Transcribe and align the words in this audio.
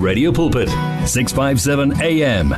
Radio 0.00 0.32
Pulpit 0.32 0.70
657 1.04 2.00
AM 2.00 2.54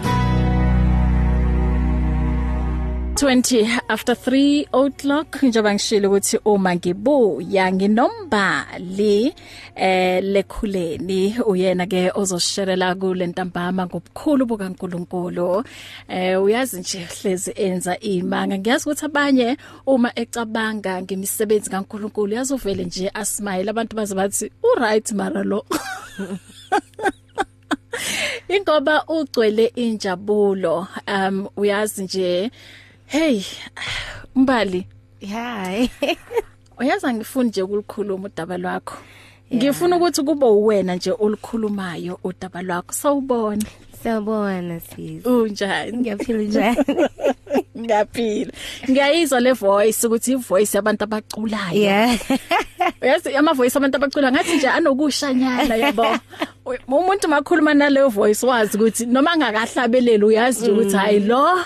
20 3.16 3.80
after 3.88 4.14
3 4.14 4.68
o'clock 4.72 5.42
njoba 5.42 5.74
ngishilo 5.74 6.08
ukuthi 6.08 6.38
uma 6.44 6.76
ngibuya 6.76 7.72
nginombali 7.72 9.34
eh 9.74 10.22
lekhuleni. 10.24 11.36
Uyena 11.46 11.86
ke 11.86 12.10
ozosherela 12.14 12.94
kule 12.94 13.26
ntambama 13.26 13.86
ngobukhulu 13.86 14.46
bukaNkuluNkulu. 14.46 15.64
Eh 16.08 16.42
uyazi 16.42 16.80
nje 16.80 16.98
hlezi 17.04 17.52
enza 17.56 17.98
imanga. 18.00 18.58
Ngiyazi 18.58 18.88
ukuthi 18.88 19.04
abanye 19.04 19.56
uma 19.86 20.12
ecabanga 20.18 21.02
ngemisebenzi 21.02 21.70
kaNkuluNkulu 21.70 22.34
yazovele 22.34 22.84
nje 22.84 23.10
asmile. 23.14 23.70
Abantu 23.70 23.96
baze 23.96 24.14
bathi 24.14 24.50
u 24.62 24.80
right 24.80 25.12
mara 25.12 25.42
lo. 25.42 25.64
Ingoba 28.48 29.04
ugcwele 29.08 29.66
injabulo 29.66 30.86
um 31.08 31.48
uyazi 31.56 32.02
nje 32.04 32.50
Hey 33.06 33.42
Mbali 34.34 34.86
Hi. 35.20 35.90
Uyazi 36.80 37.12
ngifuna 37.14 37.48
nje 37.48 37.62
ukulikhuluma 37.62 38.26
udaba 38.26 38.58
lwakho. 38.58 38.96
Ngifuna 39.54 39.96
ukuthi 39.96 40.22
kube 40.22 40.46
uwena 40.46 40.94
nje 40.94 41.12
olikhulumayo 41.18 42.18
udaba 42.24 42.62
lwakho. 42.62 42.92
Sawubona. 42.92 43.62
Sawubona 44.02 44.80
sis. 44.80 45.26
Unjani? 45.26 45.98
Ngiyaphila 45.98 46.42
njani 46.42 46.76
Ngiyaphila 47.78 48.52
Ngiyayizwa 48.90 49.40
le 49.40 49.52
voice 49.52 50.06
ukuthi 50.06 50.32
ivoice 50.32 50.76
yabantu 50.76 51.04
abaculayo 51.04 51.80
Yeah 51.80 52.18
Yazi 53.02 53.36
ama 53.36 53.52
voice 53.52 53.76
abantu 53.76 53.96
abacula 53.96 54.32
ngathi 54.32 54.56
nje 54.56 54.68
anokushanyana 54.68 55.76
yabo 55.76 56.06
umuntu 56.88 57.28
makhuluma 57.28 57.74
naleyo 57.74 58.08
voice 58.08 58.46
wazi 58.46 58.76
ukuthi 58.76 59.06
noma 59.06 59.36
ngakahlabeleli 59.36 60.24
uyazi 60.24 60.60
nje 60.62 60.70
ukuthi 60.70 60.96
hayi 60.96 61.20
lo 61.20 61.58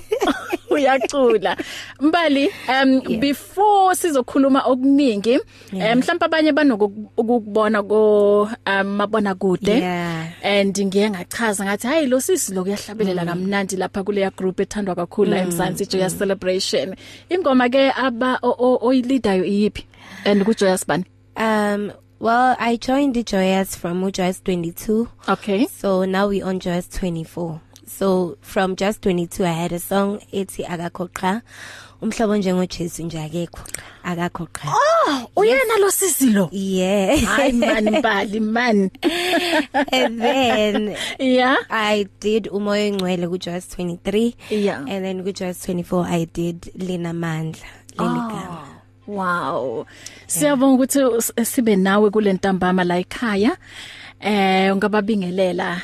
uyacula 0.70 1.56
mbali 2.00 2.46
um 2.46 3.02
yeah. 3.08 3.20
before 3.20 3.94
sizokhuluma 3.94 4.62
okuningi 4.62 5.40
yeah. 5.72 5.96
mhlawumbe 5.96 6.24
abanye 6.26 6.52
banokukubona 6.52 7.82
ko 7.82 8.50
um 8.66 8.86
mabona 8.96 9.34
kude 9.34 9.72
yeah. 9.72 10.26
and 10.42 10.78
ngiye 10.86 11.10
ngachaza 11.10 11.64
ngathi 11.64 11.86
hayi 11.86 12.06
lo 12.06 12.20
sisi 12.20 12.54
lokuyahlabelela 12.54 13.22
mm. 13.22 13.28
kamnandi 13.28 13.76
lapha 13.76 14.02
kule 14.02 14.30
group 14.36 14.60
ethandwa 14.60 14.94
kakhulu 14.94 15.30
mm. 15.30 15.43
eMzansi 15.44 15.86
Joyous 15.86 16.14
mm. 16.14 16.18
Celebration 16.18 16.96
ingoma 17.30 17.68
ke 17.68 17.90
aba 17.96 18.38
oyileadayo 18.42 19.44
iyipi 19.44 19.84
and 20.24 20.44
ku 20.44 20.54
Joyous 20.54 20.84
bani 20.84 21.04
um 21.36 21.92
Well, 22.20 22.56
I 22.58 22.76
joined 22.76 23.16
the 23.16 23.22
Joyous 23.22 23.76
from 23.76 24.10
Joyous 24.10 24.40
22. 24.40 25.10
Okay. 25.28 25.66
So 25.66 26.06
now 26.06 26.28
we 26.28 26.40
on 26.40 26.58
Joyous 26.58 26.88
24. 26.88 27.60
So 27.86 28.38
from 28.40 28.76
Just 28.76 29.02
22 29.02 29.44
I 29.44 29.48
had 29.48 29.72
a 29.72 29.78
song 29.78 30.20
ethi 30.32 30.64
akakho 30.64 31.10
qha. 31.10 31.42
Umhlobo 32.04 32.36
njengo 32.36 32.66
Jesu 32.66 33.02
nje 33.02 33.20
akekho. 33.20 33.60
Akakho 34.02 34.46
qha. 34.52 34.68
Oh, 34.68 35.30
uyena 35.36 35.78
lo 35.80 35.90
sisi 35.90 36.26
lo. 36.30 36.48
Yeah. 36.52 37.16
Hayi 37.18 37.52
man 37.52 37.84
mbali 37.98 38.40
man. 38.40 38.90
and 39.92 40.20
then 40.20 40.96
yeah, 41.18 41.56
I 41.70 42.06
did 42.20 42.44
umoya 42.52 42.92
engcwele 42.92 43.24
ku 43.28 43.38
Joyous 43.38 43.68
23. 43.68 44.36
Yeah. 44.50 44.84
And 44.84 45.04
then 45.04 45.24
ku 45.24 45.32
Joyous 45.32 45.64
24 45.64 46.04
I 46.04 46.24
did 46.24 46.70
Lina 46.76 47.14
Mandla. 47.14 47.64
Leligama. 47.96 48.52
Oh. 48.52 48.68
Wow. 49.06 49.86
Siyabonga 50.26 50.74
ukuthi 50.74 51.00
sibe 51.44 51.76
nawe 51.76 52.10
kule 52.10 52.32
ntambama 52.32 52.84
la 52.84 52.98
ekhaya. 52.98 53.56
Eh 54.20 54.72
ungababingelela 54.72 55.80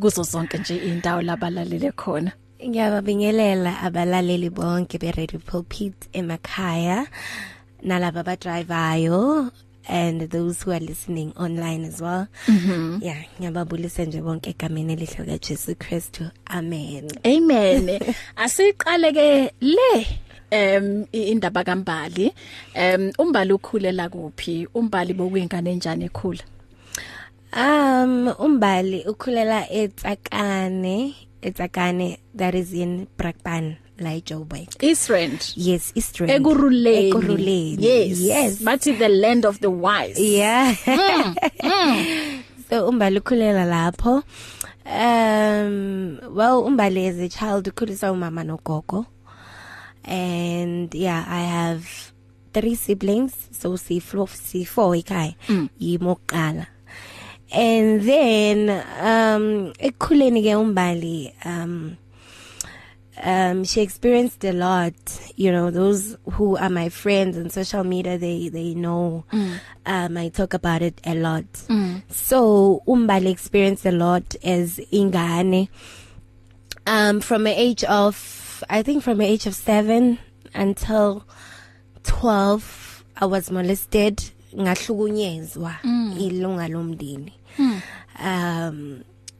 kuzo 0.00 0.22
zonke 0.22 0.58
nje 0.58 0.76
indawo 0.76 1.22
labalalele 1.22 1.92
khona. 1.92 2.32
Ngiyababingelela 2.60 3.80
abalaleli 3.82 4.50
bonke 4.50 4.98
be 5.00 5.10
Radio 5.12 5.40
Pulpit 5.40 5.94
emakhaya 6.12 7.06
nalabo 7.82 8.20
abadrivayo 8.20 9.50
and 9.88 10.20
those 10.30 10.62
who 10.62 10.72
are 10.72 10.80
listening 10.80 11.32
online 11.36 11.84
as 11.84 12.02
well. 12.02 12.28
Mhm. 12.46 13.02
Yeah, 13.02 13.24
ngiyababulisa 13.40 14.04
nje 14.04 14.20
bonke 14.20 14.50
egameni 14.50 14.92
elihle 14.92 15.24
kaJesu 15.24 15.74
Kristu. 15.74 16.30
Amen. 16.46 17.08
Amen. 17.24 17.98
Asiqale 18.36 19.12
ke 19.12 19.52
le 19.60 20.06
em 20.50 21.06
indaba 21.12 21.64
kaMbali 21.64 22.34
em 22.74 23.12
umbali 23.18 23.52
ukhulela 23.52 24.08
kuphi 24.08 24.68
umbali 24.74 25.14
bokuyingane 25.14 25.72
enjani 25.72 26.04
ekhula 26.04 26.44
Um 27.52 28.28
umbali 28.38 29.04
ukhulela 29.08 29.70
eTsakane 29.70 31.14
eTsakane 31.42 32.18
that 32.34 32.54
is 32.54 32.72
in 32.72 33.06
Brakpan 33.16 33.76
la 33.98 34.10
eJoburg 34.10 34.68
Eastrand 34.80 35.52
yes 35.56 35.92
Eastrand 35.94 36.30
ekuruleni 36.30 37.08
ekuruleni 37.08 37.84
yes. 37.84 38.18
Yes. 38.20 38.62
Bathi 38.62 38.98
the 38.98 39.08
land 39.08 39.44
of 39.44 39.60
the 39.60 39.70
wise. 39.70 40.18
Yeah. 40.18 40.74
Mm, 40.86 41.34
mm. 41.62 42.42
so 42.70 42.88
umbali 42.88 43.20
ukhulela 43.20 43.64
lapho. 43.64 44.22
Um 44.84 46.18
well 46.34 46.62
umbali 46.64 47.08
as 47.08 47.18
a 47.18 47.28
child 47.28 47.68
ukhulisa 47.68 48.12
umama 48.12 48.44
nogogo. 48.44 49.06
And 50.04 50.94
yeah 50.94 51.24
i 51.28 51.40
have 51.40 52.12
three 52.52 52.74
siblings. 52.74 53.48
So 53.52 53.76
si 53.76 54.00
four 54.00 54.28
si 54.28 54.64
four 54.64 54.94
ekhaya. 54.94 55.34
Mm. 55.48 55.68
And 57.52 58.02
then 58.02 58.70
um 59.12 59.72
ekukhuleni 59.78 60.42
ke 60.42 60.54
umbali 60.56 61.32
um 61.44 61.96
um 63.22 63.64
she 63.64 63.82
experienced 63.82 64.44
a 64.44 64.52
lot 64.52 64.94
you 65.36 65.50
know 65.52 65.70
those 65.70 66.16
who 66.34 66.56
are 66.56 66.70
my 66.70 66.88
friends 66.88 67.36
on 67.36 67.50
social 67.50 67.84
media 67.84 68.16
they 68.18 68.48
they 68.48 68.74
know 68.74 69.24
Mm. 69.32 69.58
um 69.86 70.16
i 70.16 70.28
talk 70.30 70.54
about 70.54 70.82
it 70.82 71.00
a 71.04 71.14
lot 71.14 71.44
Mm. 71.68 72.02
so 72.08 72.82
umbali 72.86 73.30
experienced 73.30 73.84
a 73.84 73.92
lot 73.92 74.36
as 74.44 74.78
ingane 74.92 75.68
um 76.86 77.20
from 77.20 77.44
the 77.44 77.50
age 77.68 77.84
of 77.84 78.38
I 78.68 78.82
think 78.82 79.02
from 79.02 79.16
the 79.18 79.24
age 79.24 79.46
of 79.46 79.54
7 79.54 80.18
until 80.54 81.24
12 82.04 83.04
I 83.16 83.24
was 83.26 83.50
molested 83.50 84.30
ngahlukunyezwa 84.58 85.74
Mm. 85.84 86.14
ilunga 86.20 86.68
lomndeni 86.68 87.32
Mm. 87.58 87.80
um 88.24 88.98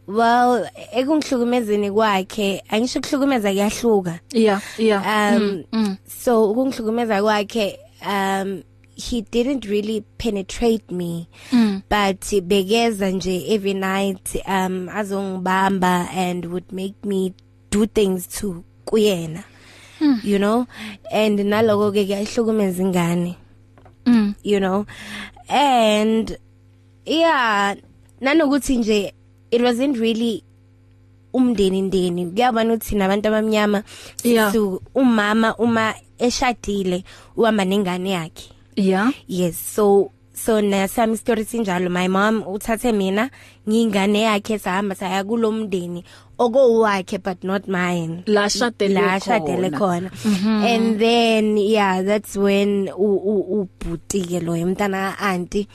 well 0.09 0.67
ekungihlukumezeni 0.93 1.91
kwakhe 1.91 2.63
angisho 2.69 3.01
kuhlukumeza 3.01 3.51
kuyahluka 3.51 4.19
yeah 4.33 4.63
yeah 4.79 5.03
um 5.37 5.43
mm, 5.43 5.65
mm. 5.73 5.97
so 6.25 6.51
ukungihlukumeza 6.51 7.23
kwakhe 7.23 7.79
um 8.07 8.63
he 9.11 9.23
didn't 9.33 9.65
really 9.65 10.03
penetrate 10.19 10.85
me 10.95 11.27
Mm. 11.53 11.81
but 11.91 12.43
begeza 12.43 13.11
nje 13.11 13.55
every 13.55 13.75
night 13.75 14.35
um 14.49 14.89
azongibamba 14.89 16.09
and 16.11 16.47
would 16.47 16.73
make 16.73 16.95
me 17.05 17.33
do 17.71 17.87
things 17.87 18.29
to 18.29 18.65
kuyena 18.85 19.43
Hmm. 19.99 20.21
you 20.25 20.39
know 20.39 20.67
and 21.13 21.41
naloko 21.41 21.93
ke 21.93 22.05
kuyahlukumeza 22.05 22.83
ingane 22.83 23.37
Mm. 24.05 24.35
you 24.43 24.61
know? 24.61 24.87
And 25.49 26.37
yeah 27.05 27.75
nanokuthi 28.21 28.77
nje 28.77 29.15
it 29.51 29.63
wasn't 29.63 29.97
really 29.97 30.45
umndeni 31.33 31.83
ndeni 31.83 32.27
kuyabona 32.27 32.75
ukuthi 32.75 32.95
nabantu 32.95 33.29
abamnyama 33.29 33.83
so 34.53 34.83
umama 34.95 35.57
uma 35.57 35.95
eshadile 36.19 37.05
uhamba 37.37 37.65
nengane 37.65 38.11
yakhe. 38.11 38.51
Yeah. 38.77 39.13
Yes 39.29 39.75
so 39.75 40.11
so 40.35 40.61
nasami 40.61 41.17
story 41.17 41.45
sinjalo 41.45 41.91
my 41.91 42.09
mom 42.09 42.43
uthathe 42.47 42.93
mina 42.93 43.31
ngingane 43.69 44.21
yakhe 44.21 44.59
sahamba 44.59 44.95
saya 44.95 45.25
kulomndeni 45.25 46.05
okowakhe 46.45 47.19
but 47.23 47.45
not 47.45 47.69
mine. 47.69 48.23
La 48.27 48.47
shadele 48.49 48.95
la 48.95 49.19
shadele 49.27 49.71
khona 49.79 50.11
and 50.73 50.99
then 50.99 51.57
yeah 51.59 52.03
that's 52.03 52.35
when 52.37 52.89
ubhuti 52.89 54.23
ke 54.31 54.43
lo 54.47 54.53
umntana 54.65 55.03
auntie 55.21 55.67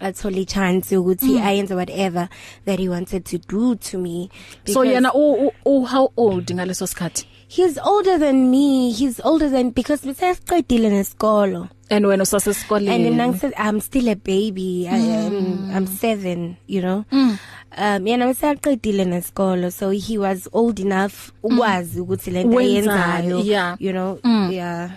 athola 0.00 0.38
ichance 0.44 0.96
ukuthi 0.96 1.38
ayenze 1.40 1.74
whatever 1.74 2.28
that 2.64 2.78
he 2.78 2.88
wanted 2.88 3.24
to 3.24 3.38
do 3.38 3.74
to 3.76 3.98
me 3.98 4.28
so 4.66 4.82
because 4.82 4.88
yena 4.94 5.10
u 5.14 5.52
u- 5.66 5.84
how 5.84 6.04
old 6.16 6.46
ngaleso 6.56 6.86
sikhathi? 6.86 7.24
He's 7.48 7.78
older 7.78 8.18
than 8.18 8.50
me. 8.50 8.92
He's 8.92 9.20
older 9.20 9.48
than 9.48 9.70
because 9.70 10.02
besasiqedile 10.02 10.90
nesikolo. 10.90 11.68
And 11.90 12.04
wena 12.06 12.22
usasesikoleni? 12.22 12.88
And 12.88 13.04
then 13.04 13.20
I 13.20 13.32
said 13.34 13.54
I'm 13.56 13.80
still 13.80 14.08
a 14.08 14.16
baby. 14.16 14.88
I 14.90 14.96
am 14.96 15.70
I'm 15.70 15.86
7 15.86 16.56
you 16.66 16.82
know? 16.82 17.04
Mm. 17.12 17.38
um 17.78 18.06
yena 18.06 18.26
besaqedile 18.26 19.04
nesikolo. 19.04 19.72
So 19.72 19.90
he 19.90 20.18
was 20.18 20.48
old 20.52 20.80
enough 20.80 21.32
ukwazi 21.42 22.00
ukuthi 22.00 22.30
lento 22.30 22.58
ayenzayo 22.58 23.44
yeah. 23.44 23.76
you 23.78 23.92
know? 23.92 24.18
Mm. 24.24 24.52
yeah. 24.52 24.90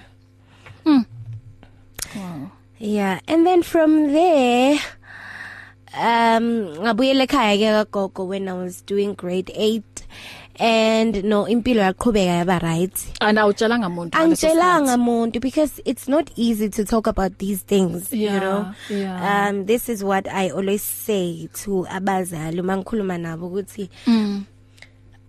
Wow 2.16 2.52
yeah. 2.80 3.20
And 3.28 3.46
then 3.46 3.62
from 3.62 4.12
there 4.14 4.80
um 5.94 6.74
ngabuyela 6.80 7.28
ekhaya 7.28 7.58
ke 7.58 7.92
kagogo 7.92 8.28
when 8.28 8.48
I 8.48 8.54
was 8.54 8.82
doing 8.82 9.14
grade 9.14 9.52
8 9.54 9.84
and 10.60 11.24
no 11.24 11.48
impilo 11.48 11.82
yaqhubeka 11.82 12.32
yaba 12.32 12.60
right 12.60 12.94
ana 13.20 13.48
utshela 13.48 13.80
ngamuntu 13.80 14.18
angitshelanga 14.18 14.98
muntu 14.98 15.40
because 15.40 15.82
it's 15.86 16.08
not 16.08 16.32
easy 16.36 16.70
to 16.70 16.84
talk 16.86 17.08
about 17.08 17.38
these 17.38 17.64
things 17.66 18.12
Yeah, 18.14 18.34
you 18.34 18.40
know 18.40 18.66
yeah. 18.90 19.50
um 19.50 19.66
this 19.66 19.90
is 19.90 20.04
what 20.04 20.28
i 20.28 20.50
always 20.50 20.82
say 20.82 21.48
to 21.64 21.86
abazali 21.90 22.62
mangikhuluma 22.62 23.18
nabo 23.18 23.48
ukuthi 23.48 23.90
Mm. 24.08 24.44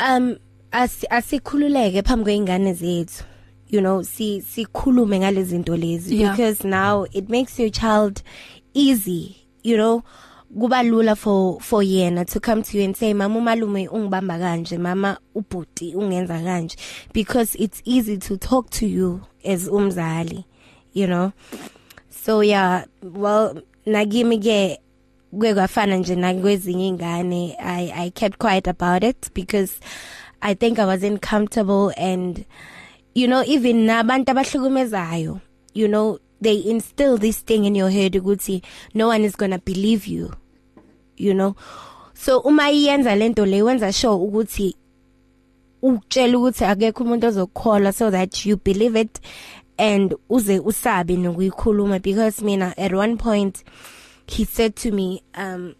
um 0.08 0.36
asi- 0.72 1.06
asikhululeke 1.10 2.02
phambi 2.02 2.24
kweingane 2.24 2.72
zethu 2.74 3.24
you 3.70 3.80
know 3.80 4.02
si 4.02 4.42
sikhulume 4.42 5.18
ngale 5.18 5.44
zinto 5.44 5.76
lezi 5.76 6.16
Yeah. 6.20 6.30
because 6.36 6.64
now 6.68 7.06
it 7.12 7.28
makes 7.28 7.58
your 7.58 7.70
child 7.70 8.22
easy 8.74 9.36
you 9.62 9.76
know 9.76 10.02
kuba 10.58 10.82
lula 10.82 11.14
for 11.16 11.60
for 11.60 11.82
yena 11.82 12.24
to 12.26 12.40
come 12.40 12.62
to 12.62 12.76
you 12.78 12.84
and 12.84 12.96
say 12.96 13.12
mama 13.14 13.38
umalume 13.38 13.88
ungibamba 13.88 14.38
kanje 14.38 14.78
mama 14.78 15.18
ubhuti 15.34 15.94
ungenza 15.94 16.38
kanje. 16.42 16.76
Because 17.12 17.54
it's 17.54 17.82
easy 17.84 18.18
to 18.18 18.36
talk 18.36 18.70
to 18.70 18.86
you 18.86 19.20
as 19.44 19.68
umzali 19.68 20.44
you 20.92 21.06
know? 21.06 21.32
So 22.10 22.40
yeah 22.42 22.84
well 23.02 23.62
nakimi 23.86 24.38
ke 24.38 24.80
kwekafana 25.32 25.96
nje 25.96 26.14
nakwezinye 26.16 26.88
ingane 26.88 27.56
i 27.58 27.92
i 27.92 28.10
kept 28.10 28.38
quiet 28.38 28.68
about 28.68 29.04
it 29.04 29.32
because 29.34 29.72
i 30.42 30.54
think 30.54 30.78
i 30.78 30.84
wasn't 30.84 31.20
comfortable 31.22 31.92
and 31.96 32.44
you 33.14 33.26
know 33.28 33.42
even 33.46 33.76
nabantu 33.86 34.30
abahlukumezayo 34.30 35.40
you 35.74 35.86
know 35.88 36.18
they 36.42 36.56
instill 36.70 37.18
this 37.18 37.44
thing 37.44 37.64
in 37.64 37.76
your 37.76 37.90
head 37.90 38.16
ukuthi 38.16 38.62
no 38.94 39.08
one 39.08 39.24
is 39.24 39.36
going 39.36 39.50
to 39.50 39.58
believe 39.58 40.06
you 40.06 40.30
you 41.16 41.34
know? 41.34 41.54
So 42.14 42.40
uma 42.40 42.70
iyenza 42.70 43.16
lento 43.16 43.46
le 43.46 43.62
wenza 43.62 43.92
sure 43.92 44.14
ukuthi 44.14 44.76
ukutshela 45.82 46.38
ukuthi 46.38 46.64
akekho 46.64 47.04
umuntu 47.04 47.26
ozokukholwa 47.26 47.92
so 47.92 48.10
that 48.10 48.46
you 48.46 48.56
believe 48.56 49.00
it 49.00 49.20
and 49.78 50.14
uze 50.28 50.58
usabe 50.58 51.16
nokuyikhuluma 51.16 52.02
because 52.02 52.44
mina 52.44 52.74
at 52.76 52.92
one 52.92 53.16
point 53.16 53.64
he 54.26 54.44
said 54.44 54.74
to 54.74 54.92
me 54.92 55.22
um 55.38 55.74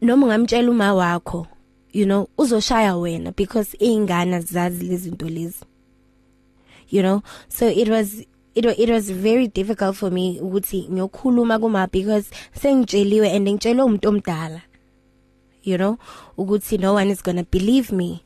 noma 0.00 0.26
ungamtshela 0.26 0.70
uma 0.70 0.94
wakho 0.94 1.46
you 1.92 2.04
know 2.04 2.28
uzoshaya 2.38 2.96
wena 2.96 3.32
because 3.32 3.76
ingane 3.78 4.40
zazi 4.40 4.84
lezinto 4.84 5.28
lezi 5.28 5.64
you 6.90 7.02
know? 7.02 7.22
So 7.48 7.68
it 7.68 7.88
was 7.88 8.24
it 8.54 8.64
it 8.64 8.90
was 8.90 9.10
very 9.10 9.48
difficult 9.48 9.96
for 9.96 10.10
me 10.10 10.40
ukuthi 10.40 10.88
ngiyokhuluma 10.90 11.58
kuma 11.58 11.86
because 11.86 12.30
sengitsheliwe 12.52 13.30
and 13.30 13.48
ngitshele 13.48 13.82
umuntu 13.82 14.08
omdala 14.08 14.62
you 15.62 15.76
know 15.76 15.98
ukuthi 16.38 16.78
no 16.78 16.94
one 16.94 17.10
is 17.10 17.22
going 17.22 17.36
to 17.36 17.44
believe 17.44 17.92
me. 17.92 18.22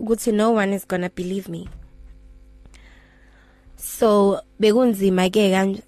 Ukuthi 0.00 0.32
no 0.32 0.52
one 0.52 0.72
is 0.72 0.86
going 0.86 1.02
to 1.02 1.10
believe 1.10 1.48
me. 1.48 1.68
So 3.76 4.40
bekunzima 4.60 5.28
ke 5.30 5.50
kanje 5.52 5.82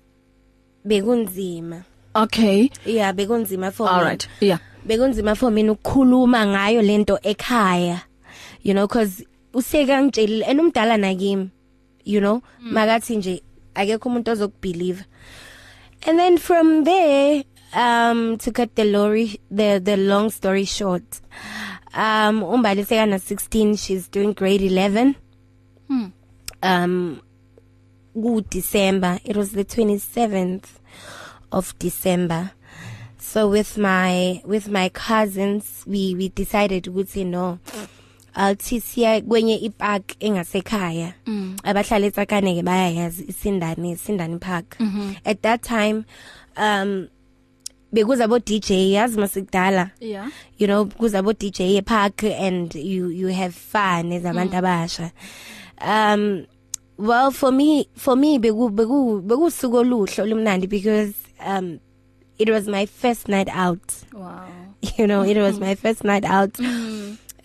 bekunzima. 0.86 1.84
Okay. 2.14 2.70
Yeah 2.84 3.12
bekunzima 3.12 3.72
for 3.72 3.88
all 3.88 4.02
right. 4.02 4.26
Yeah. 4.40 4.58
Bekunzima 4.86 5.36
for 5.36 5.50
mina 5.50 5.72
ukukhuluma 5.72 6.46
ngayo 6.46 6.82
lento 6.82 7.18
ekhaya 7.22 8.02
you 8.62 8.74
know 8.74 8.86
cause 8.88 9.24
useka 9.54 10.02
ngitshelile 10.02 10.44
and 10.46 10.60
umdala 10.60 10.96
nakimi. 10.96 11.50
You 12.04 12.20
know 12.20 12.42
makathi 12.60 13.16
nje 13.16 13.42
akekho 13.74 14.08
umuntu 14.08 14.30
ozokubelieve 14.30 15.04
and 16.06 16.18
then 16.18 16.38
from 16.38 16.84
there 16.84 17.44
um 17.76 18.36
to 18.38 18.52
cut 18.52 18.74
the 18.74 18.84
lorry 18.84 19.40
the 19.56 19.80
the 19.80 19.96
long 19.96 20.30
story 20.30 20.66
short 20.66 21.04
um 21.94 22.42
umbali 22.42 22.84
sekana 22.84 23.16
16 23.16 23.76
she's 23.76 24.10
doing 24.10 24.34
grade 24.34 24.64
11 24.68 25.14
Hmm. 25.88 26.06
um 26.62 27.20
ku 28.14 28.40
December 28.50 29.18
it 29.24 29.36
was 29.36 29.50
the 29.52 29.64
27th 29.64 30.64
of 31.50 31.74
December. 31.78 32.50
So 33.18 33.48
with 33.48 33.76
my 33.78 34.40
with 34.44 34.68
my 34.68 34.88
cousins 34.88 35.84
we 35.86 36.14
we 36.14 36.28
decided 36.28 36.84
ukuthi 36.84 37.24
no. 37.26 37.58
athi 37.58 38.01
siya 38.34 39.20
kwenye 39.20 39.56
ipark 39.56 40.16
engasekhaya. 40.20 41.14
Abahlala 41.64 42.06
etsakane 42.06 42.54
ke 42.54 42.62
bayayazi 42.62 43.24
isindane 43.28 43.92
isindane 43.92 44.40
park. 44.40 44.76
At 45.24 45.42
that 45.42 45.62
time 45.62 46.04
um 46.56 47.08
bekuza 47.92 48.28
bo 48.28 48.38
DJ 48.38 48.92
yazi 48.92 49.18
masikudala 49.18 49.90
yeah. 50.00 50.30
You 50.58 50.66
know 50.66 50.86
kuza 50.86 51.22
bo 51.22 51.32
DJ 51.32 51.60
e 51.78 51.82
park 51.82 52.24
and 52.24 52.74
you 52.74 53.08
you 53.08 53.28
have 53.28 53.54
fun 53.54 54.12
as 54.12 54.22
abantu 54.22 54.56
abasha. 54.56 55.12
Um 55.80 56.46
well 56.96 57.30
for 57.30 57.52
me 57.52 57.88
for 57.96 58.16
me 58.16 58.38
beku 58.38 58.70
beku 58.70 59.20
bekusuku 59.22 59.76
oluhle 59.76 60.22
olumnandi 60.22 60.68
because 60.68 61.14
um 61.44 61.80
it 62.38 62.48
was 62.48 62.66
my 62.66 62.86
first 62.86 63.28
night 63.28 63.48
out. 63.50 63.94
Wow. 64.12 64.46
You 64.96 65.06
know 65.06 65.22
it 65.22 65.36
was 65.36 65.60
my 65.66 65.74
first 65.74 66.02
night 66.02 66.24
out. 66.24 66.58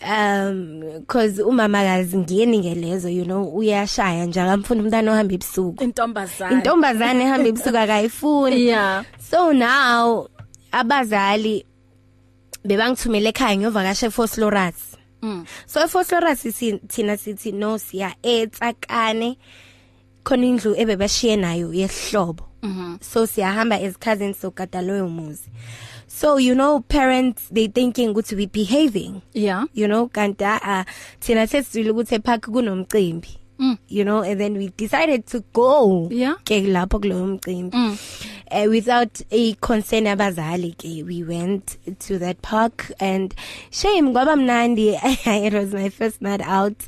Um 0.01 1.03
cause 1.07 1.43
umamakazi 1.43 2.17
ngiyeni 2.17 2.59
ngelezo 2.59 3.09
you 3.09 3.23
know 3.25 3.43
uyashaya 3.57 4.25
nje 4.25 4.41
akamfuni 4.41 4.81
umntana 4.81 5.11
ohamba 5.11 5.33
ebusuku. 5.33 5.83
Intombazana 5.83 6.51
intombazane 6.51 7.23
ehamba 7.23 7.47
ebusuku 7.49 7.77
akayifuni. 7.77 8.61
Yeah. 8.67 9.03
So 9.29 9.51
now 9.53 10.27
abazali 10.71 11.65
bebangithumela 12.65 13.29
ekhaya 13.29 13.57
ngiyovakasha 13.57 14.07
eFosloras 14.07 14.75
mm. 15.21 15.45
so 15.65 15.79
eFosloras 15.81 16.39
si- 16.53 16.79
thina 16.87 17.17
sithi 17.17 17.51
no 17.51 17.77
siya 17.77 18.13
etsakane 18.23 19.37
khona 20.23 20.45
indlu 20.45 20.75
ebebashiye 20.77 21.35
nayo 21.35 21.73
yesihlobo 21.73 22.43
Mhm. 22.63 22.97
so 23.01 23.27
siyahamba 23.27 23.75
as 23.81 23.97
cousins 23.99 24.41
sogada 24.41 24.81
loyo 24.81 25.07
muzi. 25.07 25.49
So 26.19 26.37
you 26.37 26.55
know 26.55 26.79
parents 26.81 27.49
they 27.51 27.67
thinking 27.67 28.09
ukuthi 28.13 28.35
we 28.35 28.45
behaving. 28.47 29.21
Yeah. 29.33 29.65
You 29.73 29.87
know 29.87 30.07
kanti 30.07 30.45
a 30.45 30.85
thina 31.21 31.47
sesizwile 31.47 31.91
ukuthi 31.91 32.15
epark 32.19 32.41
kunomcimbi. 32.51 33.37
Mm. 33.59 33.77
you 33.87 34.03
know 34.05 34.21
and 34.21 34.39
then 34.39 34.55
we 34.57 34.67
decided 34.77 35.25
to 35.25 35.39
go 35.53 36.07
Yeah. 36.11 36.35
ke 36.45 36.61
lapho 36.67 36.99
kuloyo 36.99 37.27
mcimbi 37.27 37.77
Mm. 37.77 37.97
uh, 38.51 38.69
without 38.69 39.21
a 39.31 39.53
concern 39.55 40.05
abazali 40.07 40.71
ke 40.77 41.03
we 41.07 41.23
went 41.23 41.77
to 41.99 42.19
that 42.19 42.37
park 42.43 42.91
and 42.99 43.33
shame 43.71 44.13
kwaba 44.13 44.35
mnandi. 44.35 44.93
It 45.47 45.53
was 45.53 45.73
my 45.73 45.89
first 45.89 46.21
night 46.21 46.41
out. 46.59 46.83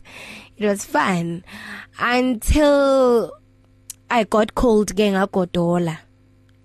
It 0.57 0.65
was 0.65 0.86
fun. 0.86 1.43
Until 2.00 3.31
i 4.12 4.24
got 4.25 4.53
cold 4.55 4.93
ke 4.95 5.09
ngagodola. 5.15 5.98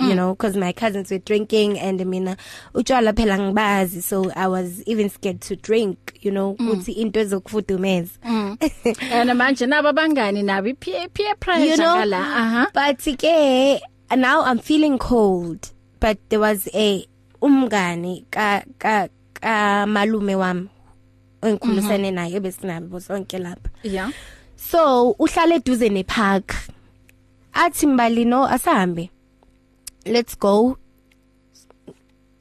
You 0.00 0.14
know 0.14 0.34
because 0.34 0.56
my 0.56 0.72
cousins 0.72 1.10
were 1.10 1.18
drinking 1.18 1.78
and 1.78 2.04
mina 2.06 2.36
utshwala 2.74 3.12
phela 3.12 3.38
ngibazi 3.38 4.02
so 4.02 4.30
i 4.36 4.46
was 4.46 4.82
even 4.86 5.08
scared 5.08 5.40
to 5.40 5.56
drink 5.56 5.98
you 6.20 6.30
know 6.30 6.52
ukuthi 6.52 6.92
into 6.92 7.20
ezokufudumeza. 7.20 8.10
Mm. 8.24 8.56
and 9.12 9.30
manje 9.30 9.66
nabo 9.66 9.88
abangani 9.88 10.42
nabo 10.42 10.68
i 10.68 10.74
peer 10.74 11.08
peer 11.08 11.36
pressure 11.36 11.64
you 11.64 11.76
know 11.76 11.96
ngala 11.96 12.18
aha. 12.18 12.66
but 12.74 13.18
ke 13.18 13.80
now 14.16 14.42
i'm 14.44 14.58
feeling 14.58 14.98
cold 14.98 15.68
but 16.00 16.18
there 16.28 16.40
was 16.40 16.68
a 16.74 17.06
umngani 17.42 18.24
ka 18.30 18.62
ka 18.78 19.08
ka 19.40 19.86
malume 19.86 20.34
wami 20.34 20.68
engikhulisene 21.44 22.10
naye 22.10 22.40
besinabo 22.40 23.00
sonke 23.00 23.38
lapha. 23.38 23.68
Yeah. 23.82 24.10
So 24.56 25.14
uhlala 25.18 25.54
eduze 25.54 25.88
nepark. 25.88 26.54
Athi 27.52 27.86
mbalino 27.86 28.48
asahambe. 28.48 29.10
Let's 30.06 30.38
go. 30.38 30.78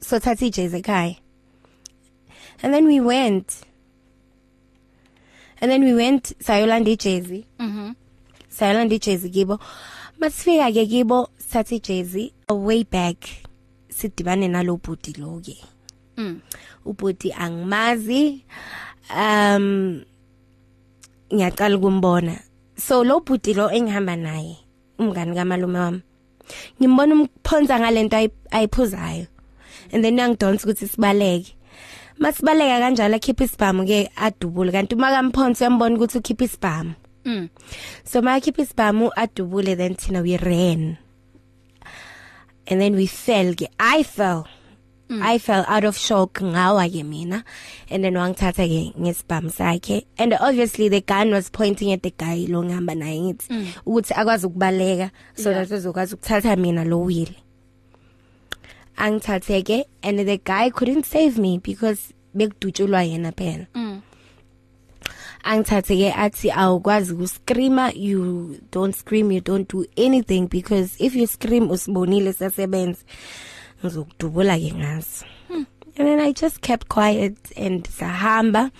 so 0.00 0.18
thathi 0.18 0.46
ijezi 0.46 0.76
ekhaya 0.76 1.16
and 2.62 2.74
then 2.74 2.86
we 2.86 3.00
went. 3.00 3.52
And 5.60 5.70
then 5.70 5.84
we 5.84 5.94
went 5.94 6.34
sayolanda 6.40 6.90
ijezi 6.90 7.44
mhm 7.58 7.94
sayolanda 8.48 8.94
ijezi 8.94 9.30
kibo 9.30 9.58
masifika 10.18 10.72
ke 10.72 10.86
kibo 10.86 11.28
sathi 11.38 11.76
ijezi 11.76 12.32
way 12.50 12.84
back 12.84 13.16
sidibane 13.88 14.48
nalobhudi 14.48 15.12
lo 15.18 15.40
ke 15.40 15.56
mm. 16.16 16.40
Ubhudi 16.84 17.32
angimazi 17.32 18.44
um 19.16 20.02
ngiyaqala 21.34 21.76
ukumbona. 21.76 22.40
So 22.76 23.04
lo 23.04 23.20
bhudi 23.20 23.54
lo 23.54 23.70
engihamba 23.70 24.16
naye 24.16 24.56
umngani 24.98 25.34
kamalume 25.34 25.78
wami 25.78 26.02
ngimbona 26.80 27.14
umphonza 27.14 27.80
ngalento 27.80 28.16
ayi- 28.16 28.30
ayiphuzayo. 28.50 29.26
And 29.92 30.04
then 30.04 30.16
angidonsa 30.18 30.64
ukuthi 30.64 30.88
sibaleke. 30.88 31.54
Masibaleka 32.18 32.80
kanjalo 32.80 33.16
akhipha 33.16 33.44
isibhamu 33.44 33.86
ke 33.86 34.10
adubule. 34.16 34.72
Kanti 34.72 34.94
uma 34.94 35.10
kamphonsa 35.10 35.64
uyambona 35.64 35.96
ukuthi 35.96 36.18
ukhipha 36.18 36.44
isibhamu. 36.44 36.94
Mm. 37.24 37.48
So 38.04 38.22
makhipha 38.22 38.62
isibhamu 38.62 39.10
adubule 39.16 39.76
then 39.76 39.94
thina 39.94 40.22
we 40.22 40.36
ran. 40.36 40.96
And 42.66 42.80
then 42.80 42.94
we 42.94 43.06
fell 43.06 43.54
ke. 43.54 43.68
I 43.78 44.02
fell. 44.02 44.46
Mm. 45.08 45.22
I 45.22 45.38
fell 45.38 45.64
out 45.68 45.84
of 45.84 45.98
shock. 45.98 46.40
Ngawa 46.40 46.88
ke 46.88 47.04
mina. 47.04 47.44
And 47.90 48.04
then 48.04 48.14
wangithatha 48.14 48.64
ke 48.64 48.96
ngesibhamu 48.96 49.52
sakhe. 49.52 50.06
And 50.16 50.32
obviously 50.34 50.88
the 50.88 51.02
gun 51.02 51.30
was 51.30 51.50
pointing 51.50 51.92
at 51.92 52.02
the 52.02 52.10
guy 52.10 52.46
lo 52.48 52.62
ngihamba 52.62 52.94
naye 52.96 53.20
ngithi 53.20 53.48
mm. 53.50 53.66
ukuthi 53.86 54.14
akwazi 54.14 54.46
ukubaleka 54.46 55.10
so 55.34 55.52
that 55.52 55.68
uzokwazi 55.70 56.14
ukuthatha 56.14 56.56
mina 56.56 56.84
lo 56.84 57.00
wheel. 57.00 57.28
Angithathe 58.96 59.64
ke 59.64 59.86
and 60.02 60.18
the 60.20 60.38
guy 60.38 60.70
couldn't 60.70 61.04
save 61.04 61.38
me 61.38 61.58
because 61.58 62.14
bekudutshulwa 62.34 63.04
yena 63.04 63.32
phela. 63.32 63.66
Mm. 63.74 64.00
angithathe 65.44 65.96
ke 65.96 66.16
athi 66.16 66.50
awukwazi 66.50 67.12
ukuscreama. 67.12 67.92
You 67.94 68.58
don't 68.70 68.94
scream 68.94 69.30
you 69.32 69.42
don't 69.42 69.68
do 69.68 69.84
anything 69.98 70.46
because 70.46 70.96
if 70.98 71.14
you 71.14 71.26
scream 71.26 71.68
usibonile 71.68 72.32
sasebenza 72.32 73.04
ngizokudubula 73.84 74.58
ke 74.58 74.72
ngaso 74.72 75.24
hmm. 75.48 75.66
and 75.96 76.08
then 76.08 76.20
i 76.20 76.32
just 76.32 76.60
kept 76.60 76.88
quiet 76.88 77.36
and 77.56 77.88
sahamba 77.88 78.70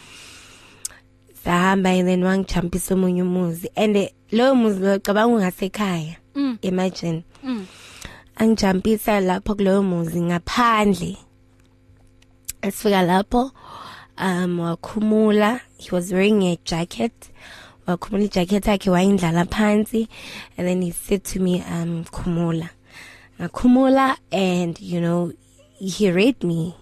sahamba 1.45 1.91
and 1.91 2.09
then 2.09 2.23
wangijumpisa 2.25 2.95
omunye 2.95 3.23
umuzi 3.23 3.71
and 3.77 4.09
lo 4.33 4.55
muzi 4.55 4.81
lo 4.81 4.99
cabanga 4.99 5.35
ungasekhaya 5.35 6.17
mm. 6.35 6.59
imagine 6.63 7.25
mm. 7.43 7.67
angijumpisa 8.37 9.21
lapho 9.21 9.55
kuloyo 9.55 9.83
muzi 9.83 10.21
ngaphandle 10.21 11.17
asifika 12.63 13.03
lapho 13.03 13.53
um 14.19 14.61
wakhumula 14.61 15.61
he 15.79 15.91
was 15.93 16.13
wearing 16.13 16.43
a 16.43 16.59
jacket 16.65 17.13
wakhumula 17.87 18.25
ijacket 18.25 18.67
yakhe 18.67 18.91
wayindlala 18.91 19.45
phansi 19.45 20.09
and 20.57 20.69
then 20.69 20.83
he 20.83 20.93
said 20.93 21.23
to 21.23 21.41
me 21.41 21.63
um 21.71 22.05
khumula 22.05 22.69
ngakhumula 23.49 24.17
and 24.33 24.81
you 24.81 25.01
know 25.01 25.33
he 25.77 26.11
raped 26.11 26.45
me 26.45 26.77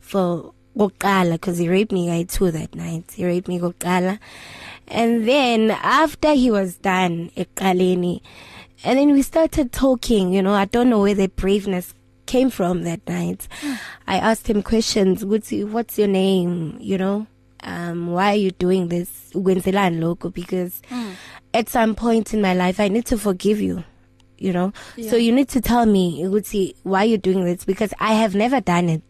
for 0.00 0.52
kokuqala 0.76 1.32
because 1.32 1.58
he 1.58 1.68
raped 1.68 1.92
me 1.92 2.06
guy 2.06 2.22
too 2.22 2.50
that 2.50 2.74
night. 2.74 3.04
He 3.14 3.24
raped 3.24 3.48
me 3.48 3.58
kokuqala. 3.58 4.18
And 4.88 5.28
then 5.28 5.70
after 5.70 6.32
he 6.32 6.50
was 6.50 6.76
done 6.76 7.30
eqaleni 7.36 8.20
and 8.82 8.98
then 8.98 9.12
we 9.12 9.22
started 9.22 9.72
talking 9.72 10.32
you 10.32 10.42
know 10.42 10.54
i 10.54 10.64
don't 10.64 10.88
know 10.88 11.00
where 11.00 11.14
the 11.14 11.28
braveness 11.28 11.92
came 12.26 12.48
from 12.48 12.84
that 12.84 13.06
night. 13.08 13.48
I 14.06 14.16
asked 14.18 14.48
him 14.48 14.62
questions 14.62 15.24
what's 15.24 15.50
what's 15.50 15.98
your 15.98 16.08
name? 16.08 16.76
You 16.80 16.98
know 16.98 17.26
um 17.62 18.06
why 18.12 18.32
are 18.32 18.36
you 18.36 18.52
doing 18.52 18.88
this? 18.88 19.30
Ukwenzelani 19.34 19.98
lokho? 20.00 20.32
Because 20.32 20.80
mm. 20.90 21.12
at 21.52 21.68
some 21.68 21.94
point 21.94 22.32
in 22.32 22.40
my 22.40 22.54
life 22.54 22.78
i 22.80 22.88
need 22.88 23.06
to 23.06 23.18
forgive 23.18 23.60
you. 23.60 23.84
You 24.40 24.52
know 24.52 24.72
yeah. 24.96 25.08
so 25.10 25.16
you 25.16 25.30
need 25.30 25.48
to 25.48 25.60
tell 25.60 25.86
me 25.86 26.24
ukuthi 26.24 26.74
why 26.82 27.04
you 27.04 27.18
doing 27.18 27.44
this 27.44 27.64
because 27.64 27.94
i 28.00 28.14
have 28.14 28.34
never 28.34 28.60
done 28.60 28.88
it 28.88 29.02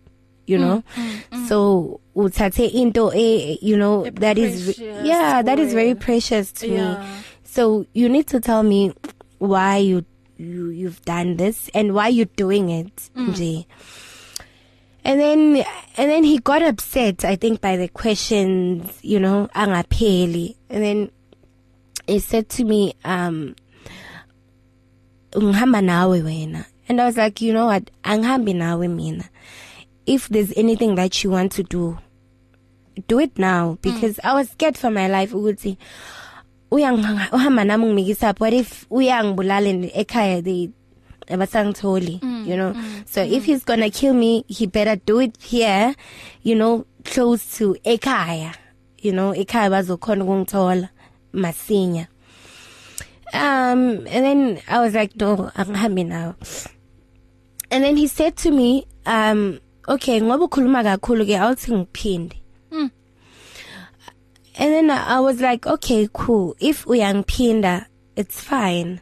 you 0.46 0.58
know 0.58 0.82
mm, 0.96 1.02
mm, 1.02 1.20
mm. 1.32 1.48
so 1.48 2.00
uthathe 2.16 2.58
into 2.74 3.10
eh 3.14 3.56
you 3.62 3.76
know 3.76 4.04
a 4.04 4.10
that 4.10 4.36
is 4.36 4.78
yeah 4.78 5.40
that 5.42 5.58
is 5.58 5.72
very 5.72 5.94
precious 5.94 6.52
to 6.52 6.68
yeah. 6.68 6.98
me 6.98 7.06
so 7.44 7.86
you 7.94 8.08
need 8.08 8.26
to 8.26 8.40
tell 8.40 8.62
me 8.62 8.92
why 9.38 9.76
you 9.76 10.04
you 10.36 10.68
you've 10.70 11.02
done 11.02 11.36
this 11.36 11.70
and 11.72 11.94
why 11.94 12.08
you're 12.08 12.34
doing 12.36 12.68
it 12.70 13.10
mm. 13.14 13.28
nje 13.28 13.66
and 15.04 15.20
then 15.20 15.64
and 15.96 16.10
then 16.10 16.24
he 16.24 16.38
got 16.38 16.62
upset 16.62 17.24
i 17.24 17.36
think 17.36 17.60
by 17.60 17.76
the 17.76 17.88
questions 17.88 18.98
you 19.02 19.20
know 19.20 19.48
angapheli 19.54 20.56
and 20.68 20.82
then 20.82 21.10
he 22.06 22.18
said 22.18 22.48
to 22.48 22.64
me 22.64 22.92
um 23.04 23.54
ngihamba 25.36 25.80
nawe 25.82 26.22
wena. 26.22 26.64
And 26.88 27.00
i 27.00 27.04
was 27.06 27.16
like 27.16 27.40
you 27.40 27.52
know 27.52 27.66
what? 27.66 27.90
Angihambi 28.02 28.54
nawe 28.54 28.88
mina. 28.88 29.24
If 30.06 30.28
there's 30.28 30.52
anything 30.56 30.96
that 30.96 31.22
you 31.22 31.30
want 31.30 31.52
to 31.52 31.62
do 31.62 31.98
do 33.06 33.18
it 33.20 33.38
now. 33.38 33.78
Because 33.82 34.16
mm. 34.16 34.24
i 34.24 34.34
was 34.34 34.50
scared 34.50 34.76
for 34.76 34.90
my 34.90 35.08
life 35.08 35.32
ukuthi 35.34 35.76
uyangihamba 36.70 37.64
nami 37.64 37.86
ngimikisa 37.86 38.34
what 38.38 38.52
if 38.52 38.86
uyangibulala 38.90 39.68
ekhaya 39.94 40.42
they 40.42 40.70
abasangitholi 41.28 42.20
mm, 42.22 42.44
you 42.46 42.56
know? 42.56 42.72
mm, 42.72 43.02
so 43.06 43.20
mm. 43.20 43.32
if 43.32 43.44
he's 43.44 43.64
going 43.64 43.80
to 43.80 43.90
kill 43.90 44.14
me 44.14 44.44
he 44.48 44.66
better 44.66 44.96
do 44.96 45.20
it 45.20 45.36
here 45.42 45.94
you 46.42 46.54
know 46.54 46.84
close 47.04 47.58
to 47.58 47.76
ekhaya 47.84 48.54
you 49.02 49.12
know? 49.12 49.32
Ekhaya 49.32 49.70
bazokhona 49.70 50.24
ukungithola 50.24 50.88
masinya. 51.32 52.06
Um, 53.32 54.06
and 54.06 54.24
then 54.24 54.62
I 54.68 54.80
was 54.80 54.94
like, 54.94 55.16
no, 55.16 55.50
angihambi 55.54 56.06
now. 56.06 56.34
And 57.70 57.84
then 57.84 57.96
he 57.96 58.06
said 58.06 58.36
to 58.38 58.50
me, 58.50 58.86
um, 59.06 59.60
okay, 59.88 60.20
ngoba 60.20 60.48
ukhuluma 60.48 60.82
kakhulu 60.82 61.24
ke 61.24 61.38
awuthi 61.38 61.70
ngiphinde. 61.72 62.34
Mm. 62.72 62.90
And 64.58 64.74
then 64.74 64.90
I 64.90 65.20
was 65.20 65.40
like, 65.40 65.66
okay, 65.66 66.08
cool. 66.12 66.56
If 66.58 66.84
uyangiphinda, 66.84 67.86
it's 68.16 68.40
fine. 68.40 69.00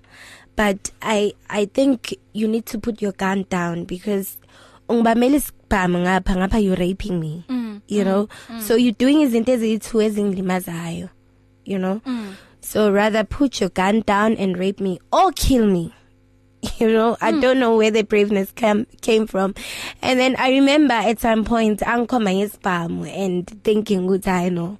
But 0.55 0.91
I 1.01 1.33
I 1.49 1.67
think 1.67 2.15
you 2.33 2.49
need 2.49 2.67
to 2.67 2.79
put 2.79 3.01
your 3.01 3.13
gun 3.13 3.47
down 3.49 3.85
because 3.85 4.37
ungibamela 4.89 5.37
isibhamu 5.41 5.99
ngapha 6.05 6.37
ngapha 6.37 6.63
you 6.63 6.75
raping 6.75 7.21
me. 7.21 7.45
Mm. 7.49 7.83
You 7.89 8.05
know? 8.05 8.29
Mm. 8.49 8.61
So 8.61 8.75
you're 8.77 8.93
doing 8.93 9.19
izinto 9.23 9.53
ezithu 9.53 10.03
ezingilimazayo. 10.03 11.11
You 11.65 11.79
know? 11.79 12.03
Mm. 12.05 12.35
So 12.61 12.93
rather 12.93 13.25
put 13.25 13.61
your 13.61 13.71
gun 13.71 14.03
down 14.03 14.35
and 14.35 14.59
rape 14.59 14.81
me 14.81 15.01
or 15.13 15.33
kill 15.33 15.67
me. 15.67 15.95
You 16.79 16.91
know, 16.91 17.15
hmm. 17.15 17.25
I 17.25 17.31
don't 17.33 17.61
know 17.61 17.77
where 17.77 17.93
the 17.93 18.03
braveness 18.03 18.51
came 18.51 18.87
came 19.01 19.29
from. 19.29 19.55
And 20.03 20.19
then 20.19 20.35
I 20.37 20.51
remember 20.51 20.95
at 20.95 21.21
some 21.21 21.45
point 21.45 21.81
angikhoma 21.81 22.35
ngesibhamu 22.35 23.07
and 23.17 23.47
thinking 23.63 24.09
ukuthi 24.09 24.27
I 24.27 24.49
know 24.49 24.79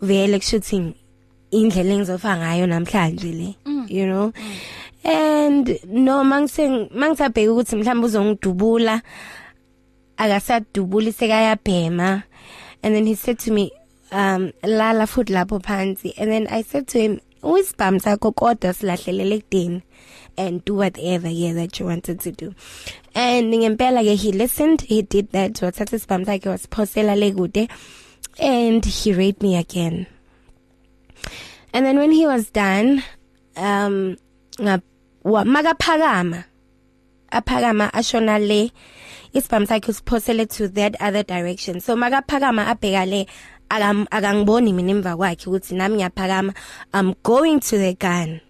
vele 0.00 0.40
shooting 0.40 0.94
indlela 1.52 1.94
engizofa 1.94 2.36
ngayo 2.36 2.66
namhlanje 2.66 3.32
le 3.32 3.54
mm. 3.64 3.86
you 3.88 4.06
know 4.06 4.32
mm. 4.32 4.56
and 5.04 5.78
no 5.86 6.24
mangise 6.24 6.88
mangisabheka 6.90 7.52
ukuthi 7.52 7.76
mhlawumbe 7.76 8.06
uzongidubula 8.06 9.02
akasadubuli 10.16 11.12
sekayabhema 11.12 12.22
and 12.82 12.94
then 12.94 13.06
he 13.06 13.14
said 13.14 13.38
to 13.38 13.52
me 13.52 13.70
um 14.12 14.52
lala 14.62 15.06
futhi 15.06 15.32
lapho 15.32 15.60
phansi. 15.60 16.12
And 16.16 16.30
then 16.30 16.46
I 16.46 16.62
said 16.62 16.86
to 16.88 17.00
him 17.00 17.20
uyisibhamu 17.42 18.00
sakho 18.00 18.32
kodwa 18.32 18.72
silahlelele 18.72 19.42
kudeni 19.42 19.82
and 20.36 20.64
do 20.64 20.74
whatever 20.74 21.28
yeah 21.28 21.52
that 21.54 21.80
you 21.80 21.86
wanted 21.86 22.20
to 22.20 22.30
do. 22.30 22.54
And 23.14 23.52
ngempela 23.52 24.02
ke 24.04 24.16
he 24.16 24.32
listened 24.32 24.82
he 24.82 25.02
did 25.02 25.32
that 25.32 25.54
wathatha 25.54 25.96
isibhamu 25.96 26.26
sakhe 26.26 26.46
wasiphosela 26.46 27.18
le 27.18 27.32
kude 27.32 27.68
and 28.38 28.84
he 28.84 29.12
raped 29.12 29.42
me 29.42 29.56
again. 29.56 30.06
And 31.72 31.84
then 31.84 31.98
when 31.98 32.12
he 32.12 32.26
was 32.26 32.50
done 32.50 33.02
um 33.56 34.16
makaphakama 35.24 36.44
aphakama 37.32 37.90
ashona 37.92 38.38
le 38.38 38.70
isibhamu 39.34 39.66
sakhe 39.66 39.88
usiphosele 39.88 40.48
to 40.48 40.68
that 40.68 40.94
other 41.00 41.22
direction. 41.22 41.80
So 41.80 41.96
makaphakama 41.96 42.66
abheka 42.66 43.06
le 43.08 43.26
akangiboni 44.10 44.72
mina 44.72 44.90
emva 44.92 45.16
kwakhe 45.16 45.46
ukuthi 45.50 45.74
nami 45.74 45.96
ngiyaphakama. 45.96 46.54
I'm 46.94 47.14
going 47.22 47.60
to 47.60 47.78
the 47.78 47.94
gun. 47.94 48.40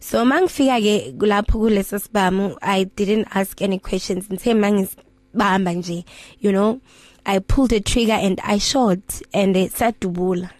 So 0.00 0.24
mangifika 0.24 0.80
ke 0.80 1.12
lapho 1.18 1.58
kuleso 1.58 1.98
sibamu 1.98 2.56
i 2.62 2.84
didn't 2.84 3.26
ask 3.34 3.60
any 3.62 3.78
questions. 3.78 4.28
Ngithe 4.28 4.54
mangisibamba 4.54 5.72
nje 5.72 6.04
you 6.40 6.52
know 6.52 6.80
i 7.26 7.38
pulled 7.40 7.70
the 7.70 7.80
trigger 7.80 8.12
and 8.12 8.40
i 8.44 8.58
shot 8.58 9.22
and 9.34 9.56
it 9.56 9.72
sadubula. 9.72 10.50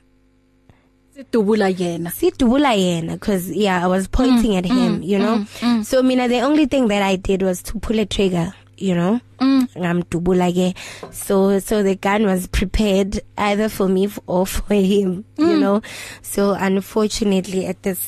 Sidubula 1.16 1.70
yena. 1.70 2.10
Sidubula 2.10 2.74
yena 2.74 3.12
because 3.12 3.50
yeah 3.50 3.84
i 3.84 3.86
was 3.86 4.08
pointing 4.08 4.52
mm, 4.52 4.58
at 4.58 4.66
him 4.66 5.00
mm, 5.00 5.06
you 5.06 5.18
know. 5.18 5.38
mm, 5.38 5.46
mm. 5.60 5.84
so 5.84 6.02
mina 6.02 6.28
the 6.28 6.40
only 6.40 6.66
thing 6.66 6.88
that 6.88 7.02
i 7.02 7.16
did 7.16 7.42
was 7.42 7.62
to 7.62 7.78
pull 7.78 7.98
a 7.98 8.06
trigger. 8.06 8.52
You 8.78 8.94
know? 8.94 9.20
Mm. 9.38 9.68
ngamdubula 9.74 10.50
ke. 10.50 10.74
So 11.12 11.58
so 11.58 11.82
the 11.82 11.94
gun 11.94 12.24
was 12.26 12.46
prepared 12.46 13.20
either 13.36 13.68
for 13.68 13.88
me 13.88 14.08
or 14.26 14.46
for 14.46 14.74
him 14.74 15.24
mm. 15.36 15.50
you 15.50 15.58
know? 15.58 15.82
So 16.22 16.52
unfortunately 16.52 17.66
at 17.66 17.82
this 17.82 18.00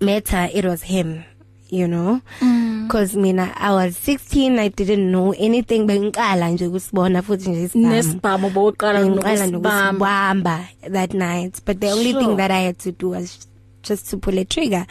matter 0.00 0.48
it 0.52 0.64
was 0.64 0.82
him 0.82 1.24
you 1.68 1.86
know? 1.88 2.20
Mm. 2.40 2.88
cuz 2.88 3.16
mina 3.16 3.52
I 3.56 3.72
was 3.72 3.96
16 3.96 4.58
I 4.58 4.68
didn't 4.68 5.10
know 5.10 5.32
anything. 5.32 5.86
Bengiqala 5.86 6.50
nje 6.52 6.68
kusibona 6.68 7.22
futhi 7.22 7.50
nje 7.50 7.62
isibhamu. 7.64 7.94
Nesibhamu 7.94 8.50
boqala 8.50 9.04
nokusibamba 9.04 10.68
that 10.88 11.14
night. 11.14 11.60
But 11.64 11.80
the 11.80 11.90
only 11.90 12.12
sure. 12.12 12.20
thing 12.20 12.36
that 12.36 12.50
I 12.50 12.60
had 12.60 12.78
to 12.80 12.92
do 12.92 13.10
was 13.10 13.46
just 13.82 14.10
to 14.10 14.16
pull 14.16 14.38
a 14.38 14.44
trigger. 14.44 14.86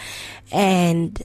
And 0.52 1.22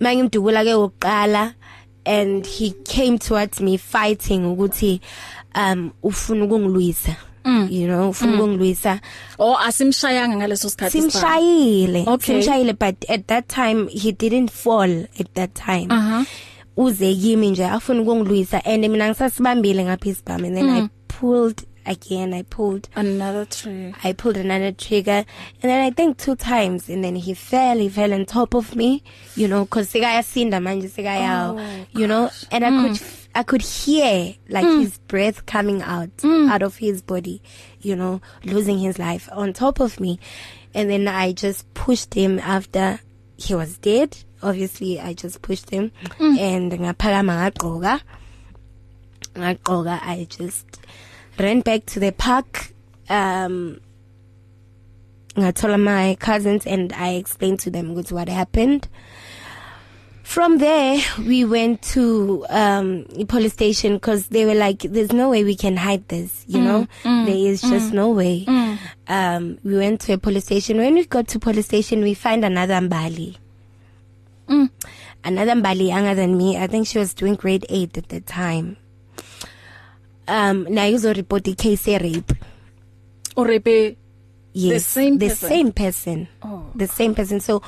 mangimdubula 0.00 0.64
ke 0.64 0.74
uqala 0.74 1.54
and 2.04 2.46
he 2.46 2.70
came 2.70 3.18
towards 3.18 3.60
me 3.60 3.78
fighting 3.78 4.38
ukuthi 4.46 5.00
um 5.54 5.90
ufuna 6.02 6.44
ukungilwisa 6.44 7.16
you 7.70 7.86
know 7.86 8.10
ufuna 8.10 8.34
ukungilwisa. 8.34 9.00
Or 9.38 9.56
asimshayanga 9.60 10.36
ngaleso 10.36 10.68
sikhathi 10.70 11.00
simshayile 11.02 12.04
Okay. 12.06 12.34
simshayile 12.42 12.72
but 12.78 13.10
at 13.10 13.26
that 13.26 13.48
time 13.48 13.88
he 13.88 14.12
didn't 14.12 14.50
fall 14.50 14.90
at 15.20 15.34
that 15.34 15.54
time. 15.54 15.86
Aha 15.90 16.24
uze 16.76 17.14
kimi 17.14 17.50
nje 17.50 17.64
afuna 17.66 18.02
ukungilwisa 18.02 18.64
and 18.64 18.88
mina 18.88 19.08
ngisasibambile 19.08 19.84
ngapha 19.84 20.08
isibhamu 20.08 20.46
and 20.46 20.56
then 20.56 20.68
I 20.70 20.88
pulled 21.08 21.62
again 21.86 22.34
I 22.34 22.42
pulled 22.42 22.88
another 22.94 23.44
tree 23.44 23.94
I 24.04 24.12
pulled 24.12 24.36
another 24.36 24.72
trigger 24.72 25.24
and 25.62 25.70
then 25.70 25.80
I 25.80 25.90
think 25.90 26.18
two 26.18 26.36
times 26.36 26.88
and 26.88 27.02
then 27.02 27.16
he 27.16 27.34
fell 27.34 27.78
he 27.78 27.88
fell 27.88 28.12
on 28.12 28.26
top 28.26 28.54
of 28.54 28.76
me 28.76 29.02
you 29.34 29.48
know 29.48 29.66
cuz 29.66 29.92
sekayasinda 29.92 30.60
manje 30.60 30.88
sekaya 30.90 31.54
Oh, 31.56 31.86
you 31.98 32.06
know 32.06 32.30
and 32.50 32.64
I 32.64 32.70
could 32.70 32.96
f- 32.96 33.28
I 33.34 33.42
could 33.44 33.62
hear 33.62 34.34
like 34.48 34.66
his 34.66 34.98
breath 35.06 35.46
coming 35.46 35.82
out 35.82 36.10
out 36.24 36.62
of 36.62 36.76
his 36.78 37.00
body 37.02 37.40
you 37.80 37.96
know 37.96 38.20
losing 38.44 38.78
his 38.78 38.98
life 38.98 39.28
on 39.32 39.52
top 39.52 39.80
of 39.80 40.00
me. 40.00 40.18
And 40.74 40.88
then 40.88 41.08
I 41.08 41.32
just 41.32 41.72
pushed 41.74 42.14
him 42.14 42.38
after 42.38 43.00
he 43.36 43.54
was 43.56 43.76
dead. 43.78 44.18
Obviously 44.42 45.00
I 45.00 45.14
just 45.14 45.42
pushed 45.42 45.70
him 45.70 45.90
and 46.20 46.70
ngaphakama 46.72 47.34
ngagqoka. 47.52 48.00
Ngagqoka 49.34 49.98
I 50.02 50.26
just 50.28 50.66
ran 51.40 51.60
back 51.60 51.86
to 51.86 52.00
the 52.00 52.12
park 52.12 52.72
um 53.08 53.80
ngathola 55.36 55.80
my 55.80 56.16
cousins 56.20 56.66
and 56.66 56.92
I 56.92 57.10
explained 57.14 57.60
to 57.60 57.70
them 57.70 57.94
what 57.94 58.28
happened. 58.28 58.88
From 60.22 60.58
there 60.58 61.00
we 61.18 61.44
went 61.44 61.82
to 61.94 62.46
um 62.50 63.04
the 63.04 63.24
police 63.24 63.52
station 63.52 63.94
because 63.94 64.28
they 64.28 64.44
were 64.44 64.54
like 64.54 64.80
there's 64.82 65.12
no 65.12 65.28
way 65.30 65.42
we 65.42 65.56
can 65.56 65.76
hide 65.76 66.06
this 66.08 66.44
you 66.46 66.60
know? 66.60 66.86
there 67.04 67.36
is 67.36 67.62
just 67.62 67.92
no 67.92 68.10
way. 68.10 68.44
um 69.08 69.58
we 69.64 69.76
went 69.76 70.00
to 70.02 70.12
a 70.12 70.18
police 70.18 70.44
station. 70.44 70.76
When 70.78 70.94
we 70.94 71.04
got 71.06 71.26
to 71.28 71.38
police 71.40 71.66
station 71.66 72.02
we 72.02 72.14
find 72.14 72.44
another 72.44 72.74
mbali. 72.74 73.36
Another 75.24 75.52
mbali 75.52 75.88
younger 75.88 76.14
than 76.14 76.36
me. 76.36 76.56
I 76.56 76.66
think 76.66 76.86
she 76.86 76.98
was 76.98 77.12
doing 77.14 77.34
grade 77.34 77.66
8 77.68 77.98
at 77.98 78.08
the 78.08 78.20
time. 78.20 78.76
Um 80.30 80.64
nayo 80.70 80.94
uzo 80.96 81.12
report 81.12 81.44
the 81.44 81.54
case 81.54 81.88
e 81.88 81.98
rape. 81.98 82.34
Or 83.36 83.46
rape 83.46 83.96
yes 84.52 84.86
same 84.86 85.18
the 85.18 85.28
person? 85.28 85.48
same 85.48 85.72
person. 85.72 86.28
Oh. 86.42 86.70
the 86.74 86.86
same 86.86 87.14
person. 87.14 87.40
So 87.40 87.62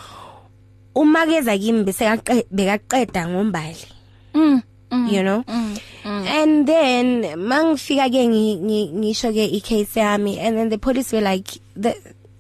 uma 0.94 1.26
keza 1.26 1.58
kimi 1.58 1.84
bese 1.84 2.04
bekaqeda 2.52 3.26
ngombali. 3.28 3.86
Mm 4.34 4.62
you 5.08 5.22
know? 5.22 5.42
mm, 5.44 5.80
and 6.04 6.66
then 6.68 7.22
mangifika 7.40 8.10
ke 8.12 8.28
ngi- 8.28 8.60
ngi- 8.60 8.92
ngisho 8.92 9.32
ke 9.32 9.48
icase 9.56 10.00
yami 10.00 10.36
and 10.38 10.58
then 10.58 10.68
the 10.68 10.76
police 10.76 11.12
were 11.14 11.22
like 11.22 11.48
the 11.74 11.96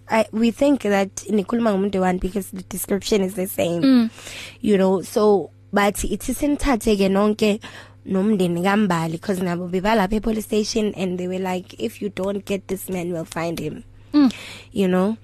I, 0.06 0.26
we 0.32 0.50
think 0.50 0.82
that 0.82 1.14
nikhuluma 1.30 1.72
ngomuntu 1.72 2.00
one 2.00 2.18
because 2.18 2.50
the 2.50 2.62
description 2.64 3.22
is 3.22 3.32
the 3.34 3.46
same. 3.46 3.82
Mm. 3.82 4.10
you 4.60 4.76
know? 4.76 5.00
So 5.00 5.50
but 5.72 5.94
ithi 5.94 6.34
sinithathe 6.36 6.92
ke 7.00 7.08
nonke 7.08 7.60
nomndeni 8.06 8.62
kambali 8.62 9.12
because 9.12 9.40
nabo 9.40 9.68
bebalapha 9.68 10.20
police 10.22 10.44
station 10.44 10.92
and 10.96 11.18
they 11.18 11.28
were 11.28 11.38
like 11.38 11.74
if 11.78 12.02
you 12.02 12.08
don't 12.08 12.44
get 12.44 12.66
this 12.68 12.88
man 12.88 13.12
we'll 13.12 13.24
find 13.24 13.58
him. 13.58 13.84
Mm. 14.12 14.32
you 14.72 14.88
know? 14.88 15.16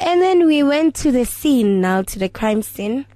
And 0.00 0.20
then 0.20 0.46
we 0.46 0.62
went 0.62 0.94
to 0.96 1.12
the 1.12 1.24
scene 1.24 1.80
now 1.80 2.02
to 2.02 2.18
the 2.18 2.28
crime 2.28 2.62
scene. 2.62 3.06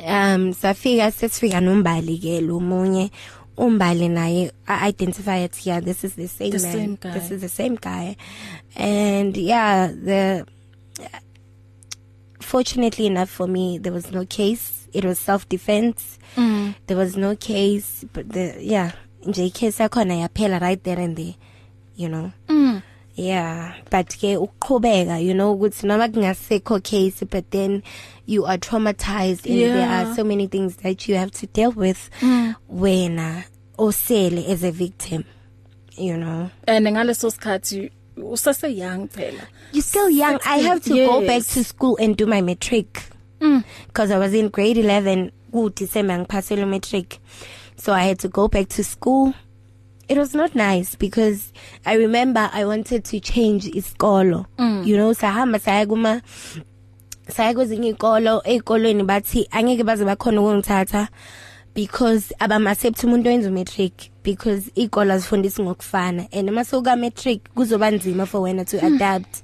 Um 0.00 0.52
safika 0.52 1.12
sesifika 1.12 1.60
nombali 1.60 2.18
ke 2.18 2.42
lo 2.42 2.60
munye. 2.60 3.10
Umbali 3.56 4.08
naye 4.08 4.50
identify 4.68 5.36
it 5.36 5.66
yeah 5.66 5.80
this 5.80 6.02
is 6.04 6.14
the 6.14 6.26
same 6.26 6.50
The 6.50 6.58
man. 6.58 6.72
Same 6.72 6.94
guy. 6.96 7.10
this 7.10 7.30
is 7.30 7.40
the 7.40 7.48
same 7.48 7.74
guy. 7.76 8.16
And 8.74 9.36
yeah 9.36 9.86
the 9.88 10.46
fortunately 12.40 13.06
enough 13.06 13.30
for 13.30 13.46
me 13.46 13.78
there 13.78 13.92
was 13.92 14.10
no 14.10 14.24
case. 14.26 14.79
It 14.92 15.04
was 15.04 15.18
self 15.18 15.48
defense 15.48 16.18
mm. 16.36 16.74
There 16.86 16.96
was 16.96 17.16
no 17.16 17.36
case 17.36 18.04
but 18.12 18.28
the 18.32 18.56
yeah 18.60 18.92
nje 19.26 19.46
icase 19.50 19.78
yakhona 19.82 20.14
yaphela 20.28 20.60
right 20.60 20.82
there 20.82 20.98
and 21.00 21.16
there 21.16 21.34
you 21.96 22.08
know? 22.08 22.32
Mm. 22.48 22.82
Yeah 23.14 23.74
but 23.90 24.08
ke 24.08 24.36
ukuqhubeka 24.38 25.22
you 25.22 25.34
know 25.34 25.54
ukuthi 25.56 25.84
noma 25.86 26.08
kungasekho 26.08 26.82
case 26.82 27.24
but 27.30 27.50
then 27.50 27.82
you 28.26 28.44
are 28.46 28.58
traumatized 28.58 29.44
and 29.46 29.58
there 29.58 29.76
Yeah. 29.76 30.08
are 30.10 30.14
so 30.14 30.24
many 30.24 30.46
things 30.46 30.76
that 30.76 31.08
you 31.08 31.16
have 31.16 31.30
to 31.32 31.46
deal 31.46 31.72
with 31.72 32.10
Mm. 32.20 32.54
wena 32.72 33.44
osele 33.78 34.48
as 34.48 34.62
a 34.64 34.70
victim 34.70 35.24
you 35.98 36.16
know? 36.16 36.50
And 36.66 36.86
ngaleso 36.86 37.30
sikhathi 37.30 37.90
usase 38.16 38.74
young 38.74 39.08
phela. 39.08 39.42
You're 39.72 39.82
still 39.82 40.08
young. 40.08 40.36
I 40.46 40.62
16, 40.62 40.64
have 40.64 40.82
to 40.84 40.94
go 41.06 41.20
back 41.20 41.42
yes. 41.42 41.54
to 41.54 41.64
school 41.64 41.96
and 42.00 42.16
do 42.16 42.26
my 42.26 42.40
matric. 42.40 43.02
Mm. 43.40 43.64
Because 43.86 44.10
i 44.14 44.18
was 44.18 44.34
in 44.34 44.48
grade 44.48 44.76
11 44.76 45.30
ku 45.52 45.70
December 45.70 46.18
ngiphasela 46.18 46.66
matric 46.66 47.18
so 47.76 47.92
i 47.92 48.04
had 48.08 48.18
to 48.18 48.28
go 48.28 48.48
back 48.48 48.68
to 48.68 48.84
school. 48.84 49.32
It 50.08 50.18
was 50.18 50.34
not 50.34 50.54
nice 50.54 50.96
because 50.96 51.52
i 51.86 51.94
remember 51.96 52.50
i 52.52 52.64
wanted 52.64 53.04
to 53.04 53.20
change 53.20 53.66
isikolo. 53.70 54.46
Mm. 54.58 54.86
you 54.86 54.96
know 54.96 55.12
sahamba 55.14 55.58
saya 55.60 55.86
kuma 55.86 56.22
saya 57.28 57.54
kwezinye 57.54 57.88
ikolo 57.94 58.42
ezikolweni 58.44 59.02
bathi 59.02 59.48
angeke 59.50 59.84
baze 59.84 60.04
bakhona 60.04 60.40
ukungithatha 60.40 61.08
because 61.74 62.34
abama-accept 62.38 63.04
umuntu 63.04 63.28
owenza 63.28 63.50
matric 63.50 64.10
because 64.24 64.70
ikolo 64.74 65.12
azifundisi 65.14 65.62
ngokufana. 65.62 66.26
And 66.32 66.50
uma 66.50 66.64
sewuka 66.64 66.96
matric 66.98 67.40
kuzoba 67.54 67.90
nzima 67.90 68.26
for 68.26 68.40
wena 68.40 68.64
to 68.64 68.84
adapt. 68.86 69.42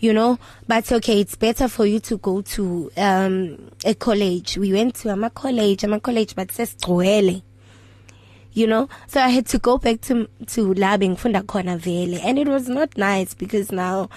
You 0.00 0.12
know 0.12 0.38
but 0.66 0.90
okay 0.92 1.20
it's 1.20 1.36
better 1.36 1.68
for 1.68 1.84
you 1.86 1.98
to 2.00 2.16
go 2.18 2.40
to 2.42 2.90
um 2.96 3.70
a 3.84 3.94
college. 3.94 4.56
We 4.58 4.72
went 4.72 4.94
to 4.96 5.10
ama 5.10 5.30
college 5.30 5.84
ama 5.84 6.00
college 6.00 6.34
but 6.34 6.48
sesigcwele 6.48 7.42
you 8.52 8.66
know? 8.66 8.88
So 9.06 9.20
i 9.20 9.28
had 9.28 9.46
to 9.46 9.58
go 9.58 9.78
back 9.78 10.00
to 10.02 10.28
to 10.46 10.74
lab 10.74 11.00
ngifunda 11.02 11.42
khona 11.42 11.78
vele. 11.78 12.20
And 12.22 12.38
it 12.38 12.48
was 12.48 12.68
not 12.68 12.96
nice 12.96 13.34
because 13.34 13.72
now 13.72 14.08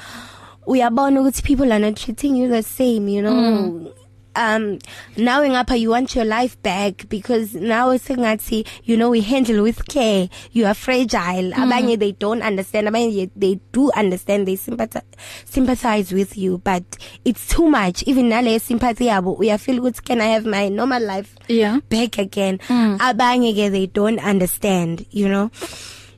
uyabona 0.68 1.22
ukuthi 1.22 1.44
people 1.44 1.72
are 1.72 1.80
not 1.80 1.96
treating 1.96 2.36
you 2.36 2.48
the 2.50 2.64
same 2.64 3.08
you 3.08 3.22
know? 3.22 3.34
Mm. 3.34 3.92
Um 4.36 4.80
now 5.18 5.42
ngapha 5.42 5.80
you 5.80 5.90
want 5.90 6.16
your 6.16 6.26
life 6.26 6.62
back 6.64 7.08
because 7.10 7.54
now 7.54 7.90
sengathi 7.98 8.66
you 8.84 8.96
know 8.96 9.10
we 9.10 9.22
handle 9.22 9.64
with 9.64 9.88
care. 9.88 10.30
You 10.52 10.66
are 10.66 10.74
fragile. 10.74 11.52
Mm. 11.52 11.54
abanye 11.54 12.00
they 12.00 12.12
don't 12.14 12.42
understand. 12.42 12.88
Abanye 12.88 13.30
they 13.36 13.60
do 13.72 13.92
understand. 13.92 14.48
They 14.48 14.56
sympathize 14.56 15.04
sympathize 15.46 16.12
with 16.14 16.38
you 16.38 16.60
but 16.60 16.84
it's 17.26 17.48
too 17.48 17.70
much. 17.70 18.04
Even 18.04 18.30
nale 18.30 18.60
sympathy 18.60 19.06
yabo 19.06 19.38
uya 19.40 19.60
feel 19.60 19.80
ukuthi 19.82 20.04
can 20.04 20.22
i 20.22 20.26
have 20.28 20.46
my 20.46 20.70
normal 20.70 21.04
life 21.04 21.36
yeah. 21.48 21.80
back 21.90 22.18
again? 22.18 22.58
Mm. 22.68 22.98
abanye 23.00 23.54
ke 23.54 23.72
they 23.72 23.88
don't 23.88 24.20
understand 24.20 25.06
you 25.12 25.28
know. 25.28 25.52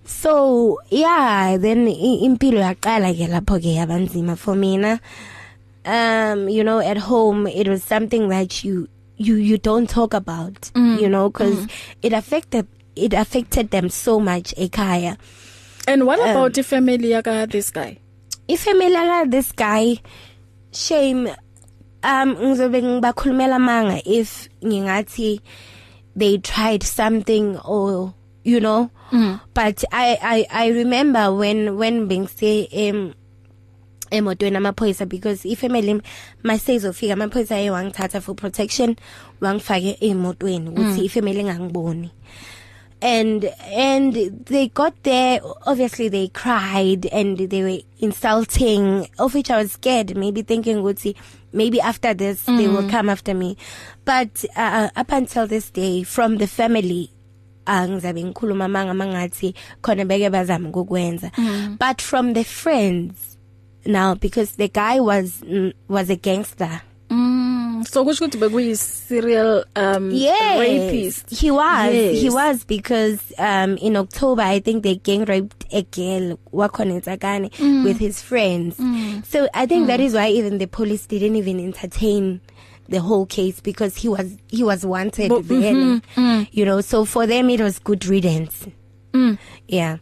So 0.06 0.80
yeah 0.89 1.58
then 1.58 1.88
impilo 1.88 2.62
yaqala 2.62 3.13
ke 3.13 3.30
lapho 3.30 3.60
ke 3.60 3.73
yabanzima 3.80 4.38
for 4.38 4.56
mina. 4.56 4.99
Um 5.86 6.48
you 6.50 6.63
know 6.63 6.80
at 6.80 6.98
home 6.98 7.48
it 7.48 7.67
was 7.67 7.84
something 7.84 8.30
that 8.30 8.63
you 8.63 8.88
you 9.17 9.36
you 9.36 9.58
don't 9.58 9.89
talk 9.89 10.13
about 10.13 10.72
Mm. 10.74 11.02
you 11.02 11.10
know 11.10 11.30
cuz 11.30 11.67
it 12.02 12.13
affected 12.13 12.67
it 12.96 13.13
affected 13.13 13.69
them 13.72 13.89
so 13.89 14.19
much 14.19 14.54
ekhaya 14.56 15.17
and 15.88 16.06
what 16.06 16.19
about 16.19 16.54
the 16.54 16.63
family 16.63 17.10
yaka 17.12 17.48
this 17.50 17.69
guy 17.72 17.98
ifamily 18.48 18.93
la 19.08 19.26
this 19.26 19.52
guy 19.52 19.98
shame 20.72 21.28
um 22.04 22.36
ngizobe 22.36 22.82
ngibakhulumela 22.84 23.60
manga 23.60 24.02
if 24.06 24.50
ngingathi 24.63 25.39
they 26.15 26.38
tried 26.38 26.84
something 26.84 27.58
or 27.65 28.13
you 28.43 28.60
know 28.60 28.89
mm. 29.12 29.39
but 29.54 29.84
i 29.91 30.17
i 30.22 30.46
i 30.52 30.67
remember 30.72 31.32
when 31.34 31.78
when 31.78 32.08
bengise 32.08 32.67
em 32.72 33.13
emotweni 34.13 34.58
amaphoyisa 34.58 35.06
because 35.06 35.49
ifamily 35.49 36.02
masezofika 36.43 37.13
amaphoyisa 37.13 37.56
ayewangithatha 37.56 38.21
for 38.21 38.36
protection 38.36 38.95
wangifake 39.41 39.97
emotweni 40.02 40.69
ukuthi 40.69 41.06
ifamily 41.06 41.39
ingangiboni. 41.39 42.12
And 43.02 43.45
and 43.76 44.45
they 44.45 44.69
got 44.69 44.93
there 45.04 45.41
obviously 45.65 46.10
they 46.10 46.30
cried 46.30 47.06
and 47.12 47.38
they 47.38 47.62
were 47.62 47.84
insulting 47.99 49.10
of 49.19 49.36
which 49.36 49.52
i 49.52 49.58
was 49.58 49.73
scared 49.73 50.15
maybe 50.15 50.41
thinking 50.41 50.78
ukuthi 50.78 51.13
maybe 51.52 51.82
after 51.82 52.13
this 52.13 52.45
mm. 52.45 52.58
they 52.58 52.67
will 52.67 52.89
come 52.89 53.10
after 53.10 53.34
me. 53.34 53.58
But 54.06 54.45
uh, 54.56 54.89
up 54.95 55.12
until 55.12 55.47
this 55.47 55.69
day 55.69 56.04
from 56.04 56.38
the 56.38 56.47
family 56.47 57.10
angizabe 57.65 58.23
ngikhuluma 58.23 58.69
manga 58.69 58.93
mangathi 58.93 59.54
khona 59.82 60.06
beke 60.06 60.30
bazama 60.30 60.69
ukukwenza. 60.69 61.32
But 61.78 62.02
from 62.02 62.34
the 62.34 62.43
friends 62.43 63.33
now 63.86 64.15
because 64.15 64.56
the 64.56 64.67
guy 64.67 65.00
was 65.00 65.41
mm, 65.41 65.74
was 65.88 66.10
a 66.10 66.15
gangster 66.15 66.82
mm. 67.10 67.86
so 67.88 68.06
kusho 68.06 68.26
ukuthi 68.26 68.38
bekuyi 68.38 68.76
serial 68.78 69.65
um 69.76 70.12
yes 70.12 70.60
rapist 70.60 71.30
he 71.41 71.52
was 71.52 71.93
Yes. 71.93 72.22
he 72.22 72.30
was 72.30 72.65
because 72.65 73.19
um 73.38 73.78
in 73.78 73.96
october 73.96 74.43
i 74.43 74.60
think 74.60 74.84
they 74.84 74.96
gang 74.96 75.26
raped 75.26 75.65
a 75.72 75.82
girl 75.82 76.38
wakhona 76.52 76.96
eTsakane 77.00 77.50
mm. 77.50 77.84
with 77.84 78.00
his 78.00 78.22
friends 78.22 78.80
mm. 78.80 79.24
so 79.26 79.48
i 79.54 79.67
think 79.67 79.84
mm. 79.84 79.88
that 79.88 80.00
is 80.00 80.13
why 80.13 80.30
even 80.30 80.58
the 80.58 80.67
police 80.67 81.08
didn't 81.08 81.36
even 81.36 81.60
entertain 81.60 82.39
the 82.89 83.00
whole 83.00 83.26
case 83.26 83.62
because 83.62 83.96
he 83.96 84.10
was 84.10 84.38
he 84.50 84.63
was 84.63 84.86
wanted 84.86 85.30
but, 85.30 85.48
then 85.48 85.76
mm-hmm, 85.76 86.22
mm. 86.22 86.48
you 86.52 86.65
know 86.65 86.82
so 86.82 87.06
for 87.06 87.26
them 87.26 87.50
it 87.50 87.62
was 87.62 87.80
good 87.80 88.06
riddance 88.06 88.67
mm. 89.13 89.38
yeah 89.67 89.98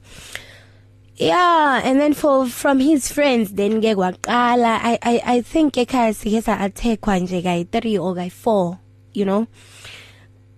yeah 1.21 1.81
and 1.83 1.99
then 1.99 2.13
for 2.13 2.45
from 2.47 2.79
his 2.79 3.11
friends 3.11 3.53
then 3.53 3.79
ke 3.81 3.93
kwaqala. 3.93 4.73
I 4.81 4.97
i 5.01 5.15
i 5.25 5.41
think 5.41 5.73
ekhaya 5.77 6.15
sike 6.15 6.41
sa 6.43 6.57
attackwa 6.57 7.19
nje 7.21 7.41
kay 7.43 7.63
3 7.63 7.99
or 8.01 8.15
kay 8.15 8.29
4 8.29 8.77
you 9.13 9.25
know. 9.25 9.45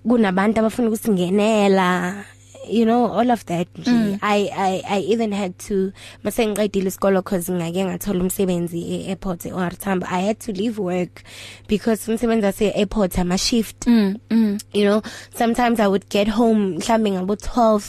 Kunabantu 0.07 0.59
abafuna 0.59 0.87
ukusingenela 0.87 2.25
you 2.69 2.85
know 2.85 3.11
all 3.11 3.31
of 3.31 3.45
that 3.45 3.67
mm. 3.75 4.19
i 4.21 4.49
i 4.55 4.81
i 4.87 4.99
even 4.99 5.31
had 5.31 5.57
to 5.57 5.91
mase 6.23 6.47
ngiqedile 6.47 6.87
isikolo 6.87 7.21
cause 7.21 7.51
ngake 7.51 7.85
ngathola 7.85 8.23
umsebenzi 8.23 8.79
e-airport 8.81 9.45
e-OR 9.45 9.71
Tambo 9.77 10.05
i 10.09 10.21
had 10.21 10.39
to 10.39 10.51
leave 10.51 10.79
work 10.79 11.23
because 11.67 12.11
umsebenzi 12.11 12.45
wase 12.45 12.71
airport 12.71 13.19
ama 13.19 13.37
shift 13.37 13.87
mm, 13.87 14.15
mm. 14.29 14.59
you 14.73 14.83
know 14.83 15.01
sometimes 15.37 15.79
i 15.79 15.87
would 15.87 16.09
get 16.09 16.27
home 16.29 16.77
mhlambe 16.77 17.11
ngabo 17.11 17.33
12 17.33 17.81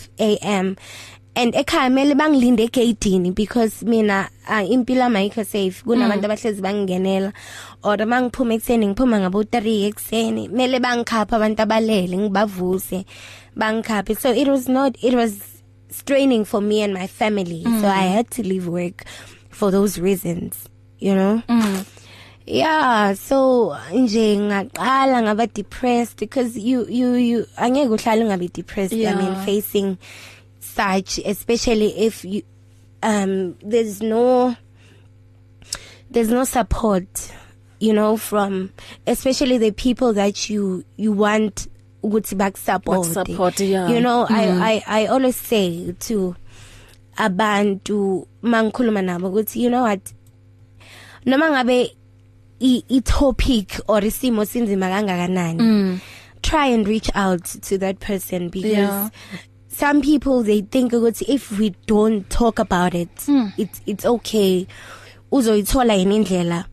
am 0.43 0.77
and 1.37 1.55
ekhaya 1.55 1.91
mele 1.91 2.15
bangilinde 2.15 2.69
egate 2.69 3.35
because 3.35 3.83
mina 3.83 4.29
uh, 4.49 4.63
impilo 4.71 5.05
amayikho 5.05 5.45
safe 5.45 5.83
kunabantu 5.85 6.25
abahlezi 6.27 6.63
bangingenela 6.63 7.33
or 7.83 7.97
mangiphuma 8.07 8.55
ekseni 8.55 8.87
ngiphuma 8.87 9.21
ngabo 9.21 9.43
3 9.43 9.87
ekseni 9.89 10.49
mele 10.49 10.79
bangikhapha 10.81 11.37
abantu 11.37 11.63
abalele 11.63 12.17
ngibavuse 12.17 13.05
bangikhaphe 13.57 14.15
so 14.15 14.33
it 14.33 14.49
was 14.49 14.69
not 14.69 14.97
it 15.03 15.15
was 15.15 15.33
straining 15.91 16.45
for 16.45 16.61
me 16.61 16.83
and 16.83 16.95
my 16.95 17.07
family 17.07 17.65
mm. 17.67 17.81
so 17.81 17.89
i 17.89 18.07
had 18.07 18.31
to 18.31 18.43
leave 18.43 18.69
work 18.69 19.05
for 19.51 19.73
those 19.73 20.01
reasons 20.01 20.69
you 21.01 21.15
know 21.15 21.43
mm. 21.49 21.85
yeah 22.47 23.15
so 23.15 23.77
nje 23.93 24.39
ngaqala 24.39 25.23
ngaba 25.23 25.47
depressed 25.47 26.19
because 26.19 26.57
you 26.57 26.87
you 26.89 27.15
you 27.15 27.47
angeke 27.57 27.89
uhlale 27.89 28.25
ungabe 28.25 28.49
depressed 28.49 28.99
yeah. 28.99 29.13
i 29.13 29.23
mean 29.23 29.35
facing 29.45 29.97
such 30.75 31.19
especially 31.19 31.97
if 32.07 32.25
you 32.25 32.43
um 33.03 33.57
there's 33.63 34.03
no 34.03 34.57
there's 36.11 36.31
no 36.31 36.45
support 36.45 37.33
you 37.81 37.93
know 37.93 38.17
from 38.17 38.73
especially 39.07 39.59
the 39.59 39.71
people 39.73 40.13
that 40.13 40.49
you 40.51 40.85
you 40.97 41.13
want 41.13 41.69
ukuthi 42.03 42.35
bakusupport 42.37 43.05
support 43.05 43.61
yeah 43.61 43.89
you 43.89 44.01
know 44.01 44.27
mm. 44.27 44.35
i 44.35 44.75
i 44.75 45.03
i 45.03 45.07
always 45.07 45.37
say 45.37 45.93
to 45.99 46.35
abantu 47.17 48.27
mangikhuluma 48.43 49.03
nabo 49.03 49.29
ukuthi 49.29 49.63
you 49.63 49.71
know 49.71 49.83
what 49.83 50.15
noma 51.27 51.51
ngabe 51.51 51.97
i 52.61 53.01
topic 53.01 53.81
or 53.89 54.05
isimo 54.05 54.45
sinzima 54.45 54.89
kangakanani 54.89 55.63
mm. 55.63 56.01
try 56.43 56.75
and 56.75 56.87
reach 56.87 57.11
out 57.15 57.45
to 57.45 57.79
that 57.79 57.99
person 57.99 58.49
because 58.49 58.73
yeah. 58.73 59.11
Some 59.75 60.01
people 60.01 60.43
they 60.43 60.63
think 60.63 60.93
ukuthi 60.93 61.25
if 61.29 61.59
we 61.59 61.75
don't 61.87 62.29
talk 62.29 62.59
about 62.59 62.95
it 62.95 63.29
mm. 63.29 63.53
it's 63.57 63.83
it's 63.87 64.05
okay 64.05 64.67
uzoyithola 65.33 65.95
yini 65.95 66.17
indlela 66.17 66.65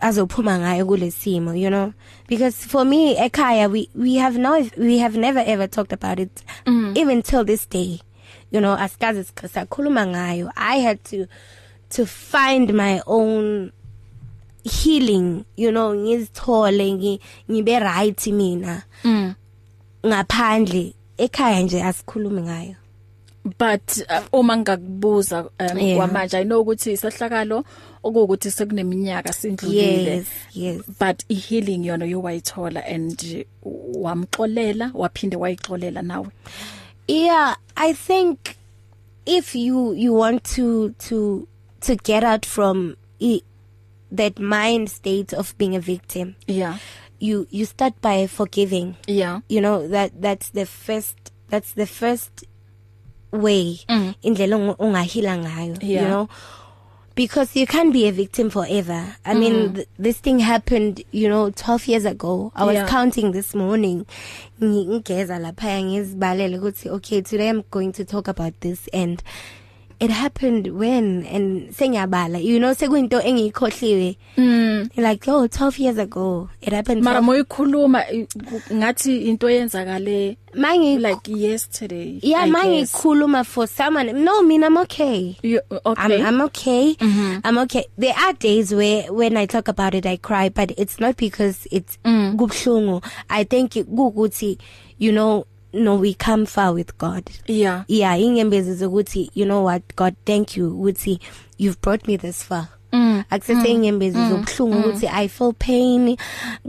azophuma 0.00 0.58
ngayo 0.58 0.86
kulesimo 0.86 1.54
you 1.54 1.68
know 1.68 1.92
because 2.28 2.66
for 2.68 2.84
me 2.84 3.14
ekhaya 3.14 3.68
we 3.70 3.88
we 3.94 4.14
have 4.14 4.38
no 4.38 4.68
we 4.76 4.98
have 4.98 5.18
never 5.18 5.42
ever 5.46 5.70
talked 5.70 5.92
about 5.92 6.18
it 6.18 6.44
mm. 6.66 6.92
even 6.96 7.22
till 7.22 7.44
this 7.44 7.68
day 7.68 8.00
you 8.50 8.60
know 8.60 8.76
asikaze 8.76 9.24
sakhuluma 9.52 10.06
ngayo 10.06 10.50
i 10.56 10.80
had 10.80 10.98
to 11.04 11.26
to 11.88 12.06
find 12.06 12.72
my 12.74 13.00
own 13.06 13.72
healing 14.64 15.44
you 15.56 15.70
know 15.70 15.94
ngizithole 15.94 17.20
ngibe 17.50 17.78
right 17.78 18.26
mina 18.26 18.82
mm. 19.04 19.34
ngaphandle 20.06 20.95
ekhaya 21.18 21.60
nje 21.62 21.82
asikhulumi 21.82 22.42
ngayo. 22.42 22.74
But 23.58 24.02
uh, 24.10 24.40
uma 24.40 24.56
ngakubuza 24.56 25.44
um, 25.60 25.96
kwamanje 25.96 26.38
i 26.38 26.44
know 26.44 26.60
ukuthi 26.60 26.92
isehlakalo 26.92 27.64
okuwukuthi 28.02 28.50
sekuneminyaka 28.50 29.32
sindlulile. 29.32 30.16
Yes 30.16 30.26
yes. 30.54 30.82
But 31.00 31.24
i 31.28 31.34
healing 31.34 31.84
yona 31.84 32.04
yowayithola 32.04 32.84
and 32.86 33.44
wamxolela 33.94 34.90
waphinde 34.94 35.36
wayixolela 35.36 36.02
nawe. 36.02 36.28
Yeah 37.08 37.56
i 37.76 37.92
think 37.92 38.56
if 39.26 39.54
you 39.54 39.92
you 39.92 40.14
want 40.14 40.42
to 40.44 40.90
to 40.98 41.46
to 41.80 41.96
get 41.96 42.24
out 42.24 42.46
from 42.46 42.96
i, 43.20 43.40
that 44.10 44.38
mind 44.38 44.90
state 44.90 45.32
of 45.32 45.56
being 45.58 45.76
a 45.76 45.80
victim 45.80 46.34
yeah. 46.46 46.78
You 47.20 47.46
you 47.50 47.66
start 47.66 47.94
by 48.02 48.26
forgiving 48.26 48.96
yeah 49.06 49.40
you 49.48 49.60
know 49.60 49.88
that 49.88 50.12
that's 50.20 50.50
the 50.50 50.66
first 50.66 51.32
that's 51.48 51.72
the 51.72 51.86
first 51.86 52.44
way 53.32 53.80
mm. 53.88 54.14
indlela 54.22 54.74
ongahila 54.78 55.38
ngayo 55.38 55.76
yeah. 55.80 56.02
you 56.02 56.08
know 56.08 56.28
because 57.16 57.56
you 57.56 57.66
can't 57.66 57.92
be 57.92 58.06
a 58.06 58.12
victim 58.12 58.50
forever 58.50 59.16
i 59.24 59.34
mm. 59.34 59.40
mean 59.40 59.74
th 59.74 59.88
this 59.98 60.20
thing 60.20 60.38
happened 60.38 61.04
you 61.12 61.28
know 61.28 61.50
12 61.50 61.88
years 61.88 62.06
ago 62.06 62.52
i 62.54 62.64
was 62.64 62.74
yeah. 62.74 62.88
counting 62.88 63.32
this 63.32 63.54
morning 63.54 64.04
ngigeza 64.62 65.38
lapha 65.38 65.82
ngizibalele 65.82 66.58
ukuthi 66.58 66.88
okay 66.90 67.22
today 67.22 67.48
i'm 67.48 67.62
going 67.70 67.92
to 67.92 68.04
talk 68.04 68.28
about 68.28 68.54
this 68.60 68.88
and 68.92 69.22
it 70.00 70.10
happened 70.10 70.66
when 70.78 71.24
and 71.26 71.70
sengiyabala 71.70 72.42
you 72.42 72.58
know 72.58 72.74
sekuyinto 72.74 73.20
engiyikhohliwe. 73.20 74.16
Mm. 74.36 74.90
Like 74.96 75.28
oh 75.28 75.46
12 75.46 75.78
years 75.78 75.98
ago 75.98 76.48
it 76.60 76.72
happened 76.72 77.02
mara 77.02 77.20
moyikhuluma 77.20 78.04
ngathi 78.72 79.26
into 79.28 79.46
yenzakale 79.48 80.36
mangi 80.54 80.98
like 80.98 81.28
yesterday 81.28 82.18
yeah 82.22 82.46
mangikhuluma 82.46 83.44
for 83.44 83.66
someone. 83.66 84.12
No 84.24 84.42
mina 84.42 84.66
i'm 84.66 84.76
okay. 84.78 85.36
You, 85.42 85.60
okay. 85.70 86.20
I'm 86.20 86.26
i'm 86.26 86.40
okay. 86.42 86.94
Mm 87.00 87.12
-hmm. 87.12 87.40
i'm 87.48 87.58
okay. 87.58 87.84
There 87.98 88.14
are 88.14 88.32
days 88.32 88.72
where 88.72 89.12
when 89.12 89.36
i 89.36 89.46
talk 89.46 89.68
about 89.68 89.94
it 89.94 90.06
i 90.06 90.16
cry 90.16 90.50
but 90.50 90.72
it's 90.78 91.00
not 91.00 91.16
because 91.16 91.68
it's 91.70 91.98
mm. 92.04 92.36
kubhlungu 92.36 93.00
i 93.28 93.44
think 93.44 93.72
kukuthi 93.72 94.58
you 94.98 95.12
know 95.12 95.44
no 95.76 95.96
we 95.96 96.14
come 96.14 96.46
far 96.46 96.74
with 96.74 96.98
God 96.98 97.30
yeah 97.46 97.84
yeah 97.88 98.20
ingembezi 98.20 98.74
zokuthi 98.74 99.30
you 99.34 99.44
know 99.44 99.64
what 99.64 99.82
God 99.96 100.14
thank 100.24 100.56
you 100.56 100.70
ukuthi 100.70 101.20
you've 101.58 101.80
brought 101.82 102.08
me 102.08 102.18
this 102.18 102.44
far 102.44 102.68
mm. 102.92 103.24
akusese 103.30 103.68
ingembezi 103.68 104.18
mm. 104.18 104.28
zobhlungu 104.30 104.78
ukuthi 104.78 105.06
i 105.06 105.28
feel 105.28 105.52
pain 105.52 106.16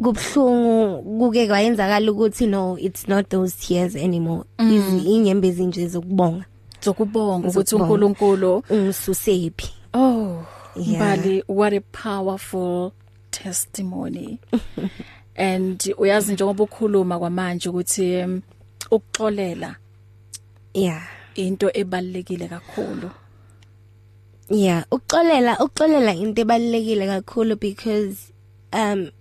kubhlungu 0.03 1.19
kuke 1.19 1.47
kwayenzakala 1.47 2.11
ukuthi 2.11 2.47
no 2.47 2.77
it's 2.79 3.07
not 3.07 3.29
those 3.29 3.67
tears 3.67 3.95
anymore 3.95 4.43
mm. 4.59 5.01
ingembezi 5.05 5.65
nje 5.65 5.87
zokubonga 5.87 6.45
zokubonga 6.81 7.47
ukuthi 7.47 7.75
uNkulunkulu 7.75 8.63
ungisusephi 8.69 9.73
oh 9.93 10.43
yeah. 10.75 10.99
bali 10.99 11.43
what 11.47 11.73
a 11.73 11.81
powerful 11.81 12.91
testimony 13.31 14.39
and 15.35 15.95
uyazi 15.97 16.33
njengoba 16.33 16.63
ukhuluma 16.63 17.19
kwamanje 17.19 17.69
ukuthi 17.69 18.17
um, 18.23 18.41
ukuxolela 18.91 19.75
yeah 20.73 21.03
into 21.35 21.69
ebalekile 21.73 22.47
kakhulu 22.47 23.11
yeah 24.49 24.85
ukuxolela 24.91 25.59
ukuxolela 25.59 26.13
into 26.13 26.41
ebalekile 26.41 27.07
kakhulu 27.07 27.55
because 27.55 28.17
um 28.73 29.11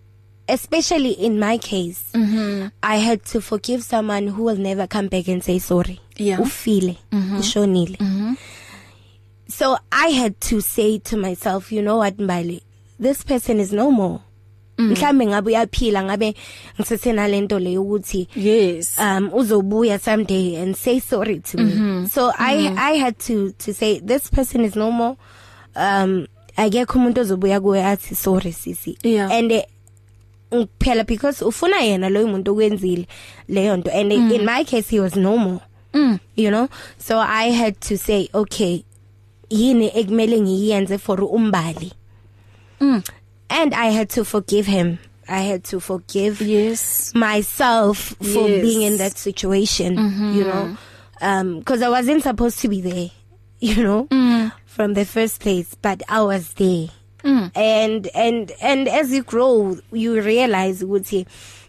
especially 0.49 1.11
in 1.11 1.39
my 1.39 1.59
case 1.59 2.01
mm 2.15 2.25
-hmm. 2.25 2.71
i 2.83 3.01
had 3.01 3.21
to 3.33 3.41
forgive 3.41 3.83
someone 3.83 4.31
who 4.31 4.45
will 4.45 4.59
never 4.59 4.89
come 4.89 5.09
back 5.09 5.29
and 5.29 5.43
say 5.43 5.59
sorry 5.61 6.01
yeah. 6.17 6.41
ufile 6.41 6.97
mm 7.13 7.31
-hmm. 7.31 7.41
ushonile 7.41 7.97
mm 8.01 8.07
-hmm. 8.07 8.37
so 9.59 9.79
i 9.91 10.13
had 10.13 10.35
to 10.39 10.61
say 10.61 10.99
to 10.99 11.17
myself 11.17 11.73
you 11.73 11.83
know 11.83 11.99
what 11.99 12.19
mbali 12.19 12.63
this 13.03 13.25
person 13.25 13.61
is 13.61 13.73
no 13.73 13.91
more 13.91 14.19
mhlambe 14.79 15.27
ngabe 15.27 15.51
uyaphila 15.51 16.05
ngabe 16.05 16.35
ngisesena 16.81 17.29
lento 17.29 17.59
le 17.59 17.79
ukuthi 17.79 18.29
yes 18.37 18.99
um 18.99 19.31
uzobuya 19.35 19.99
someday 19.99 20.62
and 20.62 20.77
say 20.77 21.01
sorry 21.01 21.41
to 21.41 21.59
me 21.59 21.65
mm 21.65 21.71
-hmm. 21.71 22.09
so 22.09 22.27
mm 22.27 22.33
-hmm. 22.39 22.79
i 22.79 22.95
i 22.95 22.99
had 22.99 23.15
to 23.27 23.51
to 23.51 23.73
say 23.73 24.01
this 24.01 24.31
person 24.31 24.65
is 24.65 24.77
no 24.77 24.91
more 24.91 25.17
um 25.77 26.27
akekho 26.57 26.99
umuntu 26.99 27.21
ozobuya 27.21 27.61
kuwe 27.61 27.85
athi 27.85 28.15
sorry 28.15 28.53
sisi 28.53 28.99
yeah. 29.03 29.31
and 29.33 29.53
uh, 29.53 30.65
phela 30.79 31.05
because 31.05 31.45
ufuna 31.45 31.81
yena 31.81 32.09
loyo 32.09 32.29
muntu 32.29 32.53
okwenzile 32.53 33.07
leyo 33.49 33.77
nto 33.77 33.91
and 33.91 34.12
mm. 34.12 34.33
in 34.33 34.45
my 34.45 34.65
case 34.65 34.91
he 34.91 35.01
was 35.01 35.17
no 35.17 35.37
more 35.37 35.61
mm. 35.95 36.19
you 36.37 36.49
know 36.49 36.69
so 36.99 37.21
i 37.21 37.53
had 37.53 37.75
to 37.81 37.97
say 37.97 38.29
okay 38.33 38.83
yini 39.51 39.91
ekumele 39.95 40.41
ngiyenze 40.41 40.99
for 40.99 41.25
umbali 41.25 41.93
mm. 42.81 43.03
And 43.51 43.75
I 43.75 43.87
had 43.87 44.09
to 44.11 44.25
forgive 44.25 44.67
him. 44.67 44.99
I 45.29 45.41
had 45.41 45.65
to 45.65 45.81
forgive 45.81 46.41
yes 46.41 47.15
myself 47.15 48.15
for 48.19 48.49
yes. 48.49 48.63
being 48.63 48.83
in 48.83 48.99
that 48.99 49.19
situation, 49.19 49.97
mm 49.97 50.15
-hmm. 50.15 50.37
you 50.37 50.45
know. 50.45 50.77
Um 51.21 51.63
cuz 51.63 51.83
I 51.83 51.89
wasn't 51.89 52.23
supposed 52.23 52.61
to 52.63 52.69
be 52.69 52.81
there. 52.83 53.11
you 53.61 53.83
know 53.83 54.07
mm. 54.11 54.53
from 54.67 54.95
the 54.95 55.05
first 55.05 55.41
place 55.41 55.75
but 55.81 56.03
I 56.09 56.21
was 56.23 56.53
there 56.55 56.89
mm. 57.25 57.51
and 57.57 58.07
and 58.15 58.53
and 58.61 58.89
as 58.89 59.13
you 59.13 59.23
grow 59.23 59.79
you 59.93 60.21
realize 60.21 60.85
ukuthi 60.85 61.27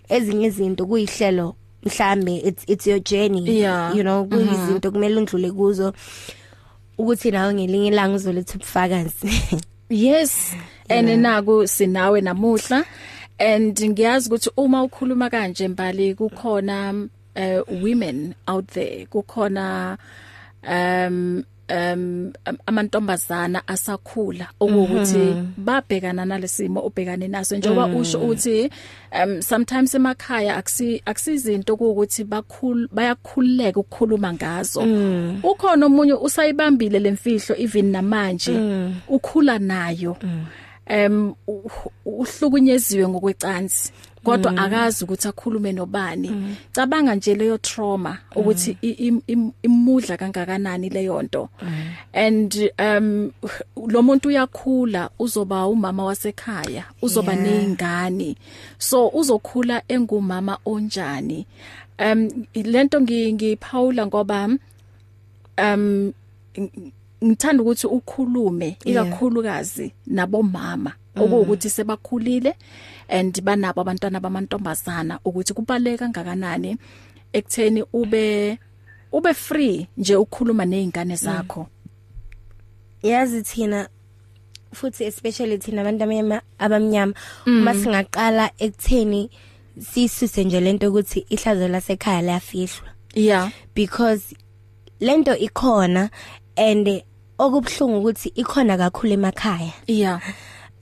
ezinye 0.10 0.48
izinto 0.48 0.86
kuyihlelo 0.86 1.56
mhlambe 1.84 2.38
it's 2.38 2.64
it's 2.68 2.88
your 2.88 3.00
journey 3.00 3.60
yeah. 3.60 3.96
you 3.96 4.04
know 4.04 4.26
kuyizinto 4.26 4.92
kumele 4.92 5.16
undlule 5.16 5.52
kuzo 5.52 5.94
ukuthi 6.98 7.32
nawe 7.32 7.54
ngelinye 7.54 7.88
ilanga 7.88 8.16
uzoletha 8.16 8.56
ubufakazi 8.56 9.62
yes 9.90 10.56
and 10.90 11.22
naku 11.22 11.68
sinawe 11.68 12.22
namuhla. 12.22 12.86
And 13.40 13.78
ngiyazi 13.78 14.30
ukuthi 14.30 14.50
uma 14.58 14.84
ukhuluma 14.84 15.30
kanje 15.30 15.68
mbali 15.68 16.16
kukhona 16.16 17.08
uh, 17.36 17.84
women 17.84 18.36
out 18.48 18.68
there. 18.68 19.06
Kukhona 19.06 19.98
um 20.64 21.44
um 21.70 22.34
amantombazana 22.66 23.68
asakhula. 23.68 24.48
Okuthi 24.60 25.54
babhekana 25.58 26.26
nalesimo 26.26 26.82
ubhekane 26.82 27.28
naso. 27.28 27.58
Njengoba 27.58 27.86
usho 27.86 28.20
uthi 28.20 28.72
um 29.24 29.42
sometimes 29.42 29.94
emakhaya 29.96 30.58
akusi 30.58 31.02
akusizinto 31.06 31.74
ukuthi 31.74 32.24
bakhul 32.24 32.88
bayakhululeka 32.92 33.80
ukukhuluma 33.80 34.34
ngazo. 34.34 34.82
Ukhona 35.44 35.86
omunye 35.86 36.14
usayibambile 36.14 37.00
lemfihlo 37.00 37.56
even 37.58 37.92
namanje. 37.92 38.52
Ukhula 39.08 39.60
nayo. 39.60 40.18
Um 40.90 41.36
uhlukunyeziwe 42.06 43.08
ngokwecansi 43.08 43.92
kodwa 44.24 44.52
mm. 44.52 44.60
akazi 44.60 45.04
ukuthi 45.04 45.28
akhulume 45.28 45.74
nobani 45.74 46.30
mm. 46.30 46.56
cabanga 46.72 47.16
nje 47.16 47.36
leyo 47.36 47.58
trauma 47.58 48.18
ukuthi 48.36 48.78
mm. 48.84 49.52
imudla 49.62 50.18
kangakanani 50.18 50.90
leyo 50.90 51.22
nto 51.22 51.50
and 52.14 52.72
um 52.80 53.32
lo 53.88 54.02
muntu 54.02 54.28
uyakhula 54.28 55.10
uzoba 55.20 55.68
umama 55.68 56.06
wasekhaya 56.06 56.84
uzoba 57.02 57.36
nezingane 57.36 58.36
so 58.78 59.08
uzokhula 59.08 59.84
engumama 59.88 60.58
onjani 60.66 61.46
um 62.00 62.30
lento 62.54 63.02
ngiphawula 63.02 64.08
ngoba 64.08 64.50
um 65.58 66.14
ngithanda 67.24 67.64
ukuthi 67.64 67.88
ukhulume 67.88 68.78
ikakhulukazi 68.86 69.94
nabomama 70.08 70.92
okuwukuthi 71.16 71.70
sebakhulile 71.70 72.56
and 73.10 73.42
banabo 73.42 73.82
abantwana 73.82 74.20
bamantombazana 74.20 75.20
ukuthi 75.26 75.54
kubaleka 75.54 76.06
kangakanani 76.06 76.78
ekutheni 77.34 77.84
ube 77.94 78.58
ube 79.12 79.34
free 79.34 79.88
nje 79.98 80.16
ukukhuluma 80.16 80.66
nezingane 80.66 81.16
zakho. 81.16 81.68
Yazi 83.04 83.42
thina 83.42 83.90
futhi 84.74 85.06
especially 85.06 85.58
thina 85.58 85.82
abantu 85.82 86.42
abamnyama 86.60 87.14
uma 87.46 87.74
singaqala 87.74 88.52
ekutheni 88.60 89.30
sisuse 89.80 90.44
nje 90.44 90.60
lento 90.60 90.90
ukuthi 90.90 91.26
ihlazo 91.30 91.68
lasekhaya 91.68 92.22
liyafihlwa. 92.22 92.90
Yeah. 93.14 93.52
Because 93.76 94.36
lento 95.00 95.36
ikhona 95.36 96.10
and 96.58 97.04
okubhlungu 97.40 97.98
ukuthi 98.00 98.30
ikhona 98.36 98.78
kakhulu 98.78 99.14
emakhaya. 99.14 99.74
Yeah. 99.88 100.22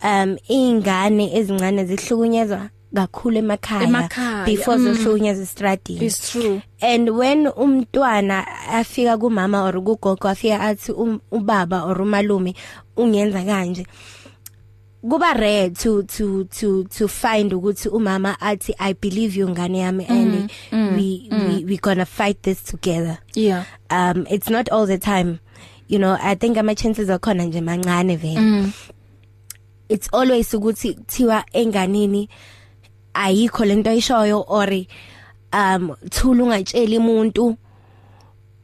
Um 0.03 0.37
ingane 0.47 1.35
ezincane 1.37 1.85
zihlukunyezwa 1.85 2.69
kakhulu 2.95 3.37
emakhaya 3.37 4.45
before 4.45 4.77
mm. 4.77 4.93
zihlukunyezwa 4.93 5.43
estradini 5.43 6.05
it's 6.05 6.31
true. 6.31 6.61
And 6.81 7.09
when 7.09 7.47
umntwana 7.47 8.47
afika 8.67 9.17
kumama 9.17 9.63
or 9.63 9.73
kugogo 9.73 10.29
afika 10.29 10.59
athi 10.59 10.91
um, 10.91 11.19
ubaba 11.31 11.83
or 11.83 12.01
umalume 12.01 12.55
ungenza 12.97 13.43
kanje 13.43 13.85
kuba 15.09 15.33
rare 15.33 15.69
to 15.69 16.03
to 16.03 16.43
to 16.45 16.83
to 16.85 17.07
find 17.07 17.53
ukuthi 17.53 17.89
umama 17.89 18.39
athi 18.41 18.73
i 18.79 18.93
believe 18.93 19.39
you 19.39 19.49
ngane 19.49 19.79
yami 19.79 20.05
mm, 20.09 20.15
and 20.15 20.51
mm, 20.71 20.95
we 20.95 21.27
mm. 21.31 21.47
we 21.47 21.65
we 21.65 21.77
gonna 21.77 22.05
fight 22.05 22.41
this 22.41 22.63
together. 22.63 23.17
Yeah. 23.35 23.65
Um 23.89 24.25
it's 24.29 24.49
not 24.49 24.69
all 24.69 24.85
the 24.85 24.97
time. 24.97 25.39
You 25.89 25.97
know 25.97 26.17
i 26.21 26.35
think 26.35 26.57
ama 26.57 26.75
chances 26.75 27.09
akhona 27.09 27.43
nje 27.43 27.61
mancane 27.61 28.15
vele 28.15 28.39
mm. 28.39 28.71
it's 29.89 30.13
always 30.13 30.53
ukuthi 30.53 30.93
kuthiwa 30.93 31.43
enganini 31.53 32.29
ayikho 33.13 33.65
lento 33.65 33.89
ayishoyo 33.89 34.45
or 34.47 34.85
um 35.53 35.95
thula 36.09 36.43
ungatsheli 36.43 36.97
umuntu 36.97 37.57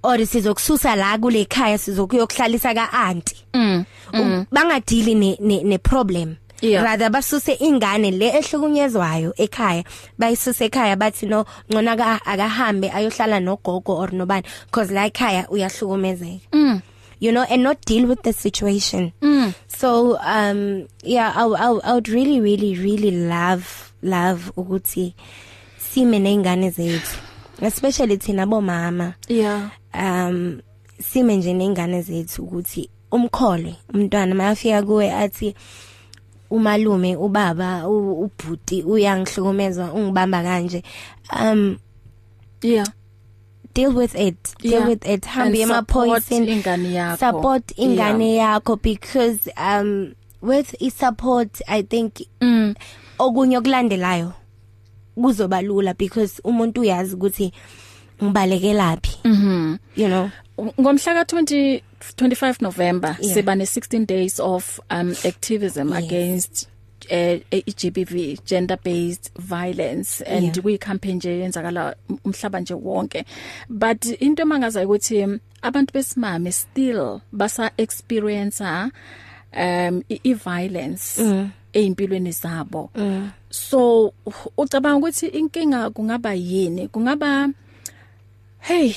or 0.03 0.25
sizokususa 0.25 0.95
la 0.95 1.17
kule 1.17 1.45
khaya 1.45 1.77
sizokuyokuhlalisa 1.77 2.73
ka 2.73 2.93
auntie 2.93 3.37
mm, 3.53 3.83
mm. 4.13 4.45
bangadili 4.51 5.15
ne, 5.15 5.37
ne 5.39 5.63
ne 5.63 5.77
problem 5.77 6.35
yeah. 6.61 6.83
rather 6.83 7.09
basuse 7.09 7.53
ingane 7.53 8.11
le 8.11 8.27
ehlukunyezwayo 8.29 9.33
ekhaya 9.37 9.83
bayisuse 10.17 10.65
ekhaya 10.65 10.95
bathi 10.95 11.25
no 11.25 11.45
ngona 11.71 11.95
ka 11.95 12.25
akahambe 12.25 12.91
ayohlala 12.91 13.39
nogogo 13.39 13.97
or 13.97 14.11
nobani 14.11 14.43
because 14.65 14.91
la 14.91 15.05
ekhaya 15.05 15.49
uyahlukumezeka 15.49 16.47
mm. 16.53 16.81
You 17.21 17.31
know 17.31 17.45
and 17.49 17.63
not 17.63 17.79
deal 17.85 18.07
with 18.07 18.23
the 18.23 18.33
situation. 18.33 19.13
Mm. 19.21 19.53
so 19.67 20.17
um 20.19 20.87
yeah 21.03 21.31
I, 21.35 21.45
I 21.45 21.67
I 21.83 21.93
would 21.93 22.09
really 22.09 22.41
really 22.41 22.75
really 22.75 23.11
love 23.11 23.93
love 24.01 24.51
ukuthi 24.57 25.13
sime 25.77 26.19
nezingane 26.19 26.69
zethu 26.69 27.17
especially 27.61 28.17
thina 28.17 28.45
bomama. 28.45 29.13
Yeah. 29.27 29.69
Um 29.93 30.61
sime 30.99 31.37
nje 31.37 31.53
nezingane 31.53 32.01
zethu 32.01 32.43
ukuthi 32.43 32.89
umkhole 33.11 33.75
umntwana 33.93 34.35
mayafika 34.35 34.83
kuwe 34.83 35.11
athi 35.11 35.55
umalume 36.49 37.15
ubaba 37.15 37.87
ubhuti 37.87 38.83
uyangihlukumeza 38.83 39.93
ungibamba 39.93 40.43
kanje. 40.43 40.83
Um 41.39 41.77
yeah. 42.61 42.87
Deal 43.73 43.91
with 43.95 44.15
it 44.15 44.35
deal 44.59 44.73
Yeah. 44.73 44.87
with 44.89 45.05
it 45.07 45.25
hambe 45.25 45.61
And 45.63 45.71
ema 45.71 45.75
support 45.75 46.07
poison 46.09 46.47
ingane 46.49 46.93
yakho. 46.93 47.17
support 47.19 47.63
ingane 47.77 48.35
yakho 48.35 48.75
because 48.81 49.49
um 49.57 50.13
with 50.41 50.75
i 50.81 50.89
support 50.89 51.61
i 51.67 51.83
think 51.83 52.13
mm 52.41 52.73
okunye 53.19 53.57
okulandelayo 53.57 54.33
kuzoba 55.15 55.61
lula 55.61 55.93
because 55.93 56.41
umuntu 56.43 56.81
uyazi 56.81 57.15
ukuthi 57.15 57.51
ngibalekelapi 58.23 59.09
mhm 59.23 59.77
you 59.95 60.07
know 60.07 60.29
ngomhla 60.79 61.13
ka 61.13 61.23
20 61.23 61.81
25 62.17 62.55
November 62.61 63.15
Yeah. 63.19 63.33
siba 63.33 63.55
ne 63.55 63.63
16 63.65 64.05
days 64.05 64.39
of 64.39 64.79
um 64.89 65.11
activism 65.25 65.89
Yes. 65.89 65.97
against 66.03 66.67
uh, 67.11 67.39
GBV 67.79 68.39
gender 68.45 68.77
based 68.83 69.31
violence 69.39 70.21
and 70.25 70.43
Yeah. 70.43 70.61
kuyi 70.63 70.77
campaign 70.77 71.15
nje 71.15 71.39
yenzakala 71.39 71.95
umhlaba 72.25 72.59
nje 72.59 72.73
wonke 72.73 73.25
but 73.69 74.05
into 74.21 74.45
mangaza 74.45 74.85
ukuthi 74.85 75.23
um, 75.23 75.39
abantu 75.61 75.93
besimame 75.93 76.51
still 76.51 77.19
basa 77.31 77.71
experience 77.77 78.61
um 78.63 80.03
i, 80.09 80.19
i 80.23 80.33
violence 80.33 81.21
Mm. 81.23 81.49
eimpilweni 81.73 82.31
zabo 82.31 82.89
mm. 82.95 83.29
so 83.49 84.13
ucabanga 84.57 84.97
ukuthi 84.97 85.27
inkinga 85.27 85.89
kungaba 85.89 86.33
yini 86.33 86.87
kungaba 86.87 87.49
hey 88.59 88.93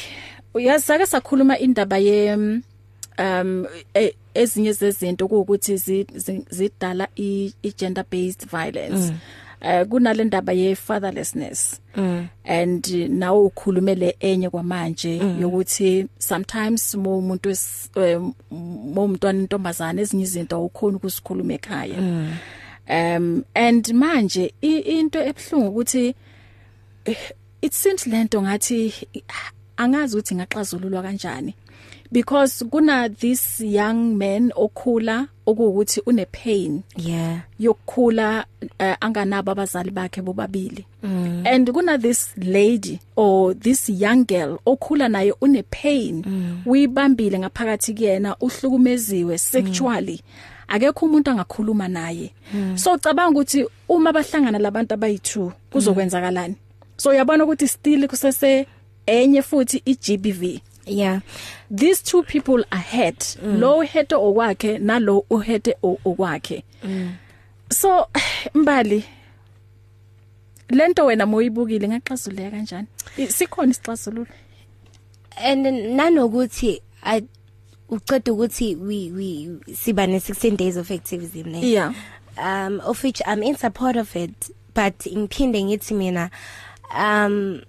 uyazake 0.55 1.07
sakhuluma 1.07 1.59
indaba 1.59 1.98
ye 1.98 2.37
um 3.18 3.66
e- 3.94 4.14
ezinye 4.35 4.72
zezinto 4.72 5.27
ukuthi 5.27 5.77
zi- 5.77 6.07
zi- 6.14 6.44
zidala 6.50 7.09
i 7.16 7.53
gender 7.79 8.05
based 8.11 8.46
violence. 8.50 9.12
Eh 9.61 9.87
kunale 9.87 10.24
ndaba 10.24 10.53
ye 10.53 10.74
fatherlessness 10.74 11.81
Mm. 11.96 12.27
and 12.44 12.87
nawo 13.09 13.46
ukhulumele 13.46 14.16
enye 14.20 14.50
kwamanje 14.50 15.16
yokuthi 15.40 16.07
sometimes 16.18 16.94
mo 16.94 17.18
umuntu 17.18 17.50
eh, 17.96 18.20
mo 18.50 19.05
umntwana 19.05 19.38
intombazana 19.40 20.00
ezinye 20.03 20.22
izinto 20.24 20.64
ukhona 20.64 20.96
ukusikhuluma 20.96 21.55
ekhaya. 21.55 21.98
Um 22.88 23.44
and 23.55 23.88
manje 23.94 24.53
into 24.61 25.18
ebhlungu 25.22 25.68
ukuthi 25.68 26.14
eh, 27.05 27.16
it 27.62 27.72
seems 27.72 28.07
lento 28.07 28.42
ngathi 28.42 28.92
angazi 29.77 30.16
ukuthi 30.16 30.35
ngaxazululwa 30.35 31.03
kanjani. 31.03 31.55
Because 32.14 32.62
kuna 32.70 33.09
this 33.09 33.61
young 33.61 34.16
man 34.16 34.53
okhula 34.57 35.29
okuwukuthi 35.46 36.00
une 36.07 36.27
pain. 36.27 36.83
Yeah. 36.96 37.40
Yokukhula 37.59 38.44
uh, 38.81 38.94
anganabo 39.00 39.53
abazali 39.53 39.90
bakhe 39.90 40.22
bobabili. 40.22 40.87
Mm. 41.03 41.42
and 41.46 41.72
kuna 41.72 41.98
this 41.98 42.31
lady 42.37 43.00
or 43.16 43.53
this 43.55 43.88
young 43.88 44.24
girl 44.24 44.59
okhula 44.64 45.09
naye 45.09 45.33
une 45.42 45.62
pain. 45.62 46.22
Mm. 46.27 46.62
uyibambile 46.66 47.38
ngaphakathi 47.38 47.94
kuyena 47.94 48.37
uhlukumeziwe 48.40 49.38
sexually. 49.38 50.22
Akekho 50.68 51.07
umuntu 51.07 51.31
angakhuluma 51.31 51.88
naye. 51.88 52.33
Mm. 52.55 52.79
so 52.79 52.98
cabanga 52.98 53.40
ukuthi 53.40 53.66
uma 53.88 54.12
bahlangana 54.12 54.59
labantu 54.59 54.94
abayi2 54.94 55.50
kuzokwenzakalani? 55.70 56.55
So 56.96 57.11
uyabona 57.11 57.44
ukuthi 57.44 57.68
still 57.68 58.09
kusese 58.09 58.66
enye 59.07 59.42
futhi 59.42 59.83
iGBV 59.85 60.61
yeah. 60.87 61.20
These 61.70 62.03
two 62.03 62.23
people 62.23 62.64
are 62.73 62.79
hurt 62.79 63.37
mm. 63.42 63.59
lo 63.59 63.81
hete 63.83 64.14
okwakhe 64.14 64.79
nalo 64.79 65.25
uhete 65.31 65.75
okwakhe. 65.83 66.64
Mm. 66.85 67.12
so 67.70 68.09
mbali 68.55 69.05
lento 70.70 71.07
wena 71.07 71.27
moyibukile 71.27 71.88
ngaxazuleka 71.88 72.51
kanjani? 72.51 72.87
Sikhona 73.29 73.70
isixazululo? 73.70 74.27
And 75.37 75.66
nanokuthi 75.66 76.83
uqeda 77.88 78.33
ukuthi 78.33 78.77
we 78.77 79.11
we 79.12 79.75
siba 79.75 80.07
ne 80.07 80.18
16 80.18 80.57
days 80.57 80.77
of 80.77 80.90
activism 80.90 81.51
ne? 81.53 81.61
Yeah. 81.61 81.92
Um 82.38 82.81
of 82.81 83.03
which 83.03 83.20
I'm 83.27 83.42
in 83.42 83.57
support 83.57 83.97
of 83.97 84.14
it 84.16 84.51
but 84.75 84.99
ngiphinde 84.99 85.64
ngithi 85.64 85.94
mina 85.94 86.31
um 86.94 87.62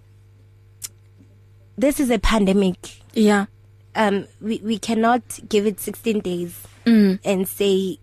this 1.78 2.00
is 2.00 2.10
a 2.10 2.20
pandemic. 2.20 2.78
Yeah 3.16 3.46
um 3.96 4.28
we 4.42 4.62
we 4.64 4.78
cannot 4.78 5.24
give 5.50 5.66
it 5.66 5.80
16 5.80 6.20
days 6.20 6.54
mm. 6.86 7.20
and 7.24 7.48
say 7.48 7.98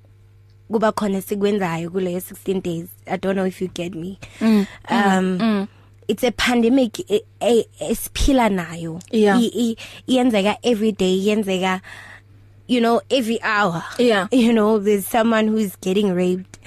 kuba 0.70 0.92
khona 0.92 1.22
sikwenzayo 1.22 1.90
kule 1.90 2.20
16 2.20 2.61
days 2.62 2.88
i 3.07 3.16
don't 3.16 3.37
know 3.37 3.46
if 3.46 3.61
you 3.62 3.68
get 3.68 3.94
me 3.94 4.18
mm. 4.40 4.66
um 4.88 5.38
mm. 5.38 5.68
it's 6.09 6.25
a 6.25 6.33
pandemic 6.33 6.98
esiphila 7.81 8.48
nayo 8.48 9.01
yeah. 9.11 9.40
iyenzeka 10.07 10.57
every 10.62 10.92
day 10.92 11.16
iyenzeka 11.16 11.81
you 12.68 12.81
know 12.81 13.01
every 13.11 13.38
hour 13.42 13.85
yeah 13.98 14.29
you 14.33 14.53
know 14.53 14.79
there's 14.79 15.07
someone 15.07 15.48
who's 15.48 15.77
getting 15.81 16.14
raped 16.14 16.59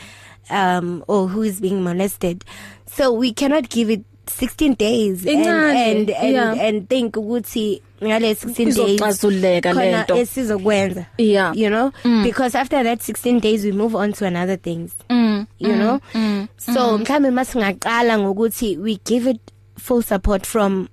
um 0.49 1.03
or 1.07 1.27
who 1.27 1.43
is 1.43 1.59
being 1.61 1.81
molested 1.81 2.45
so 2.85 3.11
we 3.11 3.33
cannot 3.33 3.69
give 3.69 3.89
it 3.89 4.01
16 4.29 4.75
days 4.75 5.25
and 5.25 5.45
and 5.45 6.09
and, 6.09 6.35
yeah. 6.35 6.67
and 6.67 6.87
think 6.89 7.17
ukuthi 7.17 7.81
ngale 8.03 8.31
16 8.31 8.65
days 8.65 8.77
izoxazuleka 8.77 9.73
lento 9.73 10.15
esizokwenza 10.15 11.05
yeah 11.17 11.57
you 11.57 11.69
know 11.69 11.91
mm. 12.03 12.23
because 12.23 12.57
after 12.57 12.83
that 12.83 12.99
16 13.09 13.39
days 13.39 13.65
we 13.65 13.71
move 13.71 13.95
on 13.97 14.13
to 14.13 14.25
another 14.27 14.61
things 14.61 14.91
mm. 15.09 15.45
you 15.59 15.69
mm. 15.69 15.75
know 15.75 15.99
mm. 16.13 16.47
so 16.57 16.97
mhlambe 16.97 17.31
masingaqala 17.31 18.19
ngokuthi 18.19 18.77
we 18.77 18.99
give 19.05 19.29
it 19.29 19.39
full 19.79 20.01
support 20.03 20.47
from 20.47 20.87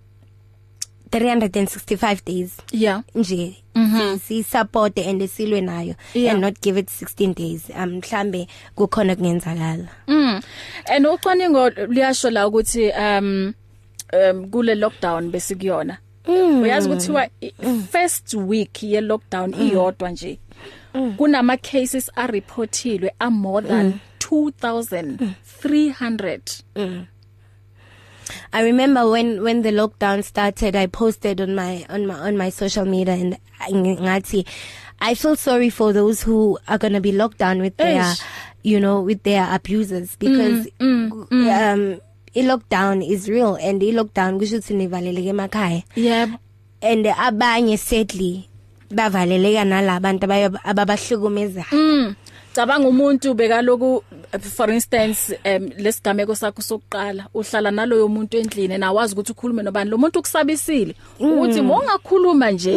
365 1.12 2.24
days. 2.24 2.56
Yeah. 2.72 3.02
Nje. 3.14 3.56
Mm 3.74 3.90
-hmm. 3.94 4.18
si 4.18 4.42
support 4.42 4.98
and 4.98 5.28
silwe 5.28 5.60
nayo 5.60 5.94
yeah. 6.14 6.34
and 6.34 6.44
not 6.44 6.60
give 6.62 6.80
it 6.80 6.88
16 6.88 7.34
days. 7.34 7.70
Um 7.70 7.98
mhlambe 7.98 8.46
kukhona 8.74 9.16
kungenzakala 9.16 9.88
mm. 10.06 10.40
And 10.84 11.06
ucwaningo 11.06 11.68
liyasho 11.70 12.30
la 12.30 12.48
ukuthi 12.48 12.90
um 12.90 13.54
um 14.12 14.50
kule 14.50 14.74
lockdown 14.74 15.30
besikuyona 15.30 15.98
mm. 16.28 16.62
uyazi 16.62 16.88
ukuthi 16.88 17.12
wa 17.12 17.28
first 17.92 18.34
week 18.34 18.82
ye 18.82 19.00
lockdown 19.00 19.54
iyodwa 19.54 20.10
nje. 20.10 20.38
Kunama 21.16 21.56
cases 21.56 22.10
are 22.14 22.32
reportilwe 22.32 23.10
are 23.18 23.30
more 23.30 23.68
than 23.68 23.86
mm. 23.86 23.98
2300 24.18 26.40
mm. 26.76 27.06
I 28.52 28.62
remember 28.62 29.08
when 29.08 29.42
when 29.42 29.62
the 29.62 29.70
lockdown 29.70 30.22
started 30.22 30.76
I 30.76 30.86
posted 30.86 31.40
on 31.40 31.54
my 31.54 31.86
on 31.88 32.06
my 32.06 32.14
on 32.14 32.36
my 32.36 32.50
social 32.50 32.84
media 32.84 33.14
and 33.14 33.38
ngathi 33.70 34.46
I 35.00 35.14
feel 35.14 35.36
sorry 35.36 35.70
for 35.70 35.92
those 35.92 36.22
who 36.22 36.58
are 36.68 36.78
going 36.78 36.92
to 36.92 37.00
be 37.00 37.12
locked 37.12 37.38
down 37.38 37.60
with 37.60 37.76
their 37.76 38.12
Ish. 38.12 38.20
you 38.62 38.78
know 38.78 39.00
with 39.00 39.22
their 39.22 39.48
abusers 39.50 40.16
because 40.16 40.66
mm, 40.78 41.10
mm, 41.10 41.28
mm. 41.28 41.72
um 41.72 42.00
i 42.34 42.40
lockdown 42.40 43.06
is 43.06 43.28
real 43.28 43.56
and 43.56 43.82
i 43.82 43.92
lockdown 43.92 44.38
kusho 44.38 44.56
ukuthi 44.56 44.74
nivaleleke 44.74 45.28
emakhaya 45.28 45.82
yebo 45.96 46.38
and 46.80 47.06
abanye 47.06 47.76
sadly 47.76 48.48
bavaleleka 48.90 49.64
nalabantu 49.64 50.24
ababahlukumeza 50.64 51.64
mm 51.72 52.14
cabanga 52.54 52.88
umuntu 52.88 53.34
bekaloku 53.34 54.04
for 54.40 54.70
instance 54.70 55.38
um 55.44 55.70
lesigameko 55.78 56.34
sakho 56.34 56.62
sokuqala 56.62 57.26
uhlala 57.34 57.70
naloyo 57.70 58.08
muntu 58.08 58.38
endlini 58.38 58.78
nawazi 58.78 59.14
ukuthi 59.14 59.32
ukhulume 59.32 59.62
nobani 59.62 59.90
lo 59.90 59.98
muntu 59.98 60.18
ukusabisile 60.18 60.94
ukuthi 61.20 61.60
mongakhuluma 61.60 62.50
nje 62.50 62.76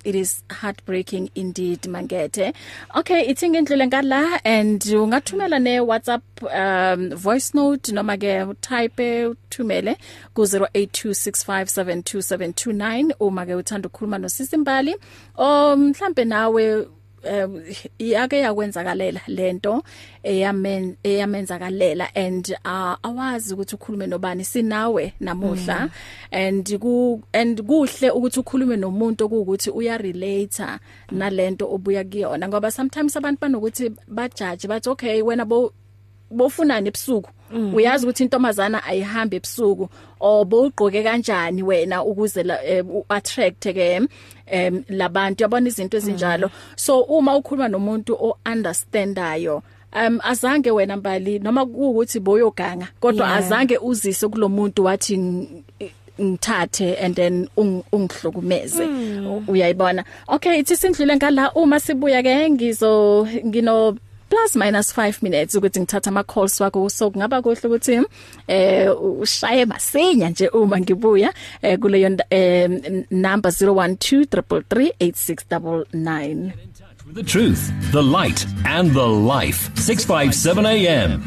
it 0.04 0.16
is 0.16 0.44
heartbreaking 0.62 1.30
indeed 1.36 1.80
mangethe 1.96 2.54
okay 3.00 3.22
ithi 3.32 3.50
ngendlule 3.50 3.88
ngala 3.88 4.22
and 4.46 4.82
ungathumela 5.04 5.60
ne 5.60 5.80
WhatsApp 5.80 6.24
um 6.44 7.10
voice 7.26 7.50
note 7.60 7.92
noma 7.98 8.18
ke 8.18 8.34
type 8.70 9.26
uthumele 9.28 9.98
ku 10.34 10.42
0826572729 10.42 13.13
uma 13.20 13.46
ke 13.46 13.56
uthanda 13.56 13.88
ukukhuluma 13.88 14.18
nosisimbali 14.18 14.96
o 15.38 15.76
mhlambe 15.78 16.26
nawe 16.26 16.88
yake 17.99 18.39
yakwenzakalela 18.39 19.21
lento 19.27 19.83
eyamen 20.23 20.95
eyamenzakalela 21.03 22.15
and 22.15 22.57
uh, 22.65 22.95
awazi 23.03 23.53
ukuthi 23.53 23.75
ukhulume 23.75 24.07
nobani 24.07 24.45
sinawe 24.45 25.13
namuhla 25.19 25.79
mm. 25.81 25.89
and 26.31 26.77
ku 26.79 27.21
and 27.33 27.62
kuhle 27.62 28.09
ukuthi 28.09 28.39
ukhulume 28.39 28.77
nomuntu 28.77 29.25
ukuthi 29.25 29.69
uya 29.69 29.97
relate 29.97 30.63
nalento 31.12 31.73
obuya 31.73 32.03
kuyona 32.03 32.47
ngoba 32.47 32.71
sometimes 32.71 33.17
abantu 33.17 33.41
banokuthi 33.41 33.91
bajudge 34.07 34.67
bathi 34.67 34.89
okay 34.89 35.21
wena 35.21 35.45
bo 35.45 35.73
bofunani 36.34 36.88
ebusuku? 36.88 37.30
Mm. 37.54 37.74
uyazi 37.76 38.06
ukuthi 38.06 38.24
intombazana 38.24 38.84
ayihambe 38.84 39.36
ebusuku 39.38 39.89
obugqoke 40.19 41.04
kanjani 41.04 41.63
wena 41.63 42.04
ukuze 42.04 42.41
uh, 42.41 43.06
attract 43.10 43.63
ke 43.74 44.08
em 44.48 44.84
labantu 44.89 45.43
yabona 45.43 45.67
izinto 45.67 45.98
ezinjalo? 45.98 46.50
So 46.76 47.02
uma 47.02 47.36
ukhuluma 47.38 47.67
nomuntu 47.67 48.13
o 48.19 48.38
understandayo 48.52 49.62
um 49.96 50.19
azange 50.24 50.72
wena 50.72 50.98
mbali 50.98 51.39
noma 51.39 51.65
kuukuthi 51.65 52.19
boyoganga 52.19 52.88
kodwa 53.00 53.26
Yeah. 53.28 53.38
azange 53.38 53.78
uzise 53.78 54.28
kulomuntu 54.28 54.84
wathi 54.84 55.17
ng- 55.17 55.48
ngithathe 56.22 56.96
and 56.98 57.15
then 57.15 57.48
ung- 57.58 57.84
ungihlukumeze. 57.91 58.86
Uyayibona? 59.48 60.04
Okay 60.28 60.60
ithi 60.60 60.76
sindlule 60.76 61.15
ngala 61.15 61.52
uma 61.54 61.80
sibuya 61.80 62.24
ke 62.24 62.50
ngizo 62.50 63.28
ngino 63.46 63.98
plus 64.34 64.56
minus 64.56 64.91
5 64.98 65.13
minutes 65.22 65.56
ukuthi 65.56 65.80
ngithatha 65.80 66.10
ama 66.10 66.24
calls 66.24 66.62
wakho 66.62 66.89
so 66.89 67.12
kungaba 67.12 67.41
kuhle 67.41 67.60
ukuthi 67.67 68.02
eh 68.48 68.89
ushaye 69.22 69.65
masinya 69.65 70.30
nje 70.30 70.48
uma 70.48 70.80
ngibuya 70.80 71.34
eh 71.62 71.80
kuleyo 71.80 72.10
nda- 72.10 72.26
eh, 72.30 72.69
number 73.12 73.52
0123338699 73.52 76.52
With 77.06 77.15
the 77.15 77.24
truth, 77.24 77.72
the 77.91 78.02
light, 78.02 78.46
and 78.65 78.91
the 78.93 79.06
life. 79.08 79.69
657 79.76 80.65
AM. 80.65 81.22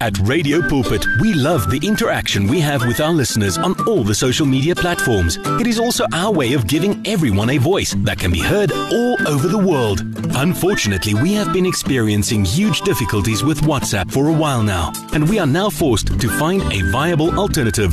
At 0.00 0.16
Radio 0.20 0.62
Pulpit, 0.62 1.04
we 1.20 1.34
love 1.34 1.68
the 1.72 1.84
interaction 1.84 2.46
we 2.46 2.60
have 2.60 2.86
with 2.86 3.00
our 3.00 3.10
listeners 3.10 3.58
on 3.58 3.74
all 3.88 4.04
the 4.04 4.14
social 4.14 4.46
media 4.46 4.72
platforms. 4.72 5.38
It 5.60 5.66
is 5.66 5.80
also 5.80 6.06
our 6.12 6.32
way 6.32 6.52
of 6.52 6.68
giving 6.68 7.04
everyone 7.04 7.50
a 7.50 7.58
voice 7.58 7.96
that 8.04 8.16
can 8.16 8.30
be 8.30 8.38
heard 8.38 8.70
all 8.70 9.16
over 9.26 9.48
the 9.48 9.58
world. 9.58 10.04
Unfortunately, 10.36 11.14
we 11.14 11.32
have 11.32 11.52
been 11.52 11.66
experiencing 11.66 12.44
huge 12.44 12.82
difficulties 12.82 13.42
with 13.42 13.62
WhatsApp 13.62 14.08
for 14.12 14.28
a 14.28 14.32
while 14.32 14.62
now, 14.62 14.92
and 15.14 15.28
we 15.28 15.40
are 15.40 15.48
now 15.48 15.68
forced 15.68 16.20
to 16.20 16.28
find 16.28 16.62
a 16.72 16.88
viable 16.92 17.36
alternative. 17.36 17.90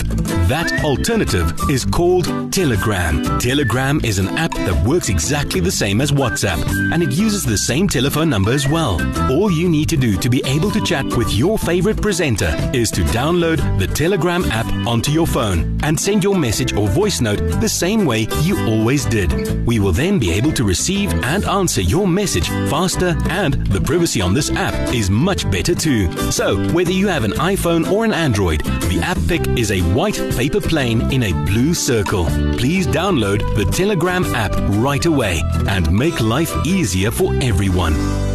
That 0.48 0.72
alternative 0.84 1.60
is 1.72 1.86
called 1.86 2.54
Telegram. 2.54 3.40
Telegram 3.40 4.00
is 4.04 4.20
an 4.20 4.28
app 4.38 4.54
that 4.54 4.88
works 4.88 5.10
exactly 5.10 5.60
the 5.60 5.72
same 5.72 6.02
as 6.02 6.12
WhatsApp, 6.12 6.64
and 6.94 7.02
it 7.02 7.14
uses 7.14 7.44
the 7.44 7.58
same 7.58 7.88
telephone 7.88 8.30
number 8.30 8.52
as 8.52 8.68
well. 8.68 9.02
All 9.32 9.50
you 9.50 9.68
need 9.68 9.90
to 9.90 9.98
do 9.98 10.18
to 10.18 10.30
be 10.30 10.44
able 10.46 10.70
to 10.70 10.84
chat 10.84 11.04
with 11.18 11.34
your 11.34 11.58
favorite 11.58 11.95
favorite 11.96 12.02
presenter 12.02 12.72
is 12.74 12.92
to 12.92 13.02
download 13.06 13.58
the 13.80 13.88
Telegram 13.88 14.44
app 14.46 14.66
onto 14.88 15.12
your 15.12 15.28
phone 15.28 15.78
and 15.84 16.00
send 16.00 16.24
your 16.24 16.36
message 16.36 16.74
or 16.74 16.88
voice 16.88 17.22
note 17.22 17.40
the 17.62 17.70
same 17.70 18.06
way 18.06 18.28
you 18.42 18.58
always 18.68 19.06
did. 19.06 19.66
We 19.66 19.80
will 19.80 19.92
then 19.92 20.20
be 20.20 20.32
able 20.32 20.52
to 20.54 20.64
receive 20.64 21.14
and 21.24 21.46
answer 21.46 21.82
your 21.82 22.08
message 22.08 22.48
faster 22.70 23.16
and 23.30 23.54
the 23.68 23.82
privacy 23.82 24.22
on 24.22 24.34
this 24.34 24.52
app 24.52 24.74
is 24.94 25.10
much 25.10 25.50
better 25.50 25.76
too. 25.76 26.12
So, 26.32 26.58
whether 26.74 26.92
you 26.92 27.08
have 27.08 27.24
an 27.24 27.34
iPhone 27.34 27.90
or 27.92 28.06
an 28.06 28.14
Android, 28.14 28.62
the 28.90 29.00
app 29.02 29.18
pic 29.28 29.48
is 29.58 29.72
a 29.72 29.82
white 29.94 30.20
paper 30.36 30.62
plane 30.62 31.02
in 31.12 31.24
a 31.24 31.34
blue 31.46 31.74
circle. 31.74 32.26
Please 32.58 32.88
download 32.88 33.40
the 33.56 33.66
Telegram 33.72 34.26
app 34.36 34.54
right 34.84 35.06
away 35.06 35.42
and 35.68 35.92
make 35.92 36.20
life 36.22 36.54
easier 36.66 37.12
for 37.12 37.34
everyone. 37.42 38.35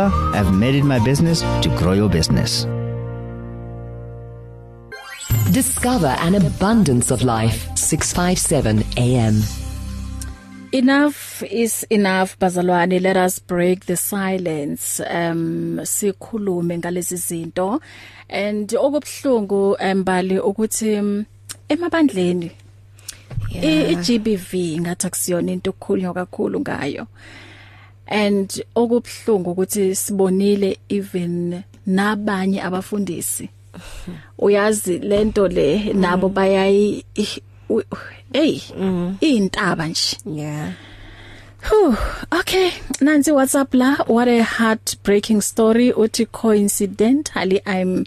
I've 0.00 0.52
made 0.52 0.74
it 0.74 0.84
my 0.84 0.98
business 0.98 1.40
to 1.62 1.68
grow 1.78 1.92
your 1.92 2.08
business. 2.08 2.66
Discover 5.52 6.08
an 6.20 6.34
abundance 6.34 7.10
of 7.10 7.22
life. 7.22 7.68
657 7.76 8.84
AM. 8.96 9.42
Enough 10.72 11.42
is 11.50 11.86
enough 11.90 12.36
bazalwane 12.38 13.00
let 13.00 13.16
us 13.16 13.38
break 13.38 13.86
the 13.86 13.96
silence 13.96 14.98
um 15.08 15.78
sikhulume 15.84 16.78
ngalezi 16.78 17.16
zinto 17.16 17.80
and 18.28 18.70
okubhlungu 18.74 19.76
embali 19.78 20.38
ukuthi 20.38 20.98
um, 20.98 21.24
emabandleni 21.68 22.50
i- 23.62 23.92
iGBV 23.92 24.80
ngathi 24.80 25.06
akusiyona 25.06 25.52
into 25.52 25.70
okukhulunywa 25.70 26.14
kakhulu 26.14 26.60
ngayo 26.60 27.06
and 28.06 28.64
okubhlungu 28.74 29.50
ukuthi 29.50 29.94
sibonile 29.94 30.78
even 30.88 31.62
nabanye 31.86 32.62
abafundisi. 32.62 33.48
Uyazi 34.38 34.98
lento 34.98 35.48
le 35.48 35.92
nabo 35.94 36.28
bayayi 36.28 37.04
i- 37.16 37.42
u- 37.68 37.82
hey 38.32 38.60
intaba 39.20 39.88
nje. 39.88 40.16
Yeah. 40.26 40.72
Whew, 41.70 41.96
okay 42.40 42.70
nansi 43.00 43.32
WhatsApp 43.32 43.74
la. 43.74 43.96
What 44.06 44.28
a 44.28 44.42
heartbreaking 44.42 45.40
story. 45.40 45.92
Uthi 45.92 46.26
coincidentally 46.30 47.60
I'm 47.66 48.04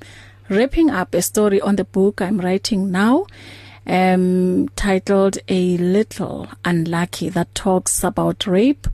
wrapping 0.49 0.89
up 0.91 1.13
a 1.15 1.21
story 1.21 1.59
on 1.61 1.75
the 1.75 1.83
book 1.83 2.21
I'm 2.21 2.39
writing 2.39 2.91
now 2.91 3.25
um 3.87 4.67
titled 4.75 5.37
A 5.47 5.77
Little 5.77 6.47
Unlucky 6.65 7.29
that 7.29 7.53
talks 7.55 8.03
about 8.03 8.45
rape. 8.45 8.87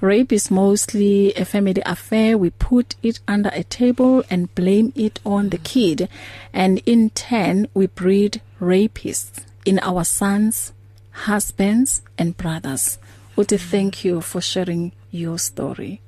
Rape 0.00 0.32
is 0.32 0.50
mostly 0.50 1.32
a 1.34 1.44
family 1.44 1.82
affair. 1.86 2.36
We 2.36 2.50
put 2.50 2.96
it 3.02 3.20
under 3.26 3.50
a 3.54 3.64
table 3.64 4.22
and 4.28 4.54
blame 4.54 4.92
it 4.94 5.20
on 5.24 5.48
the 5.48 5.58
kid. 5.58 6.08
And 6.52 6.82
in 6.84 7.10
turn, 7.10 7.68
we 7.72 7.86
breed 7.86 8.42
rapists 8.60 9.44
in 9.64 9.78
our 9.80 10.04
sons, 10.04 10.72
husbands, 11.10 12.02
and 12.18 12.36
brothers. 12.36 12.98
Uti, 13.38 13.56
thank 13.56 14.04
you 14.04 14.20
for 14.20 14.40
sharing 14.40 14.92
your 15.10 15.38
story. 15.38 16.02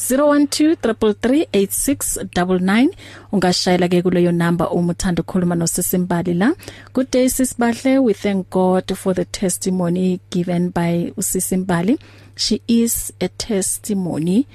0123338699 0.00 2.88
ungashayela 3.32 3.88
ke 3.88 4.02
kuleyo 4.02 4.32
number 4.32 4.68
uma 4.72 4.92
uthanda 4.92 5.22
ukukhuluma 5.22 5.54
nosisimbali 5.54 6.34
la. 6.34 6.54
Good 6.94 7.10
day 7.10 7.28
sisibahle 7.28 7.98
we 7.98 8.14
thank 8.14 8.50
God 8.50 8.94
for 8.94 9.14
the 9.14 9.24
testimony 9.24 10.20
given 10.30 10.70
by 10.70 11.12
usisimbali. 11.16 11.98
She 12.36 12.62
is 12.68 13.12
a 13.20 13.28
testimony 13.28 14.46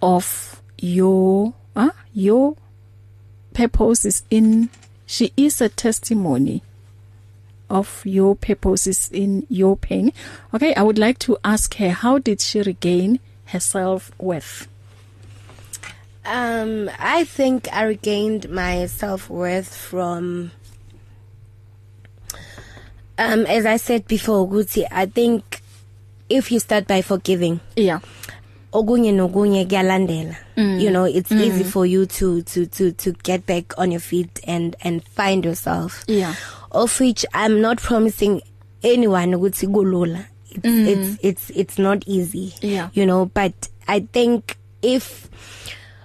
of 0.00 0.56
your 0.78 1.52
uh, 1.76 1.88
your 2.14 2.54
purposes 3.52 4.24
in 4.30 4.68
she 5.06 5.32
is 5.36 5.60
a 5.60 5.68
testimony 5.68 6.62
of 7.68 8.06
your 8.06 8.36
purposes 8.36 9.10
in 9.12 9.46
your 9.48 9.76
pain. 9.76 10.12
Okay 10.52 10.74
i 10.74 10.82
would 10.82 10.98
like 10.98 11.18
to 11.18 11.36
ask 11.44 11.74
her 11.76 11.90
how 11.90 12.18
did 12.18 12.40
she 12.40 12.62
regain 12.62 13.18
her 13.46 13.60
self-worth 13.60 14.68
Um, 16.24 16.90
I 16.98 17.24
think 17.24 17.68
I 17.72 17.84
regained 17.84 18.48
my 18.50 18.86
self 18.86 19.28
worth 19.28 19.74
from. 19.74 20.52
Um, 23.16 23.46
as 23.46 23.64
I 23.64 23.76
said 23.76 24.06
before, 24.08 24.48
Guti, 24.48 24.86
I 24.90 25.06
think 25.06 25.60
if 26.28 26.50
you 26.50 26.58
start 26.58 26.88
by 26.88 27.02
forgiving, 27.02 27.60
yeah 27.76 28.00
okunye 28.74 29.12
nokunye 29.12 29.64
kuyalandela. 29.64 30.36
Mm. 30.56 30.80
You 30.80 30.90
know, 30.90 31.04
it's 31.04 31.30
mm. 31.30 31.40
easy 31.40 31.64
for 31.64 31.86
you 31.86 32.06
to 32.06 32.42
to 32.42 32.66
to 32.66 32.92
to 32.92 33.12
get 33.22 33.46
back 33.46 33.72
on 33.78 33.90
your 33.92 34.00
feet 34.00 34.40
and 34.46 34.76
and 34.82 35.02
find 35.04 35.44
yourself. 35.44 36.04
Yeah. 36.08 36.34
Of 36.72 36.98
which 37.00 37.24
I'm 37.32 37.60
not 37.60 37.78
promising 37.78 38.42
anyone 38.82 39.32
ukuthi 39.32 39.68
kulula. 39.68 40.26
It's 40.50 40.66
mm. 40.66 40.86
it's 40.88 41.18
it's 41.22 41.50
it's 41.50 41.78
not 41.78 42.02
easy. 42.06 42.54
Yeah. 42.60 42.90
You 42.94 43.06
know, 43.06 43.26
but 43.26 43.68
I 43.86 44.00
think 44.12 44.58
if 44.82 45.28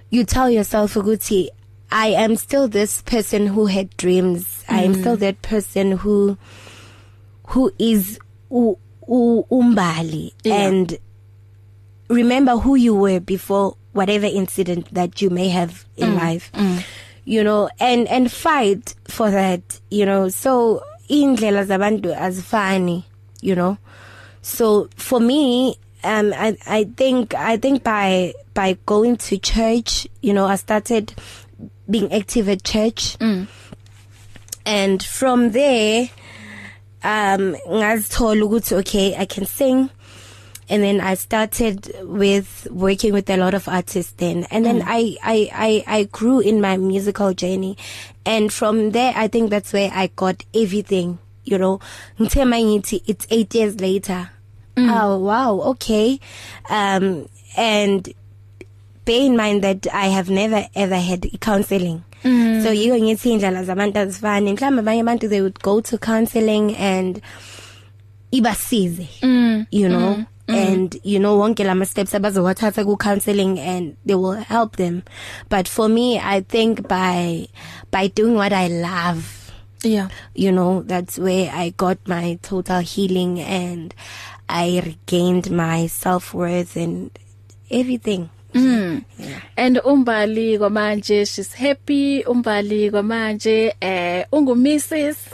you 0.10 0.24
tell 0.24 0.50
yourself 0.50 0.96
ukuthi 0.96 1.50
I 1.92 2.08
am 2.08 2.36
still 2.36 2.68
this 2.68 3.02
person 3.02 3.48
who 3.48 3.66
had 3.66 3.96
dreams. 3.98 4.64
Mm. 4.68 4.76
I 4.76 4.82
am 4.84 4.94
still 4.94 5.18
that 5.18 5.42
person 5.42 5.94
who 5.94 6.38
who 7.48 7.72
is 7.80 8.20
umbali 8.52 10.34
Yeah. 10.44 10.56
and 10.56 10.98
remember 12.10 12.58
who 12.58 12.76
you 12.76 12.94
were 12.94 13.20
before 13.20 13.76
whatever 13.94 14.28
incident 14.28 14.94
that 14.94 15.22
you 15.22 15.30
may 15.32 15.50
have 15.50 15.86
in 15.98 16.12
mm. 16.12 16.16
life. 16.18 16.52
Mm. 16.54 16.84
You 17.26 17.44
know, 17.44 17.70
and 17.80 18.08
and 18.08 18.32
fight 18.32 18.96
for 19.08 19.30
that, 19.32 19.80
you 19.90 20.06
know. 20.06 20.30
So 20.30 20.84
indlela 21.10 21.66
zabantu 21.66 22.16
azifani, 22.16 23.04
you 23.42 23.56
know. 23.56 23.78
So 24.42 24.90
for 24.96 25.20
me, 25.20 25.78
um 26.04 26.34
I 26.34 26.58
I 26.66 26.84
think 26.96 27.34
I 27.34 27.58
think 27.58 27.84
by 27.84 28.34
by 28.54 28.78
going 28.86 29.18
to 29.18 29.38
church, 29.38 30.08
you 30.22 30.34
know, 30.34 30.46
I 30.46 30.56
started 30.56 31.14
being 31.90 32.12
active 32.14 32.48
at 32.50 32.64
church. 32.64 33.18
Mm. 33.20 33.48
And 34.66 35.04
from 35.04 35.52
there 35.52 36.10
um 37.04 37.56
ngazithola 37.68 38.44
ukuthi 38.44 38.78
okay, 38.80 39.16
I 39.16 39.26
can 39.26 39.46
sing. 39.46 39.90
And 40.72 40.84
then 40.84 41.02
I 41.02 41.16
started 41.16 41.92
with 42.04 42.68
working 42.70 43.12
with 43.12 43.28
a 43.32 43.38
lot 43.38 43.56
of 43.56 43.68
artists 43.68 44.14
then. 44.18 44.44
And 44.52 44.64
then 44.64 44.82
mm. 44.82 44.86
I, 44.86 45.18
I, 45.24 45.50
I, 45.52 45.84
I 45.98 46.04
grew 46.04 46.42
in 46.42 46.62
my 46.62 46.78
musical 46.78 47.34
journey. 47.34 47.76
And 48.24 48.54
from 48.54 48.92
there, 48.92 49.12
I 49.16 49.28
think 49.28 49.50
that's 49.50 49.74
where 49.74 49.90
I 49.92 50.12
got 50.16 50.46
everything, 50.54 51.18
you 51.44 51.58
know. 51.58 51.80
Ngithe 52.20 52.46
mangithi 52.46 53.02
it's 53.08 53.26
8 53.32 53.56
years 53.56 53.82
later. 53.82 54.30
Mm. 54.80 55.02
Oh, 55.02 55.18
wow. 55.20 55.62
Okay. 55.72 56.20
Um, 56.70 57.28
and 57.58 58.14
bear 59.06 59.22
in 59.26 59.36
mind 59.36 59.64
that 59.64 59.88
I 59.92 60.08
have 60.08 60.30
never 60.30 60.66
ever 60.76 60.96
had 60.96 61.26
counseling. 61.42 62.04
Mm. 62.24 62.64
So 62.64 62.70
yiko 62.72 63.00
ngithi 63.00 63.32
indlela 63.32 63.64
zabantu 63.64 64.00
azifani 64.00 64.54
mhlawumbe 64.54 64.82
abanye 64.82 65.02
abantu 65.02 65.30
they 65.30 65.42
would 65.42 65.60
go 65.62 65.82
to 65.82 65.98
counseling 65.98 66.76
and 66.76 67.22
ibasize 68.32 69.08
mm. 69.22 69.66
you 69.72 69.88
know 69.90 70.16
mm. 70.16 70.26
Mm. 70.48 70.56
and 70.56 71.00
you 71.04 71.20
know 71.20 71.40
wonke 71.40 71.66
lama 71.66 71.86
steps 71.86 72.14
abazowathatha 72.14 72.86
ku 72.86 72.98
counseling 72.98 73.58
and 73.60 73.96
they 74.06 74.16
will 74.16 74.34
help 74.34 74.76
them 74.76 75.04
but 75.50 75.68
for 75.68 75.88
me 75.90 76.20
I 76.20 76.42
think 76.42 76.88
by 76.88 77.48
by 77.92 78.08
doing 78.08 78.36
what 78.36 78.52
I 78.52 78.68
love 78.68 79.54
yeah 79.84 80.10
you 80.36 80.52
know 80.52 80.84
that's 80.84 81.18
where 81.18 81.50
I 81.54 81.70
got 81.70 81.98
my 82.06 82.38
total 82.42 82.80
healing 82.80 83.40
and 83.40 83.96
I 84.50 84.82
regained 84.84 85.52
my 85.52 85.88
self-worth 85.88 86.76
and 86.76 87.12
everything 87.72 88.30
Mm. 88.54 89.04
Yeah. 89.20 89.40
And 89.58 89.78
umbali 89.86 90.58
kwamanje 90.58 91.26
she's 91.26 91.54
happy 91.54 92.24
umbali 92.24 92.92
kwamanje 92.92 93.76
eh 93.82 94.26
ungu 94.32 94.56
Mrs. 94.56 95.18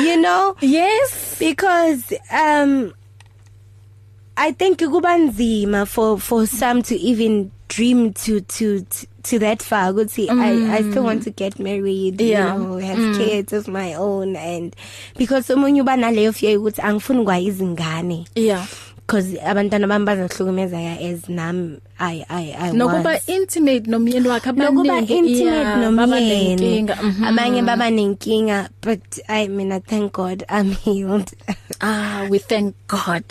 you 0.00 0.16
know 0.22 0.56
yes 0.60 1.36
because 1.38 2.02
um 2.32 2.92
I 4.36 4.52
think 4.52 4.78
kubanzima 4.78 5.86
for 5.86 6.18
for 6.18 6.46
some 6.46 6.82
to 6.82 6.96
even 6.96 7.50
dream 7.68 8.12
to 8.12 8.40
to 8.40 8.84
to, 9.22 9.38
that 9.38 9.62
far 9.62 9.92
ukuthi 9.92 10.26
mm. 10.28 10.40
I 10.40 10.78
I 10.78 10.90
still 10.90 11.04
want 11.04 11.22
to 11.24 11.30
get 11.30 11.58
married 11.58 12.20
Yeah. 12.20 12.56
you 12.56 12.62
know 12.64 12.78
have 12.78 12.98
mm. 12.98 13.16
kids 13.16 13.52
of 13.52 13.68
my 13.68 13.94
own 13.94 14.34
and 14.36 14.74
because 15.16 15.48
umunye 15.54 15.80
uba 15.82 15.96
naleyo 15.96 16.32
fear 16.32 16.58
ukuthi 16.58 16.80
angifuni 16.82 17.24
kwa 17.24 17.38
izingane 17.38 18.24
yeah 18.34 18.66
because 19.10 19.34
abantwana 19.42 19.88
bami 19.88 20.06
bazohlukumezeka 20.06 21.02
as 21.02 21.28
nami 21.28 21.80
I 21.98 22.24
I 22.30 22.54
I 22.58 22.70
nokuba 22.70 23.14
was. 23.14 23.28
intimate 23.28 23.86
nomyeni 23.90 24.28
wakhe 24.28 24.52
nokuba 24.52 24.98
abaningi 24.98 25.14
intimate 25.14 25.50
yeah, 25.50 25.90
baba 25.90 26.06
nomyeni 26.06 26.56
nenkinga, 26.56 26.94
mhm. 27.02 27.24
abanye 27.24 27.62
baba 27.66 27.90
nenkinga 27.90 28.68
but 28.80 29.18
I 29.28 29.48
mean 29.48 29.72
I 29.72 29.80
thank 29.80 30.12
God 30.12 30.44
I'm 30.48 30.70
healed 30.70 31.32
Ah 31.80 32.26
we 32.30 32.38
thank 32.38 32.76
God. 32.86 33.24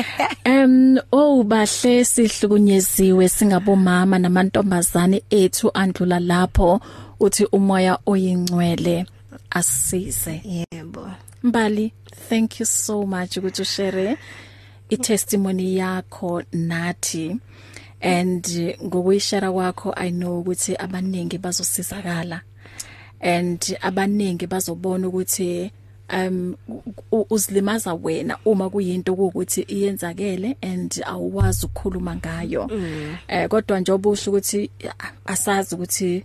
um 0.46 0.98
oh 1.12 1.44
bahle 1.44 2.04
sihlukunyeziwe 2.04 3.28
singabomama 3.28 4.18
namantombazane 4.18 5.22
ethu 5.30 5.70
andlula 5.74 6.20
lapho 6.20 6.80
uthi 7.20 7.44
umoya 7.52 7.98
oyingcwele 8.06 9.06
asisize. 9.50 10.42
yebo 10.44 11.10
Mbali 11.42 11.92
thank 12.28 12.60
you 12.60 12.66
so 12.66 13.06
much 13.06 13.36
ukuthi 13.36 13.62
ushare 13.62 14.18
i-testimony 14.94 15.76
yakho 15.76 16.42
nathi 16.52 17.36
and 18.00 18.44
ngokuyishare 18.84 19.50
kwakho 19.50 19.92
i 19.96 20.10
know 20.10 20.40
ukuthi 20.40 20.76
abaningi 20.76 21.38
bazosizakala 21.38 22.40
and 23.20 23.78
abaningi 23.80 24.46
bazobona 24.46 25.08
ukuthi 25.08 25.72
um 26.12 26.54
uzilimaza 27.30 27.94
wena 27.94 28.38
uma 28.44 28.70
kuyinto 28.70 29.12
ukuthi 29.12 29.62
iyenzakele 29.62 30.56
and 30.60 31.02
awuwazi 31.06 31.66
ukukhuluma 31.66 32.16
ngayo. 32.16 32.70
Eh 33.28 33.48
kodwa 33.48 33.80
nje 33.80 33.92
obusho 33.92 34.30
ukuthi 34.30 34.70
asazi 35.24 35.74
ukuthi 35.74 36.22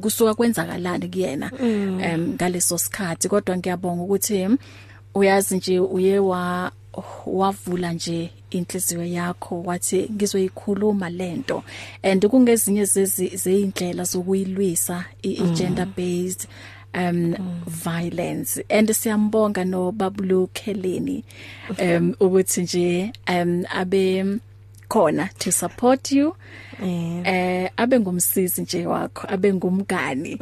kusuka 0.00 0.34
kwenzakalani 0.34 1.08
kuyena 1.08 1.50
em 1.60 2.34
ngaleso 2.34 2.78
sikhathi. 2.78 3.28
Kodwa 3.28 3.56
ngiyabonga 3.56 4.02
ukuthi 4.02 4.48
uyazi 5.16 5.56
nje 5.56 5.80
uye 5.80 6.18
wa 6.18 6.72
wavula 7.26 7.92
nje 7.92 8.30
inhliziyo 8.50 9.04
yakho 9.04 9.62
wathi 9.62 10.10
ngizoyikhuluma 10.12 11.10
lento 11.10 11.62
and 12.02 12.26
kungezinye 12.26 12.84
zezi 12.84 13.36
zeindlela 13.36 14.04
zokuyilwisa 14.04 15.04
i-gender 15.22 15.86
based 15.86 16.48
um 16.94 17.34
violence. 17.66 18.64
And 18.70 18.88
siyambonga 18.88 19.64
no 19.64 19.92
Babulu 19.92 20.48
Kheleni 20.54 21.24
um 21.78 22.14
ukuthi 22.20 22.62
nje 22.62 23.12
um 23.28 23.64
abe 23.70 24.24
khona 24.88 25.28
to 25.38 25.52
support 25.52 26.12
you 26.12 26.36
eh 26.82 27.70
abe 27.76 28.00
ngumsisi 28.00 28.62
nje 28.62 28.86
wakho 28.86 29.26
abe 29.28 29.54
ngumngani 29.54 30.36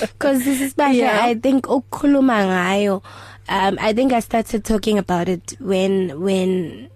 because 0.00 0.44
this 0.44 0.60
is 0.60 0.76
bahle 0.76 0.98
Yeah. 0.98 1.24
I 1.24 1.34
think 1.34 1.66
ukukhuluma 1.66 2.46
ngayo 2.46 3.02
um 3.48 3.78
I 3.80 3.92
think 3.94 4.12
I 4.12 4.20
started 4.20 4.64
talking 4.64 4.98
about 4.98 5.28
it 5.28 5.56
when 5.60 6.20
when 6.20 6.88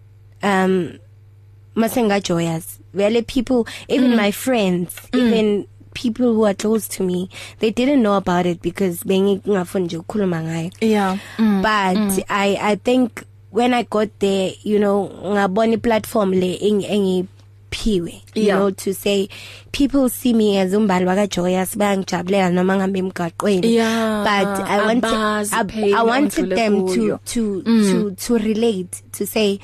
um 0.43 0.99
masenga 1.77 2.21
joyous 2.23 2.79
really 2.95 3.23
people 3.23 3.67
even 3.89 4.13
mm. 4.13 4.17
my 4.17 4.31
friends 4.33 4.95
mm. 5.13 5.19
even 5.19 5.67
people 5.95 6.35
who 6.35 6.45
are 6.45 6.55
close 6.55 6.89
to 6.89 7.03
me 7.03 7.29
they 7.59 7.71
didn't 7.71 8.03
know 8.03 8.17
about 8.17 8.47
it 8.47 8.61
because 8.63 9.05
bengingafuni 9.05 9.85
nje 9.87 9.97
ukukhuluma 9.97 10.43
ngayo 10.43 10.71
yeah 10.81 11.19
mm. 11.39 11.63
but 11.63 11.99
mm. 11.99 12.23
i 12.29 12.57
i 12.61 12.77
think 12.77 13.11
when 13.57 13.75
i 13.75 13.83
got 13.85 14.09
there 14.19 14.53
you 14.65 14.79
know 14.79 15.11
ngabona 15.33 15.73
iplatform 15.73 16.33
le 16.33 16.55
engi 16.69 16.87
engiphiwe 16.87 18.13
you 18.35 18.43
Yeah. 18.43 18.57
know 18.59 18.71
to 18.71 18.93
say 18.95 19.29
people 19.73 20.09
see 20.09 20.35
me 20.35 20.59
as 20.61 20.73
umbali 20.75 21.07
waka 21.07 21.27
joyous 21.27 21.77
bayangijabulela 21.79 22.51
noma 22.51 22.75
ngihambe 22.77 22.99
emgaqweni 22.99 23.75
Yeah, 23.75 24.23
but 24.25 24.69
i 24.69 24.79
want 24.87 25.05
abazi 25.05 25.55
I, 25.55 25.65
phela 25.65 25.99
i 26.01 26.03
wanted 26.07 26.39
ondlule 26.45 26.57
them 26.57 26.83
kuyo. 26.83 27.19
to 27.25 27.63
to 27.65 27.71
mm. 27.71 27.91
to 27.93 28.11
to 28.11 28.39
relate 28.39 29.03
to 29.13 29.27
say 29.27 29.59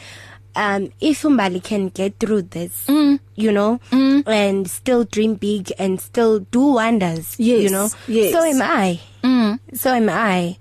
um 0.57 0.89
if 1.01 1.25
umbali 1.25 1.61
can 1.61 1.89
get 1.95 2.19
through 2.19 2.43
this 2.43 2.73
mm. 2.89 3.19
you 3.37 3.51
know 3.53 3.79
mm. 3.91 4.23
and 4.29 4.69
still 4.69 5.05
dream 5.05 5.35
big 5.35 5.73
and 5.79 6.01
still 6.01 6.41
do 6.51 6.61
wonders 6.75 7.35
Yes, 7.39 7.63
you 7.63 7.71
know 7.71 7.89
yes. 8.09 8.33
so 8.33 8.41
am 8.45 8.63
i 8.63 9.01
mm. 9.23 9.59
so 9.75 9.91
am 9.95 10.09
i 10.09 10.57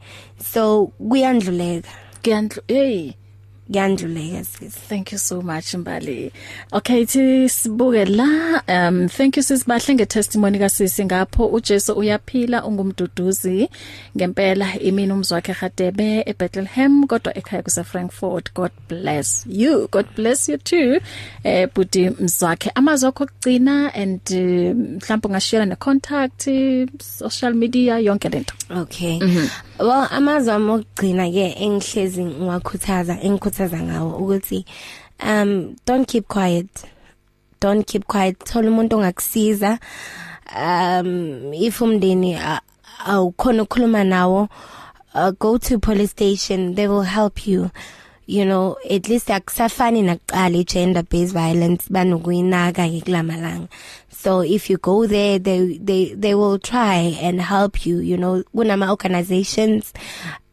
so 0.53 0.91
kuyandluleka 1.09 1.89
kuyandlu 2.23 2.61
hey 2.67 3.11
kuyandluleka 3.71 4.43
sis 4.43 4.73
Thank 4.89 5.11
you 5.11 5.17
so 5.17 5.41
much 5.41 5.73
Mbali. 5.75 6.31
Okay, 6.73 7.05
thi 7.05 7.49
sibuke 7.49 8.05
la 8.05 8.61
um 8.67 9.07
thank 9.07 9.37
you 9.37 9.43
sisibahle 9.43 9.95
ngetestimony 9.95 10.59
kasisi 10.59 11.05
ngapho 11.05 11.45
uJesu 11.47 11.93
uyaphila 11.93 12.65
ungumduduzi 12.65 13.69
ngempela 14.17 14.79
imini 14.79 15.13
umzwakhe 15.13 15.55
Gadebe 15.61 16.23
eBethlehem 16.25 17.07
kodwa 17.07 17.37
ekhaya 17.37 17.63
kuse 17.63 17.83
Frankfurt. 17.83 18.53
God 18.53 18.71
bless 18.89 19.45
you. 19.49 19.87
God 19.91 20.05
bless 20.15 20.49
you 20.49 20.57
too. 20.57 20.99
Eh 21.43 21.69
buti 21.75 22.09
mzwakhe 22.09 22.71
amazwi 22.75 23.07
akho 23.09 23.23
okugcina 23.23 23.93
and 23.93 24.31
eh, 24.31 24.75
mhlawumbe 24.75 25.27
ungashare 25.27 25.65
ne 25.65 25.75
contact 25.75 26.49
social 26.99 27.53
media 27.53 27.99
yonke 27.99 28.29
lento. 28.29 28.53
okay 28.69 29.19
mm 29.19 29.27
-hmm. 29.27 29.49
Well 29.81 30.07
amazwi 30.11 30.51
ami 30.51 30.71
okugcina 30.71 31.25
ke 31.31 31.45
engihlezi 31.65 32.23
ngiwakhuthaza 32.25 33.13
engikhuthaza 33.21 33.79
ngawo 33.81 34.11
ukuthi 34.21 34.65
um 35.23 35.75
don't 35.85 36.07
keep 36.07 36.27
quiet. 36.27 36.85
Don't 37.61 37.85
keep 37.87 38.05
quiet. 38.07 38.39
Thola 38.39 38.69
umuntu 38.69 38.95
ongakusiza. 38.97 39.79
Um 40.55 41.53
if 41.53 41.79
umndeni 41.81 42.35
a- 42.35 42.61
awukhona 43.05 43.63
ukukhuluma 43.63 44.03
nawo 44.03 44.47
uh, 45.13 45.31
go 45.39 45.57
to 45.57 45.79
police 45.79 46.11
station. 46.11 46.75
They 46.75 46.87
will 46.87 47.03
help 47.03 47.45
you. 47.47 47.69
You 48.31 48.45
know 48.45 48.77
at 48.89 49.09
least 49.09 49.27
akusafani 49.27 50.01
nakuqala 50.01 50.65
gender 50.65 51.03
based 51.03 51.33
violence 51.33 51.89
banokuyinaka 51.89 52.87
ke 52.87 53.03
kulamalanga. 53.03 53.67
So 54.09 54.39
if 54.39 54.69
you 54.69 54.77
go 54.77 55.05
there 55.05 55.37
they 55.37 55.77
they 55.77 56.13
they 56.13 56.33
will 56.33 56.57
try 56.57 57.17
and 57.21 57.41
help 57.41 57.85
you 57.85 57.99
you 57.99 58.15
know 58.15 58.43
kunama 58.55 58.89
organizations 58.89 59.91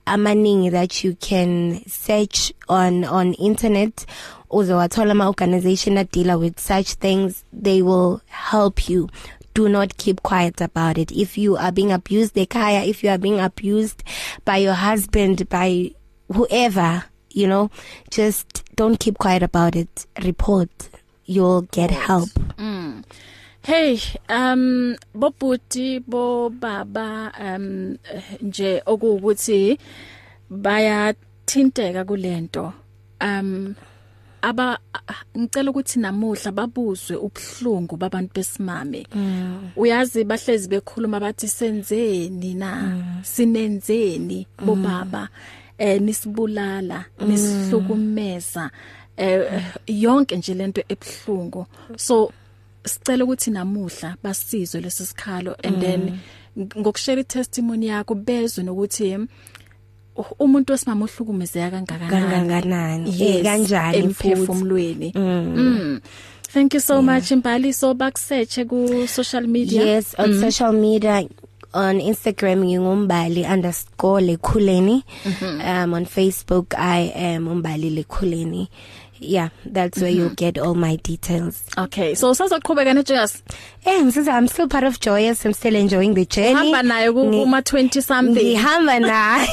amaningi 0.06 0.72
that 0.72 1.04
you 1.04 1.14
can 1.14 1.80
search 1.86 2.52
on 2.68 3.04
on 3.04 3.34
internet. 3.34 4.06
Uzowathola 4.50 5.10
ama 5.10 5.28
organization 5.28 5.94
that 5.94 6.10
deal 6.10 6.36
with 6.40 6.58
such 6.58 6.94
things 6.94 7.44
they 7.52 7.80
will 7.82 8.20
help 8.26 8.88
you. 8.88 9.08
Do 9.54 9.68
not 9.68 9.96
keep 9.98 10.22
quiet 10.22 10.60
about 10.60 10.98
it. 10.98 11.12
If 11.12 11.38
you 11.38 11.56
are 11.56 11.70
being 11.70 11.92
abused 11.92 12.34
ekhaya 12.34 12.88
if 12.88 13.04
you 13.04 13.10
are 13.10 13.18
being 13.18 13.38
abused 13.38 14.02
by 14.44 14.56
your 14.56 14.74
husband 14.74 15.48
by 15.48 15.92
whoever 16.32 17.04
you 17.30 17.46
know 17.46 17.70
just 18.10 18.64
don't 18.76 18.98
keep 18.98 19.18
quiet 19.18 19.42
about 19.42 19.76
it 19.76 20.06
report 20.24 20.70
you'll 21.24 21.62
get 21.72 21.90
help 21.90 22.28
Hey, 23.68 24.00
um 24.30 24.96
bobuti 25.14 26.00
bo 26.00 26.48
baba 26.48 27.30
um 27.38 27.98
nje 28.40 28.82
okuwukuthi 28.86 29.78
bayathinteka 30.50 32.04
kulento. 32.04 32.72
Um 33.20 33.74
aba 34.40 34.78
ngicela 35.36 35.70
ukuthi 35.70 36.00
namuhla 36.00 36.52
babuzwe 36.52 37.16
ubhlungu 37.16 37.96
babantu 37.96 38.32
besimame. 38.34 39.06
Uyazi 39.76 40.24
bahlezi 40.24 40.68
bekhuluma 40.68 41.20
bathi 41.20 41.48
senzeni 41.48 42.54
na? 42.54 42.96
Sinenzeni 43.22 44.46
bo 44.64 44.74
baba? 44.76 45.28
Eh 45.78 46.00
nisibulala, 46.00 47.04
nisihlukumeza. 47.26 48.70
Eh 49.16 49.62
yonke 49.86 50.36
nje 50.36 50.54
lento 50.54 50.82
ebhlungu. 50.88 51.66
So 51.96 52.32
sicela 52.84 53.24
ukuthi 53.24 53.50
namuhla 53.50 54.16
basizwe 54.22 54.80
lesisikhalo 54.80 55.56
and 55.64 55.80
then 55.80 56.18
ngokushare 56.58 57.24
testimony 57.24 57.86
yakho 57.86 58.14
bezwe 58.14 58.64
nokuthi 58.64 59.16
u- 60.16 60.34
umuntu 60.38 60.72
wesimama 60.72 61.04
uhlukumezeka 61.04 61.70
kangakanani? 61.70 62.30
Kangakanani? 62.30 63.22
Eh 63.22 63.42
kanjani 63.42 64.14
futhi? 64.14 64.28
emphefumulweni. 64.28 65.12
Mm. 65.14 66.00
Thank 66.52 66.74
you 66.74 66.80
so 66.80 67.02
much 67.02 67.30
Mbali 67.32 67.72
so 67.74 67.94
bakusearch 67.94 68.58
ku 68.68 69.06
social 69.06 69.46
media. 69.46 69.84
Yes, 69.84 70.14
on 70.18 70.30
mm. 70.32 70.40
social 70.40 70.72
media. 70.72 71.22
On 71.72 72.00
Instagram 72.00 72.64
ngingumbali_lekhuleni. 72.64 75.02
Mm 75.24 75.32
-hmm. 75.40 75.84
Um 75.84 75.92
on 75.92 76.06
Facebook 76.06 76.74
I 76.78 77.12
am 77.14 77.48
umbali 77.48 77.90
lekhuleni. 77.90 78.68
Yeah, 79.20 79.48
that's 79.64 79.98
where 80.00 80.10
mm 80.12 80.16
-hmm. 80.16 80.20
you'll 80.20 80.34
get 80.34 80.58
all 80.58 80.74
my 80.74 80.96
details. 80.96 81.62
okay 81.78 82.14
so 82.14 82.34
sazoqhubeka 82.34 82.94
ne 82.94 83.02
Joyous 83.02 83.42
Eh 83.84 84.02
msisa 84.04 84.32
I'm 84.38 84.48
still 84.48 84.68
part 84.68 84.84
of 84.84 85.00
Joyous. 85.00 85.44
I'm 85.46 85.52
still 85.54 85.76
enjoying 85.76 86.14
the 86.14 86.24
journey. 86.26 86.72
hamba 86.72 86.82
Ngi- 86.82 87.42
kuma 87.42 87.62
20 87.62 88.02
something 88.02 88.44
Ngihamba 88.44 88.98
naye. 89.10 89.48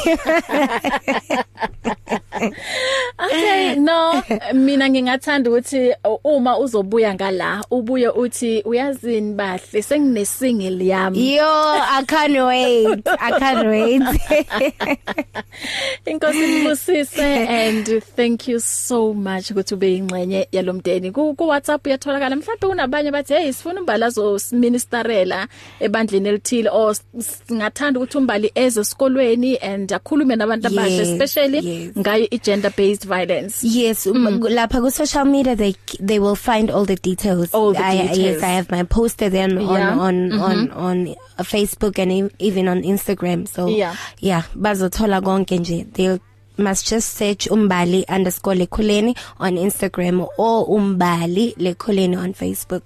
Okay 3.26 3.76
no 3.76 4.24
mina 4.54 4.90
ngingathanda 4.90 5.50
ukuthi 5.50 5.94
uma 6.24 6.60
uzobuya 6.60 7.14
ngala 7.14 7.64
ubuye 7.72 8.10
uthi 8.10 8.62
uyazini 8.66 9.34
bahle 9.34 9.82
sengine 9.82 10.26
single 10.26 10.86
yami 10.86 11.36
Yo, 11.36 11.46
I 11.48 12.04
can't 12.08 12.38
wait. 12.46 13.08
I 13.08 13.40
can't 13.40 13.68
wait. 13.68 14.02
Inkosi 16.06 16.48
ngibusise 16.48 17.20
and 17.48 18.04
thank 18.16 18.48
you 18.48 18.60
so 18.60 19.14
much 19.14 19.52
ukuthi 19.56 19.74
ube 19.74 19.96
ingcenye 19.98 20.48
yalomdeni 20.52 21.12
ku 21.12 21.34
ku 21.36 21.48
WhatsApp 21.48 21.86
uyatholakala 21.88 22.36
mhlawumbe 22.36 22.68
kunabanye 22.68 23.12
bathi 23.12 23.34
hey 23.34 23.52
sifuna 23.54 23.80
umbala 23.80 24.10
zo 24.10 24.40
ministerela 24.52 25.48
ebandleni 25.80 26.30
elithile 26.30 26.70
or 26.70 26.96
singathanda 27.20 28.00
ukuthi 28.00 28.18
umbali 28.18 28.52
eze 28.56 28.82
esikolweni 28.82 29.58
and 29.58 29.94
akhulume 29.94 30.36
nabantu 30.36 30.68
abasha 30.68 30.86
Yes, 30.96 31.08
especially 31.10 31.60
yes. 31.84 31.98
ngayo 31.98 32.28
i 32.32 32.38
gender 32.40 32.72
based 32.78 33.06
violence 33.08 33.64
Yes, 33.68 34.06
mm. 34.08 34.40
lapha 34.50 34.82
ku 34.82 34.92
social 34.92 35.26
media 35.26 35.56
they 35.56 35.74
they 36.00 36.20
will 36.20 36.36
find 36.36 36.70
all 36.72 36.86
the 36.86 36.96
details. 36.96 37.54
All 37.54 37.74
the 37.74 37.80
I, 37.84 37.98
details. 37.98 38.18
yes, 38.18 38.44
I 38.44 38.48
have 38.60 38.72
my 38.72 38.84
poster 38.84 39.30
there 39.30 39.46
on 39.46 39.60
Yeah. 39.62 40.00
on 40.00 40.00
on, 40.00 40.16
mm 40.16 40.32
-hmm. 40.32 40.42
on 40.42 40.72
on 40.72 41.08
uh, 41.40 41.44
Facebook 41.44 42.00
and 42.00 42.12
e- 42.12 42.32
even 42.40 42.68
on 42.68 42.84
Instagram. 42.84 43.46
So 43.48 43.68
Yeah. 43.68 43.96
yeah, 44.22 44.44
bazothola 44.56 45.22
konke 45.22 45.58
nje. 45.60 45.86
They'll 45.94 46.20
must 46.58 46.90
just 46.90 47.18
search 47.18 47.48
umbali_lekhuleni 47.48 49.18
on 49.40 49.58
Instagram 49.58 50.28
or 50.38 50.68
umbali 50.68 51.56
lekhuleni 51.58 52.18
on 52.18 52.34
Facebook. 52.34 52.84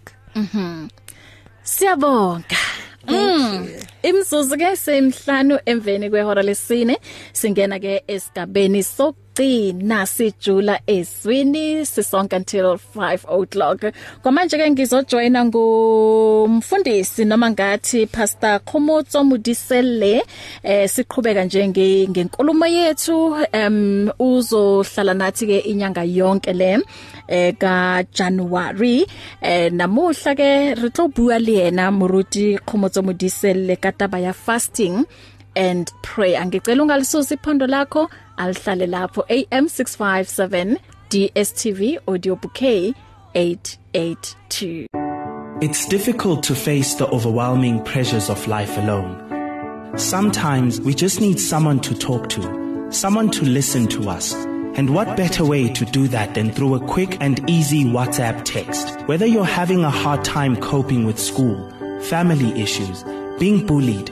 Siyabonga. 1.64 2.58
Mm. 3.08 3.68
Imzuzu 4.04 4.58
ke 4.58 4.76
semhlanu 4.76 5.60
emveni 5.66 6.10
kwehora 6.10 6.42
lesine 6.42 6.98
singena 7.34 7.80
ke 7.80 8.04
esigabeni 8.08 8.84
sokugcina 9.44 10.06
sijula 10.06 10.80
eswini 10.88 11.86
sisonke 11.86 12.36
until 12.36 12.78
5 12.96 13.20
o'clock. 13.28 13.94
Kwamanje 14.22 14.58
ke 14.58 14.70
ngizojoina 14.72 15.46
ngumfundisi 15.46 17.26
noma 17.26 17.52
ngathi 17.52 18.06
Pastor 18.08 18.60
Khomotso 18.66 19.24
Mudisele 19.24 20.24
eh 20.64 20.90
siqhubeka 20.90 21.46
nje 21.46 21.68
nge- 21.68 22.10
ngenkulumo 22.10 22.66
yethu. 22.66 23.36
Em 23.52 24.10
uzohlala 24.20 25.14
nathi 25.14 25.48
ke 25.48 25.58
inyanga 25.60 26.04
yonke 26.04 26.54
le 26.54 26.80
eh 27.28 27.54
ka 27.58 28.04
January 28.14 29.06
eh 29.42 29.72
namuhla 29.72 30.36
ke 30.36 30.76
re 30.76 30.90
tlo 30.90 31.08
bua 31.08 31.40
le 31.40 31.52
yena 31.54 31.92
moruti 31.92 32.58
Khomotso 32.66 33.02
Modisele 33.02 33.76
ka 33.80 33.92
taba 33.92 34.20
ya 34.20 34.34
fasting. 34.34 35.06
And 35.56 35.92
pray 36.02 36.36
angicela 36.36 36.84
ungalisusi 36.84 37.34
iphondo 37.34 37.68
lakho 37.68 38.10
alihlale 38.38 38.88
lapho 38.88 39.24
AM 39.30 39.68
657 39.68 40.78
DSTV 41.10 42.00
audio 42.08 42.36
bouquet 42.36 42.94
882 43.34 44.88
It's 45.62 45.86
difficult 45.90 46.44
to 46.44 46.56
face 46.56 46.96
the 46.96 47.08
overwhelming 47.08 47.84
pressures 47.84 48.30
of 48.30 48.48
life 48.48 48.78
alone. 48.78 49.98
Sometimes 49.98 50.80
we 50.80 50.94
just 50.94 51.20
need 51.20 51.38
someone 51.38 51.80
to 51.82 51.94
talk 51.94 52.30
to, 52.30 52.88
someone 52.92 53.30
to 53.32 53.44
listen 53.44 53.86
to 53.88 54.10
us. 54.10 54.34
And 54.78 54.92
what 54.96 55.18
better 55.18 55.44
way 55.44 55.68
to 55.74 55.84
do 55.84 56.08
that 56.10 56.34
than 56.36 56.52
through 56.52 56.76
a 56.76 56.80
quick 56.80 57.18
and 57.20 57.44
easy 57.50 57.84
WhatsApp 57.84 58.46
text? 58.46 59.02
Whether 59.08 59.26
you're 59.26 59.44
having 59.44 59.84
a 59.84 59.90
hard 59.90 60.24
time 60.24 60.56
coping 60.56 61.06
with 61.06 61.20
school, 61.20 61.70
family 62.04 62.58
issues, 62.62 63.04
being 63.40 63.66
bullied, 63.66 64.12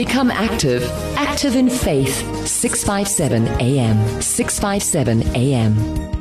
Become 0.00 0.30
active. 0.30 0.82
Active 1.14 1.56
in 1.56 1.68
faith. 1.68 2.24
657 2.46 3.46
AM. 3.60 4.22
657 4.22 5.36
AM. 5.36 6.19